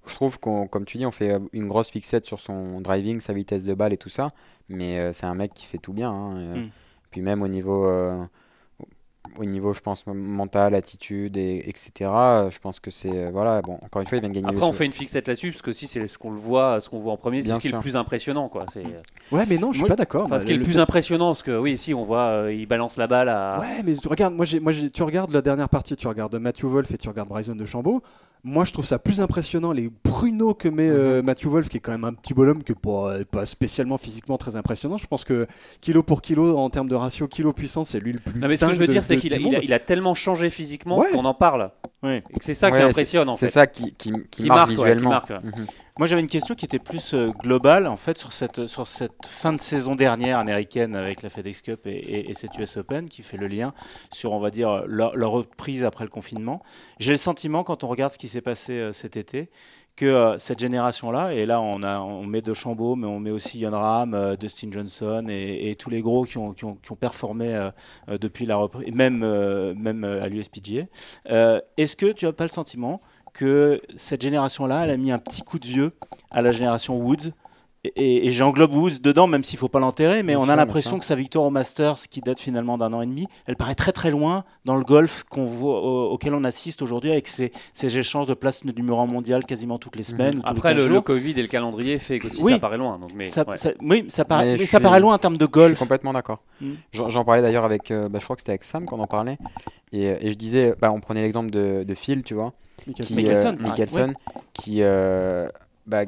je 0.06 0.14
trouve 0.14 0.38
qu'on, 0.38 0.66
comme 0.66 0.84
tu 0.84 0.98
dis, 0.98 1.06
on 1.06 1.10
fait 1.12 1.32
euh, 1.32 1.38
une 1.52 1.66
grosse 1.66 1.88
fixette 1.90 2.24
sur 2.24 2.40
son 2.40 2.80
driving, 2.80 3.20
sa 3.20 3.32
vitesse 3.32 3.64
de 3.64 3.74
balle 3.74 3.92
et 3.92 3.96
tout 3.96 4.08
ça, 4.08 4.30
mais 4.68 4.98
euh, 4.98 5.12
c'est 5.12 5.26
un 5.26 5.34
mec 5.34 5.52
qui 5.54 5.66
fait 5.66 5.78
tout 5.78 5.92
bien. 5.92 6.10
hein, 6.12 6.38
et, 6.54 6.58
Mm. 6.60 6.70
Puis 7.10 7.20
même 7.22 7.42
au 7.42 7.48
niveau, 7.48 7.86
euh, 7.86 8.20
au 9.38 9.44
niveau, 9.44 9.74
je 9.74 9.80
pense 9.80 10.06
mental, 10.06 10.74
attitude, 10.74 11.37
et, 11.37 11.68
etc. 11.68 11.90
euh, 12.14 12.50
Je 12.50 12.58
pense 12.58 12.78
que 12.80 12.90
c'est, 12.90 13.10
euh, 13.10 13.30
voilà, 13.32 13.62
bon, 13.62 13.78
encore 13.82 14.00
une 14.02 14.06
fois, 14.08 14.18
il 14.18 14.20
vient 14.20 14.28
de 14.30 14.34
gagner. 14.34 14.48
Après, 14.48 14.62
on 14.64 14.72
fait 14.72 14.87
une 14.87 14.92
fixette 14.92 15.26
là-dessus 15.28 15.50
parce 15.50 15.62
que 15.62 15.72
si 15.72 15.87
c'est 15.87 16.06
ce 16.06 16.18
qu'on 16.18 16.30
le 16.30 16.38
voit, 16.38 16.80
ce 16.80 16.88
qu'on 16.88 16.98
voit 17.00 17.12
en 17.12 17.16
premier, 17.16 17.42
c'est 17.42 17.52
ce 17.52 17.58
qui 17.58 17.68
est 17.68 17.72
le 17.72 17.80
plus 17.80 17.96
impressionnant, 17.96 18.48
quoi. 18.48 18.66
C'est 18.72 18.84
Ouais, 19.32 19.44
mais 19.48 19.58
non, 19.58 19.68
je 19.72 19.78
suis 19.78 19.80
Moi- 19.80 19.88
pas 19.88 19.96
d'accord. 19.96 20.24
enfin, 20.26 20.38
ce 20.38 20.46
qui 20.46 20.52
est 20.52 20.56
le 20.56 20.60
le- 20.60 20.64
plus 20.66 20.78
impressionnant, 20.78 21.26
parce 21.28 21.42
que 21.42 21.58
oui, 21.58 21.76
si 21.78 21.94
on 21.94 22.04
voit, 22.04 22.26
euh, 22.26 22.52
il 22.52 22.66
balance 22.66 22.96
la 22.96 23.06
balle 23.06 23.28
à. 23.28 23.58
Ouais, 23.60 23.82
mais 23.84 23.94
tu 23.96 24.06
regardes, 24.08 24.34
moi, 24.34 24.44
j'ai, 24.44 24.60
moi 24.60 24.72
j'ai- 24.72 24.90
tu 24.90 25.02
regardes 25.02 25.32
la 25.32 25.42
dernière 25.42 25.68
partie, 25.68 25.96
tu 25.96 26.06
regardes 26.06 26.34
Matthew 26.37 26.64
Wolf 26.66 26.90
et 26.92 26.98
tu 26.98 27.08
regardes 27.08 27.28
Bryson 27.28 27.54
de 27.56 27.64
Chambaud. 27.64 28.02
Moi, 28.46 28.66
je 28.66 28.72
trouve 28.74 28.85
ça 28.85 28.98
plus 28.98 29.20
impressionnant 29.22 29.72
les 29.72 29.88
pruneaux 30.02 30.52
que 30.52 30.68
met 30.68 30.87
euh, 30.88 31.20
Mhm. 31.20 31.26
Matthew 31.26 31.46
Wolf, 31.46 31.68
qui 31.70 31.78
est 31.78 31.80
quand 31.80 31.92
même 31.92 32.04
un 32.04 32.12
petit 32.12 32.35
bonhomme 32.35 32.62
que 32.62 32.74
pas, 32.74 33.24
pas 33.30 33.46
spécialement 33.46 33.96
physiquement 33.96 34.37
très 34.37 34.54
impressionnant. 34.57 34.98
Je 34.98 35.07
pense 35.07 35.24
que 35.24 35.46
kilo 35.80 36.02
pour 36.02 36.20
kilo, 36.20 36.59
en 36.59 36.68
termes 36.68 36.88
de 36.90 36.94
ratio 36.94 37.26
kilo-puissance, 37.26 37.88
c'est 37.88 38.00
lui 38.00 38.12
le 38.12 38.18
plus. 38.18 38.38
Non, 38.38 38.48
mais 38.48 38.59
ce 38.59 38.66
que 38.66 38.72
je 38.74 38.78
veux 38.80 38.87
de- 38.87 38.92
dire, 38.92 39.02
c'est 39.02 39.16
qu'il 39.16 39.33
a, 39.33 39.38
du 39.38 39.44
il 39.44 39.48
a, 39.48 39.50
monde. 39.52 39.61
il 39.64 39.72
a 39.72 39.78
tellement 39.78 40.14
changé 40.14 40.50
physiquement 40.50 40.98
Ouais. 40.98 41.11
qu'on 41.11 41.24
en 41.24 41.33
parle. 41.33 41.70
Oui. 42.02 42.16
Et 42.16 42.38
que 42.38 42.44
c'est 42.44 42.52
ça 42.52 42.70
qui 42.70 42.76
Ouais, 42.76 42.83
impressionne, 42.83 43.30
en 43.30 43.37
C'est 43.37 43.46
fait. 43.46 43.52
ça 43.52 43.66
qui, 43.66 43.94
qui, 43.94 44.12
qui 44.12 44.42
Qui 44.42 44.46
marque, 44.48 44.59
marque, 44.59 44.68
ouais, 44.68 44.74
qui 44.74 44.83
visuellement. 44.83 45.09
marque, 45.11 45.30
ouais. 45.30 45.37
Mhm. 45.42 45.66
Moi, 45.96 46.09
j'avais 46.09 46.22
une 46.22 46.26
question 46.26 46.57
qui 46.57 46.64
était 46.64 46.80
plus 46.80 47.14
euh, 47.14 47.30
globale, 47.30 47.87
en 47.87 47.94
fait, 47.94 48.18
sur 48.18 48.33
cette, 48.33 48.66
sur 48.66 48.85
cette 48.88 49.24
fin 49.24 49.52
de 49.52 49.61
saison 49.61 49.94
dernière 49.94 50.40
américaine 50.40 50.96
avec 50.96 51.22
la 51.22 51.30
FedEx 51.30 51.62
Cup 51.62 51.87
et, 51.87 51.90
et- 51.92 52.30
et 52.30 52.35
cette 52.35 52.59
US 52.59 52.78
Open, 52.78 53.09
qui 53.09 53.22
fait 53.22 53.37
le 53.37 53.46
lien 53.46 53.72
sur, 54.12 54.33
on 54.33 54.40
va 54.40 54.50
dire, 54.50 54.83
leur, 54.88 55.12
reprise 55.30 55.85
après 55.85 56.02
le 56.02 56.11
confinement. 56.11 56.64
J'ai 56.98 57.12
le 57.12 57.16
sentiment, 57.16 57.62
quand 57.62 57.85
on 57.85 57.87
regarde 57.87 58.11
ce 58.11 58.18
qui 58.18 58.26
s'est 58.26 58.40
passé 58.40 58.72
euh, 58.72 58.92
cet 58.92 59.16
été, 59.16 59.50
que 59.94 60.04
euh, 60.07 60.37
cette 60.37 60.59
génération-là, 60.59 61.33
et 61.33 61.46
là 61.46 61.61
on, 61.61 62.24
met 62.26 62.42
De 62.42 62.54
Chambaud, 62.54 62.96
mais 62.96 63.07
on 63.07 63.20
met 63.20 63.30
aussi 63.30 63.61
Jon 63.61 63.70
Rahm, 63.70 64.14
euh, 64.14 64.35
Dustin 64.35 64.72
Johnson 64.72 65.26
et, 65.28 65.76
tous 65.76 65.90
les 65.90 66.00
gros 66.00 66.24
qui 66.24 66.38
ont, 66.38 66.54
qui 66.54 66.64
ont, 66.64 66.96
performé 66.98 67.70
depuis 68.09 68.46
la 68.46 68.57
reprise, 68.57 68.92
même, 68.92 69.18
même 69.74 70.02
à 70.02 70.26
l'USPGA. 70.26 70.87
Est-ce 71.76 71.94
que 71.94 72.11
tu 72.11 72.24
n'as 72.24 72.33
pas 72.33 72.44
le 72.44 72.50
sentiment 72.50 73.00
que 73.34 73.82
cette 73.96 74.22
génération-là, 74.22 74.84
elle 74.84 74.90
a 74.90 74.96
mis 74.96 75.12
un 75.12 75.18
petit 75.18 75.42
coup 75.42 75.58
de 75.58 75.66
vieux 75.66 75.92
à 76.30 76.40
la 76.40 76.52
génération 76.52 76.96
Woods 76.96 77.32
et, 77.84 78.26
et 78.26 78.32
j'englobe 78.32 78.74
Woods 78.74 79.00
dedans, 79.02 79.26
même 79.26 79.44
s'il 79.44 79.58
faut 79.58 79.68
pas 79.68 79.78
l'enterrer, 79.80 80.22
mais 80.22 80.32
Bien 80.34 80.40
on 80.40 80.48
a 80.48 80.56
l'impression 80.56 80.98
que 80.98 81.04
sa 81.04 81.14
victoire 81.14 81.44
au 81.44 81.50
Masters, 81.50 81.96
qui 82.10 82.20
date 82.20 82.40
finalement 82.40 82.78
d'un 82.78 82.92
an 82.92 83.02
et 83.02 83.06
demi, 83.06 83.26
elle 83.46 83.56
paraît 83.56 83.74
très 83.74 83.92
très 83.92 84.10
loin 84.10 84.44
dans 84.64 84.76
le 84.76 84.84
golf 84.84 85.24
qu'on 85.28 85.44
voit, 85.44 85.80
au- 85.82 86.10
auquel 86.12 86.32
on 86.34 86.44
assiste 86.44 86.80
aujourd'hui 86.82 87.10
avec 87.10 87.28
ces, 87.28 87.52
ces 87.74 87.98
échanges 87.98 88.26
de 88.26 88.34
places 88.34 88.64
numéro 88.64 88.98
1 89.00 89.06
mondial 89.06 89.44
quasiment 89.44 89.78
toutes 89.78 89.96
les 89.96 90.02
semaines 90.02 90.38
ou 90.38 90.40
tous 90.42 90.48
Après, 90.48 90.74
les 90.74 90.80
15 90.80 90.88
le. 90.90 91.00
Covid 91.02 91.30
et 91.38 91.42
le 91.42 91.48
calendrier 91.48 91.98
fait 91.98 92.18
Oui. 92.40 92.52
ça 92.52 92.58
paraît 92.58 92.78
loin. 92.78 92.98
Donc, 92.98 93.10
mais, 93.14 93.26
Ça, 93.26 93.46
ouais. 93.48 93.56
ça- 93.56 93.72
oui, 93.82 94.04
ça 94.08 94.24
paraît, 94.24 94.44
Mais 94.44 94.52
mais 94.58 94.66
ça 94.66 94.78
suis- 94.78 94.82
paraît 94.82 95.00
loin 95.00 95.14
en 95.14 95.18
termes 95.18 95.37
de 95.37 95.40
Je 95.44 95.46
suis 95.46 95.52
golf. 95.52 95.78
complètement 95.78 96.12
d'accord. 96.12 96.38
Mm. 96.60 96.72
J'en 96.92 97.24
parlais 97.24 97.42
d'ailleurs 97.42 97.64
avec, 97.64 97.90
euh, 97.90 98.08
bah, 98.08 98.18
je 98.18 98.24
crois 98.24 98.37
que 98.37 98.40
c'était 98.40 98.52
avec 98.52 98.64
Sam 98.64 98.87
qu'on 98.87 99.00
en 99.00 99.06
parlait. 99.06 99.37
Et, 99.92 100.04
et 100.26 100.32
je 100.32 100.35
disais, 100.38 100.74
bah, 100.80 100.90
on 100.92 101.00
prenait 101.00 101.22
l'exemple 101.22 101.50
de, 101.50 101.85
de 101.87 101.94
Phil, 101.94 102.22
tu 102.22 102.35
vois, 102.35 102.52
Mickelson. 102.87 103.08
qui, 103.14 103.16
Mickelson, 103.16 103.48
euh, 103.48 103.52
ouais. 103.62 103.68
Mickelson, 103.68 104.14
qui, 104.54 104.78
euh, 104.80 105.48
bah, 105.87 106.04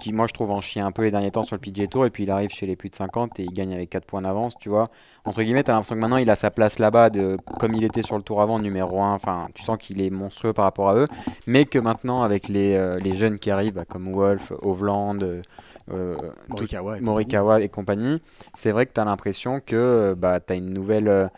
qui, 0.00 0.12
moi, 0.12 0.26
je 0.26 0.32
trouve 0.32 0.50
en 0.52 0.60
chie 0.60 0.80
un 0.80 0.92
peu 0.92 1.02
les 1.02 1.10
derniers 1.10 1.30
temps 1.30 1.42
sur 1.42 1.56
le 1.56 1.60
PGA 1.60 1.86
Tour. 1.86 2.06
Et 2.06 2.10
puis 2.10 2.22
il 2.22 2.30
arrive 2.30 2.50
chez 2.50 2.66
les 2.66 2.76
plus 2.76 2.88
de 2.88 2.94
50 2.94 3.40
et 3.40 3.44
il 3.44 3.52
gagne 3.52 3.74
avec 3.74 3.90
4 3.90 4.04
points 4.04 4.22
d'avance, 4.22 4.54
tu 4.60 4.68
vois. 4.68 4.90
Entre 5.24 5.42
guillemets, 5.42 5.62
t'as 5.64 5.72
l'impression 5.72 5.96
que 5.96 6.00
maintenant 6.00 6.16
il 6.18 6.30
a 6.30 6.36
sa 6.36 6.50
place 6.50 6.78
là-bas, 6.78 7.10
de, 7.10 7.36
comme 7.58 7.74
il 7.74 7.84
était 7.84 8.02
sur 8.02 8.16
le 8.16 8.22
tour 8.22 8.40
avant, 8.40 8.58
numéro 8.58 9.02
1. 9.02 9.12
Enfin, 9.14 9.48
tu 9.54 9.62
sens 9.62 9.76
qu'il 9.76 10.00
est 10.00 10.10
monstrueux 10.10 10.52
par 10.52 10.64
rapport 10.64 10.88
à 10.88 10.94
eux. 10.94 11.06
Mais 11.46 11.64
que 11.64 11.78
maintenant, 11.78 12.22
avec 12.22 12.48
les, 12.48 12.76
euh, 12.76 12.98
les 13.00 13.16
jeunes 13.16 13.38
qui 13.38 13.50
arrivent, 13.50 13.74
bah, 13.74 13.84
comme 13.84 14.12
Wolf, 14.12 14.52
Hovland, 14.62 15.22
euh, 15.22 15.42
euh, 15.90 16.16
Morikawa. 16.48 16.98
et 16.98 17.00
Morikawa 17.00 17.60
et 17.60 17.68
compagnie, 17.68 18.22
c'est 18.54 18.70
vrai 18.72 18.86
que 18.86 18.92
tu 18.92 19.00
as 19.00 19.04
l'impression 19.04 19.60
que 19.60 20.14
bah, 20.16 20.38
tu 20.40 20.52
as 20.52 20.56
une 20.56 20.72
nouvelle. 20.72 21.08
euh, 21.08 21.28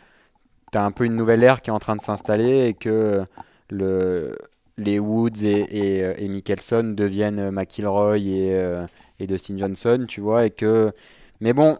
t'as 0.70 0.84
un 0.84 0.92
peu 0.92 1.04
une 1.04 1.16
nouvelle 1.16 1.42
ère 1.42 1.62
qui 1.62 1.70
est 1.70 1.72
en 1.72 1.78
train 1.78 1.96
de 1.96 2.02
s'installer 2.02 2.66
et 2.68 2.74
que 2.74 3.24
le, 3.70 4.36
les 4.81 4.99
Woods 4.99 5.45
et, 5.45 5.66
et, 5.70 6.03
euh, 6.03 6.28
Mickelson 6.28 6.95
deviennent 6.97 7.39
euh, 7.39 7.51
McIlroy 7.51 8.18
et, 8.18 8.55
euh, 8.55 8.87
et 9.18 9.26
Dustin 9.26 9.57
Johnson, 9.59 10.07
tu 10.09 10.20
vois. 10.20 10.47
Et 10.47 10.51
que... 10.51 10.93
Mais 11.41 11.53
bon, 11.53 11.78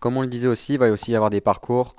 comme 0.00 0.16
on 0.16 0.22
le 0.22 0.28
disait 0.28 0.48
aussi, 0.48 0.74
il 0.74 0.78
va 0.78 0.90
aussi 0.90 1.12
y 1.12 1.16
avoir 1.16 1.30
des 1.30 1.40
parcours 1.40 1.94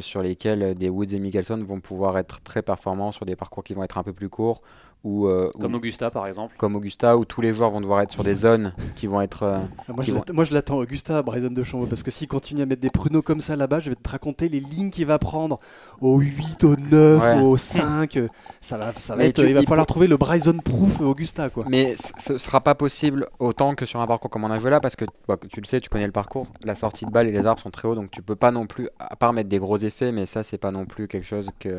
sur 0.00 0.22
lesquels 0.22 0.74
des 0.74 0.88
Woods 0.88 1.12
et 1.12 1.18
Mickelson 1.18 1.62
vont 1.62 1.80
pouvoir 1.80 2.16
être 2.16 2.40
très 2.40 2.62
performants 2.62 3.12
sur 3.12 3.26
des 3.26 3.36
parcours 3.36 3.62
qui 3.62 3.74
vont 3.74 3.82
être 3.82 3.98
un 3.98 4.02
peu 4.02 4.14
plus 4.14 4.30
courts. 4.30 4.62
Euh, 5.06 5.48
Comme 5.60 5.74
Augusta, 5.74 6.10
par 6.10 6.26
exemple. 6.26 6.54
comme 6.58 6.74
Augusta, 6.76 7.16
où 7.16 7.24
tous 7.24 7.40
les 7.40 7.52
joueurs 7.52 7.70
vont 7.70 7.80
devoir 7.80 8.00
être 8.00 8.10
sur 8.12 8.24
des 8.24 8.34
zones 8.34 8.72
qui 8.96 9.06
vont 9.06 9.20
être. 9.20 9.44
euh, 9.44 9.58
Ah, 9.88 9.92
Moi, 9.92 10.02
qui 10.04 10.08
je 10.08 10.12
vont- 10.12 10.18
l'attends- 10.18 10.34
moi, 10.34 10.44
je 10.44 10.52
l'attends, 10.52 10.76
Augusta, 10.78 11.18
à 11.18 11.22
Bryson 11.22 11.50
de 11.50 11.62
Chambeau, 11.62 11.86
parce 11.86 12.02
que 12.02 12.10
s'il 12.10 12.28
continue 12.28 12.62
à 12.62 12.66
mettre 12.66 12.80
des 12.82 12.90
pruneaux 12.90 13.22
comme 13.22 13.40
ça 13.40 13.54
là-bas, 13.56 13.78
je 13.80 13.90
vais 13.90 13.96
te 13.96 14.08
raconter 14.08 14.48
les 14.48 14.60
lignes 14.60 14.90
qu'il 14.90 15.06
va 15.06 15.18
prendre 15.18 15.60
au 16.00 16.18
8, 16.18 16.64
au 16.64 16.76
9, 16.76 17.22
Ouais. 17.22 17.40
au 17.42 17.56
5. 17.56 18.16
euh, 18.16 18.26
Ça 18.60 18.78
va, 18.78 18.92
ça 18.94 19.14
va 19.16 19.24
être, 19.24 19.36
tu- 19.42 19.48
il 19.48 19.54
va 19.54 19.60
il 19.60 19.66
falloir 19.66 19.86
peut- 19.86 19.92
trouver 19.92 20.06
le 20.08 20.16
Bryson 20.16 20.56
Proof 20.64 21.00
Augusta, 21.00 21.50
quoi. 21.50 21.64
Mais 21.68 21.94
ce 22.18 22.36
sera 22.38 22.60
pas 22.60 22.74
possible 22.74 23.26
autant 23.38 23.74
que 23.74 23.86
sur 23.86 24.00
un 24.00 24.06
parcours 24.06 24.30
comme 24.30 24.44
on 24.44 24.50
a 24.50 24.58
joué 24.58 24.70
là 24.70 24.80
parce 24.80 24.96
que 24.96 25.04
bah, 25.28 25.36
tu 25.48 25.60
le 25.60 25.66
sais, 25.66 25.80
tu 25.80 25.88
connais 25.88 26.06
le 26.06 26.12
parcours. 26.12 26.46
La 26.64 26.74
sortie 26.74 27.06
de 27.06 27.10
balle 27.10 27.28
et 27.28 27.32
les 27.32 27.46
arbres 27.46 27.60
sont 27.60 27.70
très 27.70 27.86
hauts 27.86 27.94
donc 27.94 28.10
tu 28.10 28.22
peux 28.22 28.36
pas 28.36 28.50
non 28.50 28.66
plus, 28.66 28.88
à 28.98 29.14
part 29.16 29.32
mettre 29.32 29.48
des 29.48 29.58
gros 29.58 29.78
effets, 29.78 30.10
mais 30.10 30.26
ça 30.26 30.42
c'est 30.42 30.58
pas 30.58 30.70
non 30.72 30.84
plus 30.86 31.06
quelque 31.08 31.26
chose 31.26 31.48
que. 31.60 31.78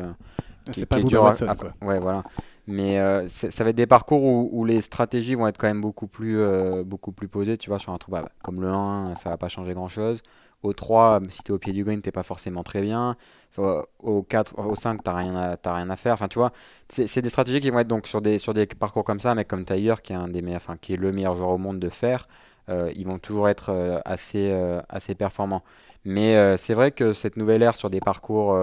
qui- 0.70 0.80
C'est 0.80 0.86
pas 0.86 0.96
qui 0.96 1.00
est 1.00 1.04
Bubba 1.04 1.08
dur 1.10 1.24
à- 1.24 1.28
Watson, 1.28 1.46
à- 1.48 1.54
quoi. 1.54 1.70
Ouais, 1.82 1.98
voilà. 1.98 2.22
Mais 2.70 2.98
euh, 3.00 3.26
ça 3.28 3.64
va 3.64 3.70
être 3.70 3.76
des 3.76 3.86
parcours 3.86 4.22
où, 4.22 4.64
les 4.66 4.82
stratégies 4.82 5.34
vont 5.34 5.48
être 5.48 5.56
quand 5.56 5.68
même 5.68 5.80
beaucoup 5.80 6.06
plus, 6.06 6.38
euh, 6.38 6.84
beaucoup 6.84 7.12
plus 7.12 7.26
posées. 7.26 7.56
Tu 7.56 7.70
vois, 7.70 7.78
sur 7.78 7.94
un 7.94 7.98
trou 7.98 8.12
bah, 8.12 8.28
comme 8.42 8.60
le 8.60 8.68
1, 8.68 9.14
ça 9.14 9.30
va 9.30 9.38
pas 9.38 9.48
changer 9.48 9.72
grand 9.72 9.88
chose. 9.88 10.22
Au 10.62 10.74
3, 10.74 11.20
si 11.30 11.42
t'es 11.42 11.50
au 11.50 11.58
pied 11.58 11.72
du 11.72 11.82
green, 11.82 12.02
t'es 12.02 12.12
pas 12.12 12.22
forcément 12.22 12.62
très 12.62 12.82
bien. 12.82 13.16
Au 13.56 14.22
4, 14.22 14.58
au 14.58 14.76
5, 14.76 15.02
t'as 15.02 15.14
rien, 15.14 15.56
rien 15.64 15.88
à 15.88 15.96
faire. 15.96 16.12
Enfin, 16.12 16.28
tu 16.28 16.38
vois, 16.38 16.52
c'est 16.90 17.22
des 17.22 17.30
stratégies 17.30 17.60
qui 17.60 17.70
vont 17.70 17.78
être 17.78 17.88
donc 17.88 18.06
sur 18.06 18.20
des, 18.20 18.38
sur 18.38 18.52
des 18.52 18.66
parcours 18.66 19.02
comme 19.02 19.20
ça, 19.20 19.34
mais 19.34 19.46
comme 19.46 19.64
Tiger, 19.64 19.94
qui 20.02 20.12
est, 20.12 20.16
un 20.16 20.28
des 20.28 20.42
meilleurs, 20.42 20.60
enfin, 20.60 20.76
qui 20.78 20.92
est 20.92 20.96
le 20.96 21.10
meilleur 21.10 21.36
joueur 21.36 21.50
au 21.50 21.58
monde 21.58 21.78
de 21.78 21.88
faire, 21.88 22.28
euh, 22.68 22.92
ils 22.94 23.06
vont 23.06 23.18
toujours 23.18 23.48
être 23.48 24.02
assez, 24.04 24.52
assez 24.90 25.14
performants. 25.14 25.62
Mais 26.04 26.58
c'est 26.58 26.74
vrai 26.74 26.90
que 26.90 27.14
cette 27.14 27.38
nouvelle 27.38 27.62
ère 27.62 27.76
sur 27.76 27.88
des 27.88 28.00
parcours 28.00 28.54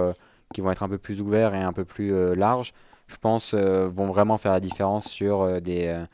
qui 0.53 0.61
vont 0.61 0.71
être 0.71 0.83
un 0.83 0.89
peu 0.89 0.99
plus 0.99 1.21
ouverts 1.21 1.55
et 1.55 1.63
un 1.63 1.73
peu 1.73 1.85
plus 1.85 2.35
larges, 2.35 2.71
je 3.07 3.17
pense, 3.17 3.53
euh, 3.53 3.87
vont 3.87 4.07
vraiment 4.07 4.37
faire 4.37 4.51
la 4.51 4.59
différence 4.59 5.07
sur 5.07 5.41
euh, 5.41 5.59
des, 5.59 5.87
euh, 5.87 6.05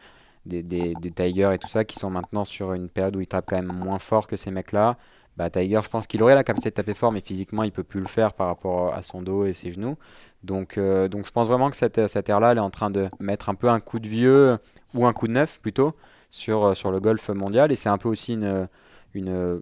des, 0.46 0.64
des, 0.64 0.94
des 0.94 1.12
Tiger 1.12 1.52
et 1.54 1.58
tout 1.58 1.68
ça 1.68 1.86
qui 1.86 1.98
sont 1.98 2.10
maintenant 2.10 2.46
sur 2.46 2.74
une 2.74 2.90
période 2.90 3.16
où 3.16 3.22
ils 3.22 3.28
tapent 3.28 3.46
quand 3.48 3.56
même 3.56 3.74
moins 3.74 4.00
fort 4.00 4.28
que 4.28 4.36
ces 4.36 4.52
mecs-là. 4.52 4.98
Bah, 5.38 5.50
Tiger, 5.50 5.80
je 5.84 5.90
pense 5.90 6.08
qu'il 6.08 6.22
aurait 6.24 6.36
la 6.36 6.44
capacité 6.44 6.72
de 6.72 6.76
taper 6.76 6.94
fort, 6.94 7.12
mais 7.12 7.22
physiquement, 7.22 7.64
il 7.64 7.72
peut 7.72 7.84
plus 7.84 8.02
le 8.02 8.08
faire 8.08 8.34
par 8.34 8.48
rapport 8.48 8.94
à 8.94 9.02
son 9.02 9.22
dos 9.22 9.46
et 9.46 9.54
ses 9.54 9.72
genoux. 9.72 9.98
Donc, 10.44 10.78
donc 10.78 11.26
je 11.26 11.32
pense 11.32 11.48
vraiment 11.48 11.70
que 11.70 11.78
cette, 11.78 12.06
cette 12.08 12.28
ère-là, 12.28 12.52
elle 12.52 12.58
est 12.58 12.62
en 12.62 12.70
train 12.70 12.92
de 12.92 13.08
mettre 13.20 13.48
un 13.50 13.56
peu 13.56 13.70
un 13.70 13.80
coup 13.80 14.00
de 14.00 14.10
vieux, 14.10 14.58
ou 14.94 15.06
un 15.06 15.14
coup 15.14 15.28
de 15.28 15.34
neuf 15.34 15.62
plutôt, 15.62 15.94
sur, 16.30 16.76
sur 16.76 16.92
le 16.92 17.00
golf 17.00 17.30
mondial. 17.30 17.72
Et 17.72 17.78
c'est 17.78 17.88
un 17.88 17.98
peu 17.98 18.10
aussi 18.10 18.34
une, 18.34 18.68
une, 19.14 19.62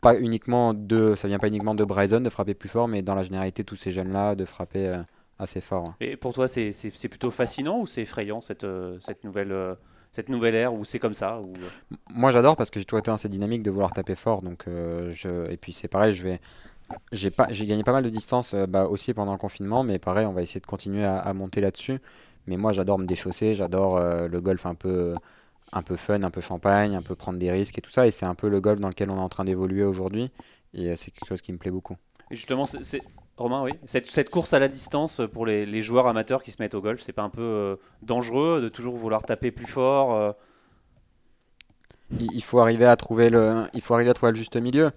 pas 0.00 0.18
uniquement 0.18 0.74
de, 0.74 1.14
ça 1.14 1.28
vient 1.28 1.38
pas 1.38 1.46
uniquement 1.46 1.76
de 1.76 1.84
Bryson 1.84 2.20
de 2.20 2.28
frapper 2.28 2.54
plus 2.54 2.68
fort, 2.68 2.88
mais 2.88 3.02
dans 3.02 3.14
la 3.14 3.22
généralité, 3.22 3.62
tous 3.62 3.76
ces 3.76 3.92
jeunes-là, 3.92 4.34
de 4.34 4.44
frapper 4.44 5.02
assez 5.42 5.60
fort. 5.60 5.84
hein. 5.88 5.94
Et 6.00 6.16
pour 6.16 6.32
toi, 6.32 6.48
c'est 6.48 6.72
plutôt 7.08 7.30
fascinant 7.30 7.80
ou 7.80 7.86
c'est 7.86 8.02
effrayant 8.02 8.40
cette, 8.40 8.64
euh, 8.64 8.98
cette, 9.00 9.24
nouvelle, 9.24 9.52
euh, 9.52 9.74
cette 10.12 10.28
nouvelle 10.28 10.54
ère 10.54 10.72
ou 10.74 10.84
c'est 10.84 10.98
comme 10.98 11.14
ça 11.14 11.36
euh, 11.36 11.42
Moi, 12.10 12.32
j'adore 12.32 12.56
parce 12.56 12.70
que 12.70 12.78
j'ai 12.80 12.84
toujours 12.86 13.00
été 13.00 13.10
dans 13.10 13.16
cette 13.16 13.32
dynamique 13.32 13.62
de 13.62 13.70
vouloir 13.70 13.92
taper 13.92 14.14
fort. 14.16 14.42
Donc, 14.42 14.64
euh, 14.68 15.10
je... 15.12 15.50
Et 15.50 15.56
puis, 15.56 15.72
c'est 15.72 15.88
pareil, 15.88 16.14
je 16.14 16.22
vais. 16.22 16.40
J'ai 17.12 17.30
pas... 17.30 17.46
j'ai 17.50 17.66
gagné 17.66 17.84
pas 17.84 17.92
mal 17.92 18.02
de 18.04 18.10
distance 18.10 18.54
euh, 18.54 18.66
bah, 18.66 18.86
aussi 18.86 19.14
pendant 19.14 19.32
le 19.32 19.38
confinement, 19.38 19.82
mais 19.84 19.98
pareil, 19.98 20.26
on 20.26 20.32
va 20.32 20.42
essayer 20.42 20.60
de 20.60 20.66
continuer 20.66 21.04
à, 21.04 21.18
à 21.18 21.32
monter 21.32 21.60
là-dessus. 21.60 22.00
Mais 22.46 22.56
moi, 22.56 22.72
j'adore 22.72 22.98
me 22.98 23.06
déchausser, 23.06 23.54
j'adore 23.54 23.96
euh, 23.96 24.28
le 24.28 24.40
golf 24.40 24.66
un 24.66 24.74
peu, 24.74 25.14
un 25.72 25.82
peu 25.82 25.96
fun, 25.96 26.22
un 26.22 26.30
peu 26.30 26.40
champagne, 26.40 26.96
un 26.96 27.02
peu 27.02 27.14
prendre 27.14 27.38
des 27.38 27.50
risques 27.52 27.78
et 27.78 27.80
tout 27.80 27.90
ça. 27.90 28.06
Et 28.06 28.10
c'est 28.10 28.26
un 28.26 28.34
peu 28.34 28.48
le 28.48 28.60
golf 28.60 28.80
dans 28.80 28.88
lequel 28.88 29.10
on 29.10 29.16
est 29.16 29.20
en 29.20 29.28
train 29.28 29.44
d'évoluer 29.44 29.84
aujourd'hui. 29.84 30.30
Et 30.74 30.96
c'est 30.96 31.10
quelque 31.10 31.28
chose 31.28 31.40
qui 31.40 31.52
me 31.52 31.58
plaît 31.58 31.70
beaucoup. 31.70 31.96
Et 32.30 32.34
justement, 32.34 32.64
c'est- 32.66 33.02
Romain, 33.38 33.62
oui. 33.62 33.72
Cette, 33.86 34.28
course 34.28 34.52
à 34.52 34.58
la 34.58 34.68
distance 34.68 35.20
euh, 35.20 35.26
pour 35.26 35.46
les, 35.46 35.82
joueurs 35.82 36.06
amateurs 36.06 36.42
qui 36.42 36.52
se 36.52 36.60
mettent 36.60 36.74
au 36.74 36.82
golf, 36.82 37.00
c'est 37.00 37.12
pas 37.12 37.22
un 37.22 37.30
peu 37.30 37.40
euh, 37.40 37.76
dangereux 38.02 38.60
de 38.60 38.68
toujours 38.68 38.96
vouloir 38.96 39.22
taper 39.22 39.50
plus 39.50 39.66
fort 39.66 40.14
euh, 40.14 40.32
il 42.20 42.42
faut 42.42 42.58
arriver 42.58 42.84
à 42.84 42.94
trouver 42.94 43.30
le, 43.30 43.64
il 43.72 43.80
faut 43.80 43.94
arriver 43.94 44.10
à 44.10 44.14
trouver 44.14 44.32
le 44.32 44.36
juste 44.36 44.56
milieu. 44.56 44.90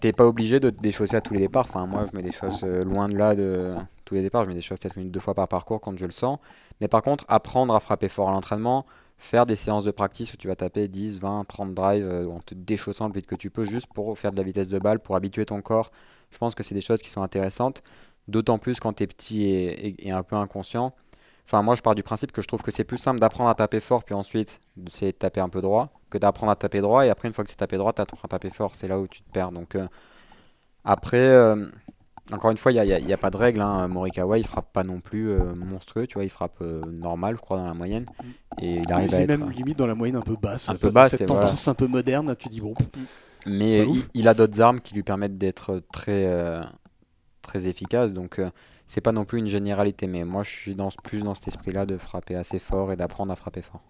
T'es 0.00 0.12
pas 0.12 0.24
obligé 0.24 0.58
de 0.58 0.70
te 0.70 0.80
déchausser 0.80 1.16
à 1.16 1.20
tous 1.20 1.34
les 1.34 1.40
départs. 1.40 1.66
Enfin, 1.68 1.84
moi, 1.84 2.06
je 2.10 2.16
mets 2.16 2.22
des 2.22 2.32
choses 2.32 2.64
loin 2.64 3.10
de 3.10 3.14
là 3.14 3.34
de 3.34 3.74
tous 4.06 4.14
les 4.14 4.22
départs. 4.22 4.44
Je 4.44 4.48
mets 4.48 4.54
des 4.54 4.62
choses 4.62 4.78
peut-être 4.78 4.96
une 4.96 5.10
deux 5.10 5.20
fois 5.20 5.34
par 5.34 5.48
parcours 5.48 5.82
quand 5.82 5.94
je 5.98 6.06
le 6.06 6.12
sens. 6.12 6.38
Mais 6.80 6.88
par 6.88 7.02
contre, 7.02 7.26
apprendre 7.28 7.74
à 7.74 7.80
frapper 7.80 8.08
fort 8.08 8.30
à 8.30 8.32
l'entraînement, 8.32 8.86
faire 9.18 9.44
des 9.44 9.54
séances 9.54 9.84
de 9.84 9.90
practice 9.90 10.32
où 10.32 10.38
tu 10.38 10.48
vas 10.48 10.56
taper 10.56 10.88
10, 10.88 11.18
20, 11.18 11.44
30 11.46 11.74
drives 11.74 12.30
en 12.34 12.40
te 12.40 12.54
déchaussant 12.54 13.06
le 13.06 13.12
vite 13.12 13.26
que 13.26 13.34
tu 13.34 13.50
peux, 13.50 13.66
juste 13.66 13.92
pour 13.92 14.18
faire 14.18 14.32
de 14.32 14.38
la 14.38 14.42
vitesse 14.42 14.68
de 14.68 14.78
balle, 14.78 14.98
pour 14.98 15.14
habituer 15.14 15.44
ton 15.44 15.60
corps. 15.60 15.90
Je 16.32 16.38
pense 16.38 16.54
que 16.54 16.62
c'est 16.62 16.74
des 16.74 16.80
choses 16.80 17.00
qui 17.02 17.10
sont 17.10 17.22
intéressantes. 17.22 17.82
D'autant 18.28 18.58
plus 18.58 18.80
quand 18.80 18.92
tu 18.94 19.02
es 19.02 19.06
petit 19.06 19.44
et, 19.44 19.88
et- 19.88 20.08
et 20.08 20.10
un 20.10 20.22
peu 20.22 20.36
inconscient. 20.36 20.92
Enfin, 21.46 21.62
moi, 21.62 21.74
je 21.74 21.82
pars 21.82 21.94
du 21.94 22.02
principe 22.02 22.30
que 22.32 22.40
je 22.40 22.46
trouve 22.48 22.62
que 22.62 22.70
c'est 22.70 22.84
plus 22.84 22.98
simple 22.98 23.18
d'apprendre 23.20 23.50
à 23.50 23.54
taper 23.54 23.80
fort, 23.80 24.04
puis 24.04 24.14
ensuite 24.14 24.60
d'essayer 24.76 25.12
de 25.12 25.16
taper 25.16 25.40
un 25.40 25.48
peu 25.48 25.60
droit, 25.60 25.88
que 26.08 26.16
d'apprendre 26.18 26.52
à 26.52 26.56
taper 26.56 26.80
droit. 26.80 27.04
Et 27.04 27.10
après, 27.10 27.28
une 27.28 27.34
fois 27.34 27.44
que 27.44 27.50
tu 27.50 27.56
tapé 27.56 27.76
droit, 27.76 27.92
tu 27.92 28.00
apprends 28.00 28.18
à 28.22 28.28
taper 28.28 28.50
fort. 28.50 28.72
C'est 28.76 28.88
là 28.88 28.98
où 29.00 29.06
tu 29.08 29.22
te 29.22 29.30
perds. 29.32 29.50
Donc, 29.52 29.74
euh, 29.74 29.86
après, 30.84 31.18
euh, 31.18 31.66
encore 32.32 32.52
une 32.52 32.56
fois, 32.58 32.70
il 32.72 32.80
n'y 33.04 33.12
a, 33.12 33.16
pas 33.18 33.30
de 33.30 33.36
règle. 33.36 33.60
Hein. 33.60 33.88
Morikawa, 33.88 34.38
il 34.38 34.46
frappe 34.46 34.72
pas 34.72 34.84
non 34.84 35.00
plus 35.00 35.30
euh, 35.30 35.54
monstrueux. 35.54 36.06
Tu 36.06 36.14
vois, 36.14 36.24
il 36.24 36.30
frappe 36.30 36.62
euh, 36.62 36.80
normal, 36.86 37.34
je 37.36 37.40
crois, 37.42 37.56
dans 37.58 37.66
la 37.66 37.74
moyenne. 37.74 38.06
Et 38.60 38.76
il 38.76 38.92
arrive 38.92 39.08
Il 39.10 39.14
à 39.16 39.20
est 39.20 39.22
être. 39.24 39.28
même 39.28 39.50
limite 39.50 39.76
dans 39.78 39.86
la 39.88 39.96
moyenne 39.96 40.16
un 40.16 40.22
peu 40.22 40.36
basse. 40.36 40.68
Un 40.68 40.76
peu 40.76 40.90
basse, 40.90 41.10
Cette 41.10 41.28
voilà. 41.28 41.46
tendance 41.46 41.66
un 41.68 41.74
peu 41.74 41.88
moderne, 41.88 42.34
tu 42.36 42.48
dis 42.48 42.60
bon. 42.60 42.74
Mais 43.46 43.86
il, 44.14 44.28
a 44.28 44.34
d'autres 44.34 44.60
armes 44.60 44.80
qui 44.80 44.94
lui 44.94 45.02
permettent 45.02 45.38
d'être 45.38 45.82
très, 45.92 46.26
euh, 46.26 46.62
très 47.42 47.66
efficace. 47.66 48.12
Donc, 48.12 48.38
euh, 48.38 48.50
c'est 48.86 49.00
pas 49.00 49.12
non 49.12 49.24
plus 49.24 49.38
une 49.38 49.48
généralité. 49.48 50.06
Mais 50.06 50.24
moi, 50.24 50.42
je 50.42 50.50
suis 50.50 50.74
dans, 50.74 50.90
plus 51.02 51.22
dans 51.22 51.34
cet 51.34 51.48
esprit-là 51.48 51.86
de 51.86 51.96
frapper 51.96 52.34
assez 52.36 52.58
fort 52.58 52.92
et 52.92 52.96
d'apprendre 52.96 53.32
à 53.32 53.36
frapper 53.36 53.62
fort. 53.62 53.80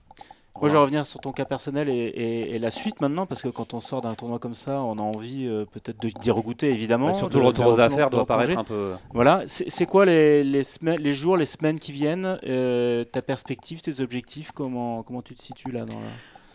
Moi, 0.61 0.69
je 0.69 0.75
vais 0.75 0.81
revenir 0.81 1.07
sur 1.07 1.19
ton 1.19 1.33
cas 1.33 1.47
personnel 1.47 1.89
et, 1.89 1.93
et- 1.95 2.55
et 2.55 2.59
la 2.59 2.71
suite 2.71 3.01
maintenant, 3.01 3.25
parce 3.25 3.41
que 3.41 3.49
quand 3.49 3.73
on 3.73 3.81
sort 3.81 4.03
d'un 4.03 4.15
tournoi 4.15 4.39
comme 4.39 4.55
ça, 4.55 4.83
on 4.83 4.99
a 4.99 5.01
envie 5.01 5.47
euh, 5.47 5.65
peut-être 5.65 5.99
de- 6.03 6.11
d'y 6.11 6.31
regoûter, 6.31 6.71
évidemment. 6.71 7.07
bah, 7.07 7.15
Surtout 7.15 7.39
de- 7.39 7.41
le 7.43 7.47
retour 7.49 7.67
aux 7.69 7.81
affaires 7.81 8.11
doit 8.11 8.27
paraître 8.27 8.59
un 8.59 8.63
peu. 8.65 8.93
Voilà, 9.15 9.43
c'est 9.47 9.71
c'est 9.71 9.87
quoi 9.87 10.05
les, 10.05 10.45
les, 10.45 10.63
semaines, 10.63 10.99
les 11.01 11.15
jours, 11.15 11.39
les 11.39 11.47
semaines 11.47 11.81
qui 11.81 11.91
viennent 11.91 12.39
euh, 12.45 13.03
Ta 13.05 13.23
perspective, 13.23 13.81
tes 13.81 14.01
objectifs 14.03 14.53
comment, 14.53 15.03
comment 15.03 15.23
tu 15.23 15.35
te 15.35 15.41
situes 15.43 15.73
là 15.73 15.87
dans 15.87 15.95
la... 15.99 16.07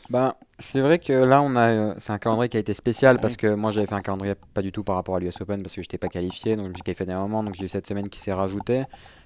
Ben, 0.10 0.34
c'est 0.58 0.80
vrai 0.80 1.00
que 1.00 1.12
là, 1.12 1.42
on 1.42 1.56
a, 1.58 1.70
euh, 1.70 1.94
c'est 1.98 2.14
un 2.14 2.18
calendrier 2.18 2.48
qui 2.48 2.56
a 2.56 2.60
été 2.62 2.74
spécial 2.74 3.20
parce 3.20 3.36
que 3.36 3.54
moi, 3.56 3.72
j'avais 3.72 3.88
fait 3.88 3.96
un 3.96 4.02
calendrier 4.02 4.36
pas 4.54 4.62
du 4.62 4.72
tout 4.72 4.84
par 4.84 4.96
rapport 4.96 5.18
à 5.18 5.20
l'US 5.20 5.42
Open 5.42 5.62
parce 5.62 5.76
que 5.76 5.82
je 5.82 5.86
n'étais 5.88 5.98
pas 5.98 6.08
qualifié, 6.08 6.56
donc 6.56 6.66
je 6.66 6.70
me 6.70 6.74
suis 6.76 6.84
qualifié 6.84 7.06
d'un 7.06 7.20
moment, 7.20 7.44
donc 7.44 7.56
j'ai 7.56 7.66
eu 7.66 7.70
cette 7.70 7.88
semaine 7.88 8.08
qui 8.08 8.20
s'est 8.20 8.32
rajoutée. 8.32 8.84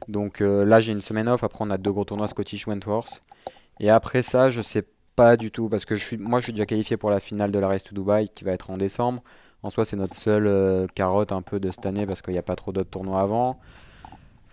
Donc 0.08 0.42
euh, 0.42 0.66
là, 0.66 0.80
j'ai 0.82 0.92
une 0.92 1.02
semaine 1.02 1.30
off. 1.30 1.44
Après, 1.44 1.64
on 1.64 1.70
a 1.70 1.78
deux 1.78 1.92
gros 1.92 2.04
tournois 2.04 2.28
Scottish 2.28 2.66
Wentworth. 2.66 3.22
Et 3.80 3.92
après 3.92 4.24
ça, 4.24 4.50
je 4.50 4.62
sais 4.62 4.84
pas 5.16 5.38
du 5.38 5.52
tout 5.52 5.70
parce 5.70 5.86
que 5.86 5.96
je 5.96 6.04
suis, 6.04 6.18
moi, 6.18 6.40
je 6.40 6.46
suis 6.46 6.54
déjà 6.54 6.66
qualifié 6.66 6.98
pour 6.98 7.12
la 7.12 7.20
finale 7.20 7.52
de 7.52 7.60
la 7.60 7.68
Race 7.68 7.84
to 7.84 7.94
Dubai 7.94 8.28
qui 8.34 8.44
va 8.44 8.52
être 8.52 8.72
en 8.72 8.78
décembre. 8.78 9.22
En 9.62 9.70
soi, 9.70 9.86
c'est 9.86 9.98
notre 9.98 10.16
seule 10.16 10.48
euh, 10.48 10.88
carotte 10.96 11.32
un 11.32 11.44
peu 11.44 11.60
de 11.60 11.70
cette 11.70 11.86
année 11.86 12.08
parce 12.08 12.24
qu'il 12.24 12.34
n'y 12.34 12.40
a 12.40 12.44
pas 12.44 12.56
trop 12.56 12.72
d'autres 12.72 12.90
tournois 12.90 13.22
avant. 13.22 13.60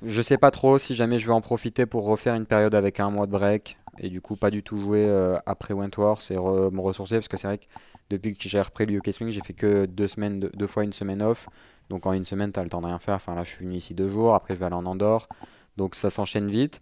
Je 0.03 0.21
sais 0.23 0.37
pas 0.37 0.51
trop 0.51 0.79
si 0.79 0.95
jamais 0.95 1.19
je 1.19 1.27
vais 1.27 1.33
en 1.33 1.41
profiter 1.41 1.87
pour 1.87 2.05
refaire 2.05 2.35
une 2.35 2.47
période 2.47 2.75
avec 2.75 3.01
un 3.01 3.11
mois 3.11 3.27
de 3.27 3.33
break. 3.33 3.79
Et 4.01 4.09
du 4.11 4.21
coup 4.21 4.37
pas 4.37 4.51
du 4.51 4.63
tout 4.63 4.77
jouer 4.79 5.07
euh, 5.09 5.37
après 5.47 5.75
Wentworth 5.75 6.31
et 6.31 6.37
re- 6.37 6.71
me 6.73 6.81
ressourcer 6.81 7.17
parce 7.17 7.29
que 7.29 7.37
c'est 7.37 7.47
vrai 7.47 7.59
que 7.59 7.65
depuis 8.11 8.37
que 8.37 8.49
j'ai 8.49 8.61
repris 8.61 8.87
le 8.87 8.95
UK 8.95 9.13
Swing, 9.13 9.31
j'ai 9.31 9.41
fait 9.43 9.53
que 9.55 9.87
deux 9.87 10.09
semaines, 10.09 10.41
deux, 10.41 10.51
deux 10.55 10.67
fois 10.67 10.85
une 10.85 10.93
semaine 10.93 11.23
off. 11.23 11.49
Donc 11.91 12.07
en 12.07 12.13
une 12.13 12.25
semaine, 12.25 12.53
tu 12.53 12.61
as 12.61 12.63
le 12.65 12.69
temps 12.71 12.81
de 12.81 12.87
rien 12.87 12.99
faire. 12.99 13.15
Enfin 13.17 13.35
là, 13.35 13.45
je 13.45 13.51
suis 13.51 13.65
venu 13.65 13.77
ici 13.77 13.95
deux 13.95 14.11
jours, 14.11 14.35
après 14.35 14.55
je 14.55 14.61
vais 14.61 14.67
aller 14.67 14.75
en 14.77 14.87
Andorre. 14.87 15.29
Donc 15.77 15.95
ça 15.95 16.11
s'enchaîne 16.11 16.51
vite. 16.51 16.81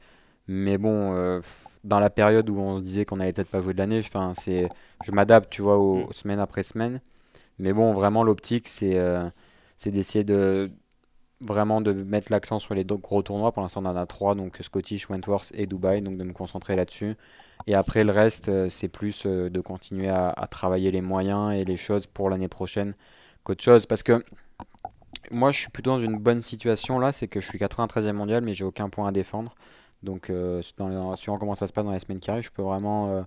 Mais 0.49 0.79
bon, 0.79 1.15
euh, 1.15 1.41
dans 1.85 1.99
la 2.01 2.11
période 2.11 2.49
où 2.51 2.59
on 2.59 2.79
se 2.79 2.83
disait 2.85 3.05
qu'on 3.05 3.21
allait 3.21 3.33
peut-être 3.33 3.51
pas 3.51 3.61
jouer 3.61 3.73
de 3.75 3.79
l'année, 3.79 3.99
enfin, 4.01 4.33
c'est, 4.37 4.69
je 5.05 5.13
m'adapte, 5.13 5.51
tu 5.51 5.63
vois, 5.63 5.79
aux, 5.79 5.97
Mm. 5.99 6.05
aux 6.09 6.13
semaines 6.13 6.41
après 6.41 6.63
semaine. 6.63 7.01
Mais 7.59 7.73
bon, 7.73 7.93
vraiment, 7.95 8.25
l'optique, 8.25 8.69
c'est 8.69 8.99
euh, 8.99 9.29
c'est 9.77 9.91
d'essayer 9.91 10.25
de 10.25 10.71
vraiment 11.41 11.81
de 11.81 11.93
mettre 11.93 12.33
l'accent 12.33 12.59
sur 12.59 12.75
les 12.75 12.85
gros 12.85 13.23
tournois. 13.23 13.53
Pour 13.53 13.63
l'instant, 13.63 13.83
on 13.85 13.89
en 13.89 13.97
a 13.97 14.07
trois, 14.07 14.35
donc 14.35 14.59
Scottish, 14.61 15.09
Wentworth 15.11 15.53
et 15.55 15.67
Dubaï, 15.67 16.01
donc 16.03 16.17
de 16.17 16.25
me 16.25 16.33
concentrer 16.33 16.77
là-dessus. 16.77 17.17
Et 17.67 17.75
après, 17.75 18.05
le 18.05 18.13
reste, 18.13 18.49
euh, 18.49 18.69
c'est 18.71 18.89
plus 18.89 19.25
euh, 19.27 19.51
de 19.51 19.61
continuer 19.61 20.09
à, 20.09 20.35
travailler 20.51 20.91
les 20.91 21.03
moyens 21.03 21.53
et 21.53 21.65
les 21.65 21.77
choses 21.77 22.07
pour 22.07 22.31
l'année 22.31 22.49
prochaine 22.49 22.95
qu'autre 23.45 23.63
chose. 23.63 23.87
Parce 23.87 24.03
que 24.03 24.25
moi, 25.31 25.51
je 25.51 25.61
suis 25.61 25.71
plutôt 25.71 25.91
dans 25.91 26.01
une 26.01 26.19
bonne 26.19 26.43
situation 26.43 26.99
là, 26.99 27.13
c'est 27.13 27.29
que 27.29 27.41
je 27.41 27.49
suis 27.49 27.59
93e 27.59 28.13
mondial, 28.13 28.43
mais 28.45 28.55
j'ai 28.55 28.65
aucun 28.65 28.89
point 28.89 29.09
à 29.09 29.13
défendre. 29.13 29.55
Donc, 30.03 30.31
euh, 30.31 30.63
suivant 30.63 31.39
comment 31.39 31.55
ça 31.55 31.67
se 31.67 31.73
passe 31.73 31.85
dans 31.85 31.93
les 31.93 31.99
semaines 31.99 32.21
qui 32.21 32.31
arrivent, 32.31 32.45
je 32.45 32.51
peux 32.51 32.63
vraiment. 32.63 33.25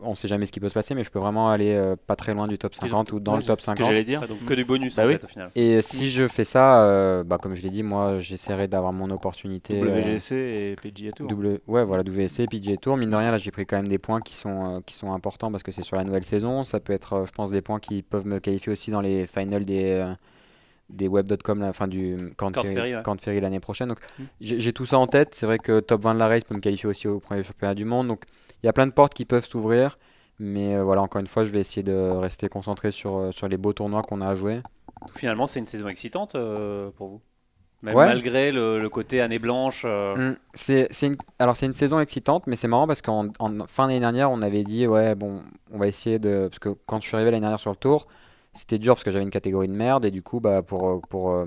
On 0.00 0.14
sait 0.14 0.28
jamais 0.28 0.46
ce 0.46 0.52
qui 0.52 0.60
peut 0.60 0.68
se 0.68 0.74
passer, 0.74 0.94
mais 0.94 1.04
je 1.04 1.10
peux 1.10 1.18
vraiment 1.18 1.50
aller 1.50 1.74
euh, 1.74 1.96
pas 1.96 2.16
très 2.16 2.34
loin 2.34 2.46
du 2.48 2.58
top 2.58 2.74
50 2.74 3.12
ou 3.12 3.20
dans 3.20 3.32
Ouais, 3.32 3.38
le 3.38 3.44
top 3.44 3.60
c'est 3.60 3.66
ce 3.66 3.70
que 3.72 3.82
50. 3.82 3.88
j'allais 3.88 4.04
dire. 4.04 4.26
Donc 4.28 4.44
que 4.44 4.54
du 4.54 4.64
bonus 4.64 4.96
Bah 4.96 5.04
en 5.04 5.06
oui. 5.06 5.12
fait 5.14 5.24
au 5.24 5.28
final. 5.28 5.50
Et 5.54 5.82
si 5.82 6.10
je 6.10 6.28
fais 6.28 6.44
ça, 6.44 6.82
euh, 6.84 7.24
bah, 7.24 7.38
comme 7.38 7.54
je 7.54 7.62
l'ai 7.62 7.70
dit, 7.70 7.82
moi 7.82 8.18
j'essaierai 8.20 8.68
d'avoir 8.68 8.92
mon 8.92 9.10
opportunité. 9.10 9.80
euh, 9.82 10.00
WGC 10.00 10.34
et 10.34 10.76
PGA 10.80 11.12
Tour. 11.12 11.28
W- 11.28 11.60
ouais, 11.66 11.84
voilà, 11.84 12.02
WSC, 12.04 12.46
PGA 12.48 12.76
Tour. 12.76 12.96
Mine 12.96 13.10
de 13.10 13.16
rien, 13.16 13.30
là 13.30 13.38
j'ai 13.38 13.50
pris 13.50 13.66
quand 13.66 13.76
même 13.76 13.88
des 13.88 13.98
points 13.98 14.20
qui 14.20 14.34
sont, 14.34 14.76
euh, 14.76 14.80
qui 14.86 14.94
sont 14.94 15.12
importants 15.12 15.50
parce 15.50 15.62
que 15.62 15.72
c'est 15.72 15.82
sur 15.82 15.96
la 15.96 16.04
nouvelle 16.04 16.24
saison. 16.24 16.64
Ça 16.64 16.80
peut 16.80 16.92
être, 16.92 17.12
euh, 17.14 17.26
je 17.26 17.32
pense, 17.32 17.50
des 17.50 17.60
points 17.62 17.80
qui 17.80 18.02
peuvent 18.02 18.26
me 18.26 18.38
qualifier 18.38 18.72
aussi 18.72 18.90
dans 18.90 19.00
les 19.00 19.26
finals 19.26 19.64
des, 19.64 19.84
euh, 19.92 20.14
des 20.90 21.06
web.com, 21.06 21.60
la 21.60 21.72
fin 21.74 21.86
du 21.86 22.16
Corn 22.38 22.54
Ferry, 22.54 22.94
ouais. 22.96 23.40
L'année 23.40 23.60
prochaine. 23.60 23.88
Donc 23.88 23.98
Mm. 24.18 24.22
j'ai 24.40 24.60
j'ai 24.60 24.72
tout 24.72 24.86
ça 24.86 24.98
en 24.98 25.06
tête. 25.06 25.34
C'est 25.34 25.44
vrai 25.44 25.58
que 25.58 25.80
top 25.80 26.02
20 26.02 26.14
de 26.14 26.18
la 26.18 26.28
race 26.28 26.44
peut 26.44 26.54
me 26.54 26.60
qualifier 26.60 26.88
aussi 26.88 27.08
au 27.08 27.20
premier 27.20 27.42
championnat 27.42 27.74
du 27.74 27.84
monde. 27.84 28.08
Donc 28.08 28.22
il 28.62 28.66
y 28.66 28.68
a 28.68 28.72
plein 28.72 28.86
de 28.86 28.92
portes 28.92 29.14
qui 29.14 29.24
peuvent 29.24 29.46
s'ouvrir. 29.46 29.98
Mais 30.38 30.76
euh, 30.76 30.84
voilà, 30.84 31.02
encore 31.02 31.20
une 31.20 31.26
fois, 31.26 31.44
je 31.44 31.52
vais 31.52 31.60
essayer 31.60 31.82
de 31.82 31.92
rester 31.94 32.48
concentré 32.48 32.92
sur, 32.92 33.16
euh, 33.16 33.32
sur 33.32 33.48
les 33.48 33.56
beaux 33.56 33.72
tournois 33.72 34.02
qu'on 34.02 34.20
a 34.20 34.28
à 34.28 34.36
jouer. 34.36 34.60
Finalement, 35.14 35.46
c'est 35.46 35.58
une 35.58 35.66
saison 35.66 35.88
excitante 35.88 36.34
euh, 36.36 36.90
pour 36.92 37.08
vous? 37.08 37.20
Même 37.82 37.94
Ouais. 37.96 38.06
malgré 38.06 38.50
le, 38.50 38.80
le 38.80 38.88
côté 38.88 39.20
année 39.20 39.38
blanche. 39.38 39.82
euh, 39.84 40.32
Mm, 40.32 40.36
C'est, 40.54 40.88
une, 41.02 41.16
alors 41.38 41.56
c'est 41.56 41.66
une 41.66 41.74
saison 41.74 42.00
excitante, 42.00 42.46
mais 42.48 42.56
c'est 42.56 42.66
marrant 42.68 42.86
parce 42.88 43.02
qu'en 43.02 43.28
en 43.38 43.66
fin 43.68 43.86
d'année 43.86 44.00
dernière, 44.00 44.30
on 44.32 44.42
avait 44.42 44.64
dit 44.64 44.86
ouais 44.88 45.14
bon, 45.14 45.44
on 45.72 45.78
va 45.78 45.86
essayer 45.86 46.18
de 46.18 46.48
parce 46.48 46.58
que 46.58 46.70
quand 46.86 47.00
je 47.00 47.06
suis 47.06 47.14
arrivé 47.14 47.30
l'année 47.30 47.42
dernière 47.42 47.60
sur 47.60 47.70
le 47.70 47.76
tour, 47.76 48.08
c'était 48.52 48.78
dur 48.80 48.94
parce 48.94 49.04
que 49.04 49.12
j'avais 49.12 49.22
une 49.24 49.30
catégorie 49.30 49.68
de 49.68 49.74
merde 49.74 50.04
et 50.04 50.10
du 50.10 50.22
coup 50.22 50.40
bah 50.40 50.62
pour 50.62 51.00
pour 51.08 51.44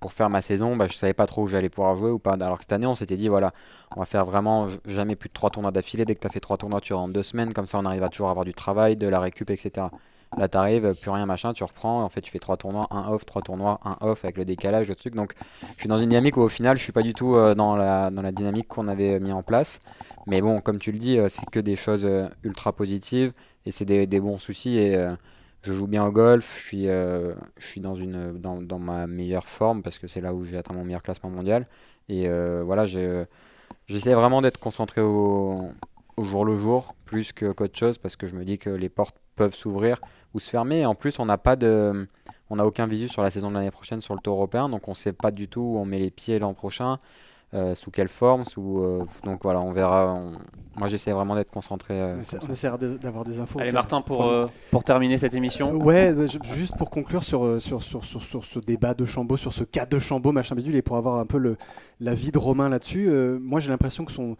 pour 0.00 0.12
faire 0.12 0.30
ma 0.30 0.42
saison, 0.42 0.76
bah, 0.76 0.86
je 0.88 0.96
savais 0.96 1.14
pas 1.14 1.26
trop 1.26 1.42
où 1.42 1.48
j'allais 1.48 1.68
pouvoir 1.68 1.96
jouer 1.96 2.10
ou 2.10 2.18
pas. 2.18 2.34
Alors 2.34 2.58
que 2.58 2.64
cette 2.64 2.72
année, 2.72 2.86
on 2.86 2.94
s'était 2.94 3.16
dit 3.16 3.28
voilà, 3.28 3.52
on 3.96 4.00
va 4.00 4.06
faire 4.06 4.24
vraiment 4.24 4.68
jamais 4.84 5.16
plus 5.16 5.28
de 5.28 5.34
trois 5.34 5.50
tournois 5.50 5.72
d'affilée. 5.72 6.04
Dès 6.04 6.14
que 6.14 6.20
tu 6.20 6.26
as 6.26 6.30
fait 6.30 6.40
trois 6.40 6.56
tournois, 6.56 6.80
tu 6.80 6.92
rentres 6.92 7.12
deux 7.12 7.22
semaines, 7.22 7.52
comme 7.52 7.66
ça 7.66 7.78
on 7.78 7.84
arrive 7.84 8.02
à 8.02 8.08
toujours 8.08 8.30
avoir 8.30 8.44
du 8.44 8.54
travail, 8.54 8.96
de 8.96 9.08
la 9.08 9.20
récup, 9.20 9.50
etc. 9.50 9.86
Là, 10.36 10.46
t'arrives, 10.46 10.94
plus 10.94 11.10
rien, 11.10 11.24
machin, 11.24 11.54
tu 11.54 11.64
reprends. 11.64 12.04
En 12.04 12.08
fait, 12.10 12.20
tu 12.20 12.30
fais 12.30 12.38
trois 12.38 12.58
tournois, 12.58 12.86
un 12.90 13.08
off, 13.08 13.24
trois 13.24 13.40
tournois, 13.40 13.80
un 13.84 13.96
off 14.00 14.24
avec 14.24 14.36
le 14.36 14.44
décalage, 14.44 14.88
le 14.88 14.94
truc. 14.94 15.14
Donc, 15.14 15.32
je 15.76 15.80
suis 15.80 15.88
dans 15.88 15.98
une 15.98 16.10
dynamique 16.10 16.36
où 16.36 16.42
au 16.42 16.50
final, 16.50 16.76
je 16.76 16.82
suis 16.82 16.92
pas 16.92 17.02
du 17.02 17.14
tout 17.14 17.34
euh, 17.34 17.54
dans, 17.54 17.76
la, 17.76 18.10
dynamique 18.32 18.68
qu'on 18.68 18.88
avait 18.88 19.20
mis 19.20 19.32
en 19.32 19.42
place. 19.42 19.80
Mais 20.26 20.42
bon, 20.42 20.60
comme 20.60 20.78
tu 20.78 20.92
le 20.92 20.98
dis, 20.98 21.18
euh, 21.18 21.28
c'est 21.30 21.48
que 21.50 21.58
des 21.60 21.76
choses 21.76 22.04
euh, 22.04 22.28
ultra 22.44 22.72
positives 22.72 23.32
et 23.64 23.72
c'est 23.72 23.84
des, 23.84 24.20
bons 24.20 24.38
soucis. 24.38 24.94
Euh, 24.94 25.10
je 25.62 25.72
joue 25.72 25.86
bien 25.86 26.04
au 26.04 26.12
golf, 26.12 26.56
je 26.58 26.66
suis, 26.66 26.88
euh, 26.88 27.34
je 27.58 27.66
suis 27.66 27.80
dans, 27.80 27.94
une, 27.94 28.38
dans, 28.38 28.60
dans 28.62 28.78
ma 28.78 29.06
meilleure 29.06 29.48
forme 29.48 29.82
parce 29.82 29.98
que 29.98 30.06
c'est 30.06 30.20
là 30.20 30.34
où 30.34 30.44
j'ai 30.44 30.56
atteint 30.56 30.74
mon 30.74 30.84
meilleur 30.84 31.02
classement 31.02 31.30
mondial. 31.30 31.66
Et 32.08 32.28
euh, 32.28 32.62
voilà, 32.64 32.86
j'essaie 32.86 34.14
vraiment 34.14 34.40
d'être 34.40 34.58
concentré 34.58 35.00
au, 35.00 35.70
jour 36.20 36.44
le 36.44 36.58
jour 36.58 36.94
plus 37.04 37.32
qu'autre 37.32 37.78
chose 37.78 37.98
parce 37.98 38.16
que 38.16 38.26
je 38.26 38.34
me 38.34 38.44
dis 38.44 38.58
que 38.58 38.70
les 38.70 38.88
portes 38.88 39.16
peuvent 39.36 39.54
s'ouvrir 39.54 40.00
ou 40.34 40.40
se 40.40 40.48
fermer. 40.48 40.80
Et 40.80 40.86
en 40.86 40.94
plus, 40.94 41.18
on 41.18 41.26
n'a 41.26 41.38
pas 41.38 41.56
de, 41.56 42.06
on 42.50 42.56
n'a 42.56 42.66
aucun 42.66 42.86
visu 42.86 43.08
sur 43.08 43.22
la 43.22 43.30
saison 43.30 43.50
de 43.50 43.54
l'année 43.54 43.70
prochaine 43.70 44.00
sur 44.00 44.14
le 44.14 44.20
tour 44.20 44.36
européen, 44.36 44.68
donc 44.68 44.88
on 44.88 44.94
sait 44.94 45.12
pas 45.12 45.30
du 45.30 45.48
tout 45.48 45.60
où 45.60 45.78
on 45.78 45.84
met 45.84 45.98
les 45.98 46.10
pieds 46.10 46.38
l'an 46.38 46.54
prochain, 46.54 46.98
euh, 47.54 47.74
sous 47.74 47.90
quelle 47.90 48.08
forme, 48.08 48.44
sous, 48.44 48.78
euh, 48.78 49.04
donc 49.24 49.40
voilà, 49.42 49.60
on 49.60 49.72
verra. 49.72 50.14
on- 50.14 50.32
Moi, 50.78 50.86
j'essaie 50.88 51.10
vraiment 51.12 51.34
d'être 51.34 51.50
concentré. 51.50 52.00
euh, 52.00 52.18
On 52.42 52.52
essaiera 52.52 52.78
d'avoir 52.78 53.24
des 53.24 53.40
infos. 53.40 53.58
Allez 53.58 53.72
Martin 53.72 54.00
pour, 54.00 54.26
euh, 54.26 54.46
pour 54.70 54.84
terminer 54.84 55.18
cette 55.18 55.34
émission. 55.34 55.72
Ouais, 55.72 56.12
euh, 56.12 56.28
juste 56.54 56.76
pour 56.76 56.88
conclure 56.90 57.24
sur, 57.24 57.60
sur, 57.60 57.82
sur, 57.82 58.04
sur, 58.04 58.22
sur 58.22 58.44
ce 58.44 58.58
débat 58.60 58.94
de 58.94 59.04
Chambaud, 59.04 59.36
sur 59.36 59.52
ce 59.52 59.64
cas 59.64 59.86
de 59.86 59.98
Chambaud, 59.98 60.30
machin 60.30 60.54
bidule, 60.54 60.76
et 60.76 60.82
pour 60.82 60.96
avoir 60.96 61.16
un 61.18 61.26
peu 61.26 61.38
le, 61.38 61.56
la 62.00 62.14
vie 62.14 62.30
de 62.30 62.38
Romain 62.38 62.68
là-dessus, 62.68 63.08
euh, 63.10 63.38
moi 63.42 63.58
j'ai 63.60 63.70
l'impression 63.70 64.04
que 64.04 64.12
son, 64.12 64.36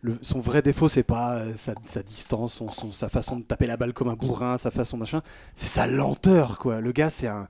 le- 0.00 0.18
son 0.22 0.40
vrai 0.40 0.62
défaut, 0.62 0.88
c'est 0.88 1.02
pas 1.02 1.34
euh, 1.34 1.52
sa, 1.58 1.74
sa 1.84 2.02
distance, 2.02 2.54
son, 2.54 2.68
son- 2.68 2.92
sa 2.92 3.08
façon 3.10 3.36
de 3.36 3.42
taper 3.42 3.66
la 3.66 3.76
balle 3.76 3.92
comme 3.92 4.08
un 4.08 4.14
bourrin, 4.16 4.56
sa 4.56 4.70
façon 4.70 4.96
machin, 4.96 5.20
c'est 5.54 5.68
sa 5.68 5.86
lenteur, 5.86 6.58
quoi. 6.58 6.80
Le 6.80 6.92
gars, 6.92 7.10
c'est 7.10 7.28
un. 7.28 7.48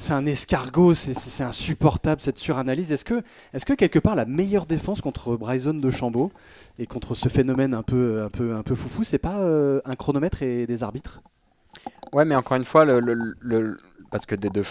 C'est 0.00 0.12
un 0.12 0.24
escargot, 0.26 0.94
c'est- 0.94 1.42
insupportable 1.42 2.20
cette 2.22 2.38
suranalyse. 2.38 2.92
Est-ce 2.92 3.04
que, 3.04 3.22
est 3.52 3.64
que 3.64 3.72
quelque 3.72 3.98
part 3.98 4.14
la 4.14 4.26
meilleure 4.26 4.64
défense 4.64 5.00
contre 5.00 5.36
Bryson 5.36 5.74
de 5.74 5.90
Chambaud 5.90 6.30
et 6.78 6.86
contre 6.86 7.14
ce 7.16 7.28
phénomène 7.28 7.74
un 7.74 7.82
peu, 7.82 8.22
un 8.22 8.30
peu, 8.30 8.54
un 8.54 8.62
peu 8.62 8.76
foufou, 8.76 9.02
c'est 9.02 9.18
pas 9.18 9.40
euh, 9.40 9.80
un 9.84 9.96
chronomètre 9.96 10.42
et 10.42 10.66
des 10.68 10.84
arbitres? 10.84 11.20
Ouais, 12.12 12.24
mais 12.24 12.36
encore 12.36 12.56
une 12.56 12.64
fois, 12.64 12.84
le, 12.84 13.00
le- 13.00 13.34
le- 13.40 13.76
parce 14.10 14.24
que 14.24 14.36
des 14.36 14.50
deux 14.50 14.62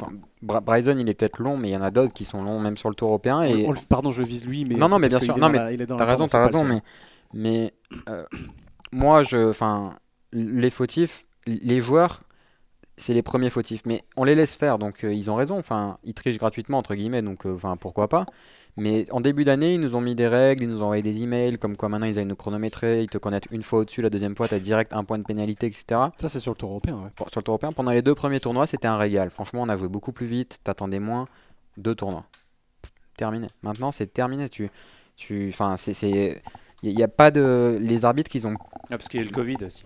Bryson, 0.42 0.96
il 0.98 1.10
est 1.10 1.14
peut-être 1.14 1.40
long, 1.40 1.58
mais 1.58 1.70
il 1.70 1.74
y 1.74 1.78
en 1.78 1.82
a 1.82 1.92
d'autres 1.92 2.14
qui 2.14 2.24
sont 2.26 2.42
longs 2.42 2.60
même 2.60 2.78
sur 2.78 2.88
le 2.90 2.96
tour 2.96 3.10
européen. 3.10 3.44
Et 3.44 3.66
On 3.68 3.72
le- 3.74 3.80
pardon, 3.90 4.12
je 4.12 4.24
vise 4.24 4.46
lui, 4.48 4.64
mais 4.64 4.76
Non, 4.76 4.88
non, 4.88 4.98
mais 4.98 5.10
bien 5.10 5.20
sûr. 5.20 5.38
Non, 5.38 5.50
mais 5.50 5.58
la- 5.58 5.72
il 5.74 5.82
est 5.82 5.86
dans 5.86 5.98
T'as 5.98 6.06
raison, 6.06 6.26
t'as 6.28 6.46
raison, 6.46 6.64
mais 7.34 7.74
euh, 8.10 8.26
moi, 8.94 9.24
je, 9.24 9.50
enfin, 9.50 9.94
les 10.32 10.70
fautifs, 10.70 11.26
les 11.46 11.82
joueurs, 11.82 12.24
c'est 12.98 13.14
les 13.14 13.22
premiers 13.22 13.50
fautifs, 13.52 13.82
mais 13.86 14.04
on 14.16 14.24
les 14.24 14.36
laisse 14.36 14.56
faire, 14.56 14.80
donc 14.80 15.04
euh, 15.04 15.14
ils 15.14 15.30
ont 15.30 15.36
raison. 15.36 15.58
Enfin, 15.60 15.98
ils 16.04 16.14
trichent 16.14 16.38
gratuitement 16.40 16.78
entre 16.80 16.96
guillemets, 16.96 17.22
donc 17.22 17.46
euh, 17.46 17.54
enfin 17.56 17.78
pourquoi 17.78 18.08
pas. 18.08 18.26
Mais 18.80 19.06
en 19.12 19.22
début 19.22 19.44
d'année, 19.44 19.74
ils 19.76 19.80
nous 19.82 19.96
ont 19.96 20.02
mis 20.02 20.14
des 20.14 20.28
règles, 20.28 20.64
ils 20.64 20.70
nous 20.70 20.82
ont 20.82 20.86
envoyé 20.86 21.02
des 21.02 21.22
emails, 21.24 21.58
comme 21.58 21.76
quoi 21.78 21.90
maintenant 21.90 22.06
ils 22.06 22.20
allaient 22.20 22.26
nous 22.28 22.36
chronométrer, 22.36 23.02
ils 23.04 23.10
te 23.10 23.18
connaissent 23.18 23.42
une 23.50 23.64
fois 23.64 23.80
au-dessus, 23.80 24.04
la 24.04 24.10
deuxième 24.12 24.36
fois, 24.36 24.48
t'as 24.48 24.60
direct 24.60 24.94
un 24.94 25.04
point 25.04 25.18
de 25.18 25.24
pénalité, 25.24 25.66
etc. 25.66 25.86
Ça, 26.20 26.30
c'est 26.30 26.40
sur 26.40 26.52
le 26.52 26.58
tour 26.58 26.70
européen. 26.70 26.96
ouais. 26.96 27.10
Pour- 27.16 27.30
sur 27.32 27.40
le 27.40 27.44
tour 27.44 27.54
européen, 27.54 27.72
pendant 27.72 27.92
les 27.92 28.04
deux 28.04 28.14
premiers 28.14 28.40
tournois, 28.40 28.68
c'était 28.68 28.88
un 28.88 28.98
régal. 28.98 29.32
Franchement, 29.32 29.64
on 29.64 29.70
a 29.70 29.78
joué 29.78 29.88
beaucoup 29.90 30.12
plus 30.12 30.28
vite, 30.28 30.60
t'attendais 30.64 31.00
moins. 31.00 31.28
Deux 31.78 31.96
tournois. 31.96 32.26
Terminé. 33.18 33.48
Maintenant, 33.64 33.92
c'est 33.92 34.08
terminé. 34.14 34.48
Tu, 34.48 34.70
tu, 35.16 35.50
enfin, 35.50 35.76
c'est, 35.78 35.96
c'est, 35.96 36.40
il 36.84 36.96
n'y 36.96 37.02
a 37.04 37.08
pas 37.08 37.32
de, 37.32 37.80
les 37.82 38.06
arbitres 38.06 38.30
qu'ils 38.30 38.46
ont. 38.46 38.54
Ah, 38.74 38.98
parce 38.98 39.08
qu'il 39.08 39.20
y 39.20 39.24
a 39.24 39.26
eu 39.26 39.30
le 39.30 39.34
Covid 39.34 39.58
aussi. 39.66 39.86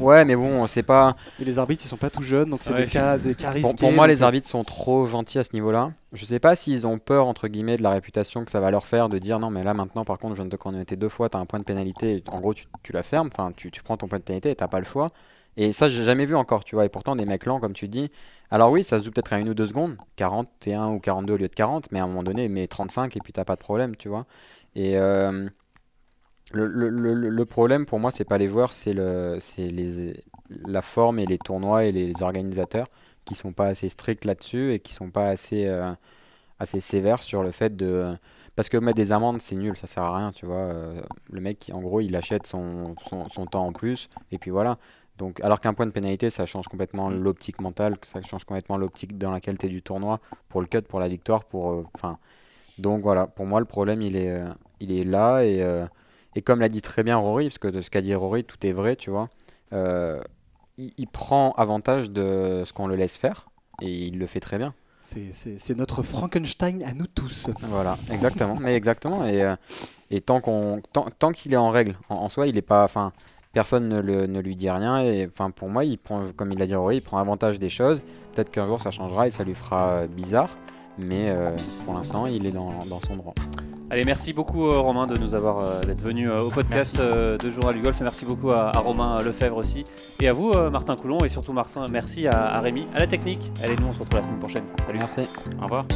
Ouais, 0.00 0.24
mais 0.24 0.36
bon, 0.36 0.66
c'est 0.66 0.82
pas. 0.82 1.16
Et 1.40 1.44
les 1.44 1.58
arbitres, 1.58 1.84
ils 1.84 1.88
sont 1.88 1.96
pas 1.96 2.10
tout 2.10 2.22
jeunes, 2.22 2.50
donc 2.50 2.60
c'est 2.62 2.72
Ouais, 2.72 2.84
des 2.84 2.90
cas, 2.90 3.18
des 3.18 3.34
cas 3.34 3.52
Pour, 3.52 3.92
moi, 3.92 4.06
donc, 4.06 4.16
les 4.16 4.22
arbitres 4.22 4.48
sont 4.48 4.64
trop 4.64 5.06
gentils 5.06 5.38
à 5.38 5.44
ce 5.44 5.50
niveau-là. 5.54 5.92
Je 6.12 6.24
sais 6.24 6.38
pas 6.38 6.56
s'ils 6.56 6.86
ont 6.86 6.98
peur 6.98 7.26
entre 7.26 7.48
guillemets 7.48 7.76
de 7.76 7.82
la 7.82 7.90
réputation 7.90 8.44
que 8.44 8.50
ça 8.50 8.60
va 8.60 8.70
leur 8.70 8.86
faire 8.86 9.08
de 9.08 9.18
dire 9.18 9.38
non, 9.38 9.50
mais 9.50 9.64
là 9.64 9.74
maintenant, 9.74 10.04
par 10.04 10.18
contre, 10.18 10.34
je 10.34 10.42
viens 10.42 10.46
de 10.46 10.50
te 10.50 10.56
chronométrer 10.56 10.96
deux 10.96 11.08
fois, 11.08 11.28
t'as 11.28 11.38
un 11.38 11.46
point 11.46 11.58
de 11.58 11.64
pénalité. 11.64 12.22
En 12.30 12.40
gros, 12.40 12.54
tu, 12.54 12.66
tu 12.82 12.92
la 12.92 13.02
fermes. 13.02 13.28
Enfin, 13.32 13.52
tu, 13.56 13.70
tu 13.70 13.82
prends 13.82 13.96
ton 13.96 14.08
point 14.08 14.18
de 14.18 14.24
pénalité 14.24 14.50
et 14.50 14.54
t'as 14.54 14.68
pas 14.68 14.78
le 14.78 14.84
choix. 14.84 15.08
Et 15.56 15.72
ça, 15.72 15.88
j'ai 15.88 16.04
jamais 16.04 16.24
vu 16.24 16.36
encore, 16.36 16.64
tu 16.64 16.76
vois. 16.76 16.84
Et 16.84 16.88
pourtant, 16.88 17.16
des 17.16 17.26
mecs 17.26 17.44
lents, 17.44 17.58
comme 17.58 17.72
tu 17.72 17.88
dis. 17.88 18.10
Alors 18.50 18.70
oui, 18.70 18.84
ça 18.84 19.00
se 19.00 19.04
joue 19.04 19.10
peut-être 19.10 19.32
à 19.32 19.40
une 19.40 19.48
ou 19.48 19.54
deux 19.54 19.66
secondes, 19.66 19.96
41 20.16 20.88
ou 20.90 21.00
42 21.00 21.34
au 21.34 21.36
lieu 21.36 21.48
de 21.48 21.54
40, 21.54 21.90
mais 21.90 21.98
à 21.98 22.04
un 22.04 22.06
moment 22.06 22.22
donné, 22.22 22.48
mais 22.48 22.68
35 22.68 23.16
et 23.16 23.20
puis 23.20 23.32
t'as 23.32 23.44
pas 23.44 23.56
de 23.56 23.60
problème, 23.60 23.96
tu 23.96 24.08
vois. 24.08 24.24
Et 24.76 24.96
euh, 24.96 25.48
le, 26.52 26.66
le- 27.28 27.44
problème 27.46 27.84
pour 27.86 27.98
moi, 28.00 28.10
c'est 28.10 28.24
pas 28.24 28.38
les 28.38 28.48
joueurs, 28.48 28.72
c'est 28.72 28.92
le, 28.94 29.38
les, 29.58 30.14
la 30.50 30.82
forme 30.82 31.18
et 31.18 31.26
les 31.26 31.38
tournois 31.38 31.84
et 31.84 31.92
les 31.92 32.22
organisateurs 32.22 32.88
qui 33.24 33.34
sont 33.34 33.52
pas 33.52 33.66
assez 33.66 33.88
stricts 33.90 34.24
là-dessus 34.24 34.72
et 34.72 34.80
qui 34.80 34.92
sont 34.94 35.10
pas 35.10 35.28
assez, 35.28 35.66
euh, 35.66 35.92
assez 36.60 36.80
sévères 36.80 37.22
sur 37.22 37.42
le 37.42 37.52
fait 37.52 37.76
de. 37.76 38.16
Parce 38.56 38.68
que 38.70 38.76
mettre 38.78 38.96
des 38.96 39.12
amendes, 39.12 39.40
c'est 39.42 39.56
nul, 39.56 39.76
ça 39.76 39.86
sert 39.86 40.02
à 40.04 40.16
rien, 40.18 40.32
tu 40.32 40.46
vois. 40.46 40.56
Euh, 40.58 41.02
le 41.32 41.40
mec, 41.40 41.70
en 41.74 41.80
gros, 41.80 42.00
il 42.00 42.16
achète 42.16 42.46
son, 42.46 42.96
son, 43.02 43.28
son 43.28 43.46
temps 43.46 43.66
en 43.66 43.72
plus, 43.74 44.08
et 44.32 44.38
puis 44.38 44.50
voilà. 44.50 44.78
Donc, 45.18 45.40
alors 45.42 45.60
qu'un 45.60 45.74
point 45.74 45.86
de 45.86 45.92
pénalité, 45.92 46.30
ça 46.30 46.46
change 46.46 46.68
complètement 46.68 47.10
l'optique 47.10 47.60
mentale, 47.60 47.98
ça 48.04 48.22
change 48.22 48.44
complètement 48.44 48.76
l'optique 48.78 49.18
dans 49.18 49.30
la 49.32 49.40
qualité 49.40 49.68
du 49.68 49.82
tournoi, 49.82 50.20
pour 50.48 50.60
le 50.62 50.66
cut, 50.68 50.82
pour 50.82 51.00
la 51.00 51.08
victoire, 51.08 51.44
pour. 51.44 51.72
euh, 51.72 51.84
donc 52.78 53.02
voilà, 53.02 53.26
pour 53.26 53.46
moi, 53.46 53.60
le 53.60 53.66
problème, 53.66 54.02
il 54.02 54.16
est, 54.16 54.42
il 54.80 54.92
est 54.92 55.04
là, 55.04 55.42
et, 55.44 55.62
et 56.38 56.42
comme 56.42 56.60
l'a 56.60 56.68
dit 56.68 56.80
très 56.82 57.02
bien 57.02 57.16
Rory, 57.16 57.46
parce 57.48 57.58
que 57.58 57.68
de 57.68 57.80
ce 57.80 57.90
qu'a 57.90 58.00
dit 58.00 58.14
Rory, 58.14 58.44
tout 58.44 58.64
est 58.66 58.72
vrai, 58.72 58.96
tu 58.96 59.10
vois. 59.10 59.28
euh, 59.72 60.20
il, 60.78 60.92
il 60.96 61.06
prend 61.08 61.52
avantage 61.56 62.10
de 62.10 62.62
ce 62.64 62.72
qu'on 62.72 62.86
le 62.86 62.94
laisse 62.96 63.16
faire, 63.16 63.48
et 63.82 63.90
il 63.90 64.18
le 64.18 64.26
fait 64.26 64.40
très 64.40 64.58
bien. 64.58 64.74
C'est- 65.00 65.74
notre 65.76 66.02
Frankenstein 66.02 66.82
à 66.84 66.92
nous 66.92 67.06
tous. 67.06 67.48
Voilà, 67.62 67.96
exactement, 68.12 68.56
mais 68.60 68.74
exactement. 68.74 69.24
Et, 69.26 69.42
euh, 69.42 69.56
Et 70.10 70.20
tant 70.20 70.40
qu'on, 70.40 70.80
tant, 70.92 71.06
tant 71.18 71.32
qu'il 71.32 71.52
est 71.52 71.56
en 71.56 71.70
règle, 71.70 71.96
en, 72.08 72.16
en 72.16 72.28
soi, 72.28 72.46
il 72.46 72.56
est 72.56 72.62
pas, 72.62 72.84
enfin, 72.84 73.12
personne 73.52 73.88
ne, 73.88 74.00
le- 74.00 74.26
ne 74.26 74.40
lui 74.40 74.54
dit 74.56 74.70
rien. 74.70 75.00
Et 75.00 75.26
enfin, 75.30 75.50
pour 75.50 75.68
moi, 75.68 75.84
il 75.84 75.98
prend, 75.98 76.24
comme 76.36 76.52
il 76.52 76.58
l'a 76.58 76.66
dit, 76.66 76.74
Rory, 76.74 76.96
il 76.96 77.02
prend 77.02 77.18
avantage 77.18 77.58
des 77.58 77.68
choses. 77.70 78.02
Peut-être 78.32 78.50
qu'un 78.50 78.66
jour 78.66 78.80
ça 78.80 78.90
changera 78.90 79.26
et 79.26 79.30
ça 79.30 79.44
lui 79.44 79.54
fera 79.54 79.88
euh, 79.88 80.06
bizarre. 80.06 80.56
Mais 80.98 81.30
euh, 81.30 81.50
pour 81.84 81.94
l'instant, 81.94 82.26
il 82.26 82.46
est 82.46 82.50
dans, 82.50 82.72
dans 82.88 83.00
son 83.06 83.16
droit. 83.16 83.34
Allez, 83.90 84.04
merci 84.04 84.34
beaucoup 84.34 84.66
euh, 84.66 84.80
Romain 84.80 85.06
de 85.06 85.16
nous 85.16 85.34
avoir 85.34 85.64
euh, 85.64 85.80
d'être 85.80 86.02
venu 86.02 86.28
euh, 86.28 86.40
au 86.40 86.50
podcast 86.50 87.00
euh, 87.00 87.38
de 87.38 87.48
Journal 87.48 87.74
du 87.74 87.80
Golf. 87.80 87.98
Et 88.00 88.04
merci 88.04 88.26
beaucoup 88.26 88.50
à, 88.50 88.76
à 88.76 88.80
Romain 88.80 89.16
Lefebvre 89.22 89.56
aussi. 89.56 89.84
Et 90.20 90.28
à 90.28 90.34
vous, 90.34 90.50
euh, 90.50 90.68
Martin 90.68 90.94
Coulon, 90.94 91.20
et 91.24 91.30
surtout 91.30 91.54
Martin, 91.54 91.86
merci 91.90 92.26
à, 92.26 92.54
à 92.54 92.60
Rémi, 92.60 92.86
à 92.94 92.98
la 92.98 93.06
technique. 93.06 93.50
Allez, 93.64 93.76
nous 93.80 93.86
on 93.86 93.94
se 93.94 94.00
retrouve 94.00 94.18
la 94.18 94.24
semaine 94.24 94.40
prochaine. 94.40 94.64
Salut. 94.86 94.98
Merci. 94.98 95.22
Au 95.58 95.64
revoir. 95.64 95.86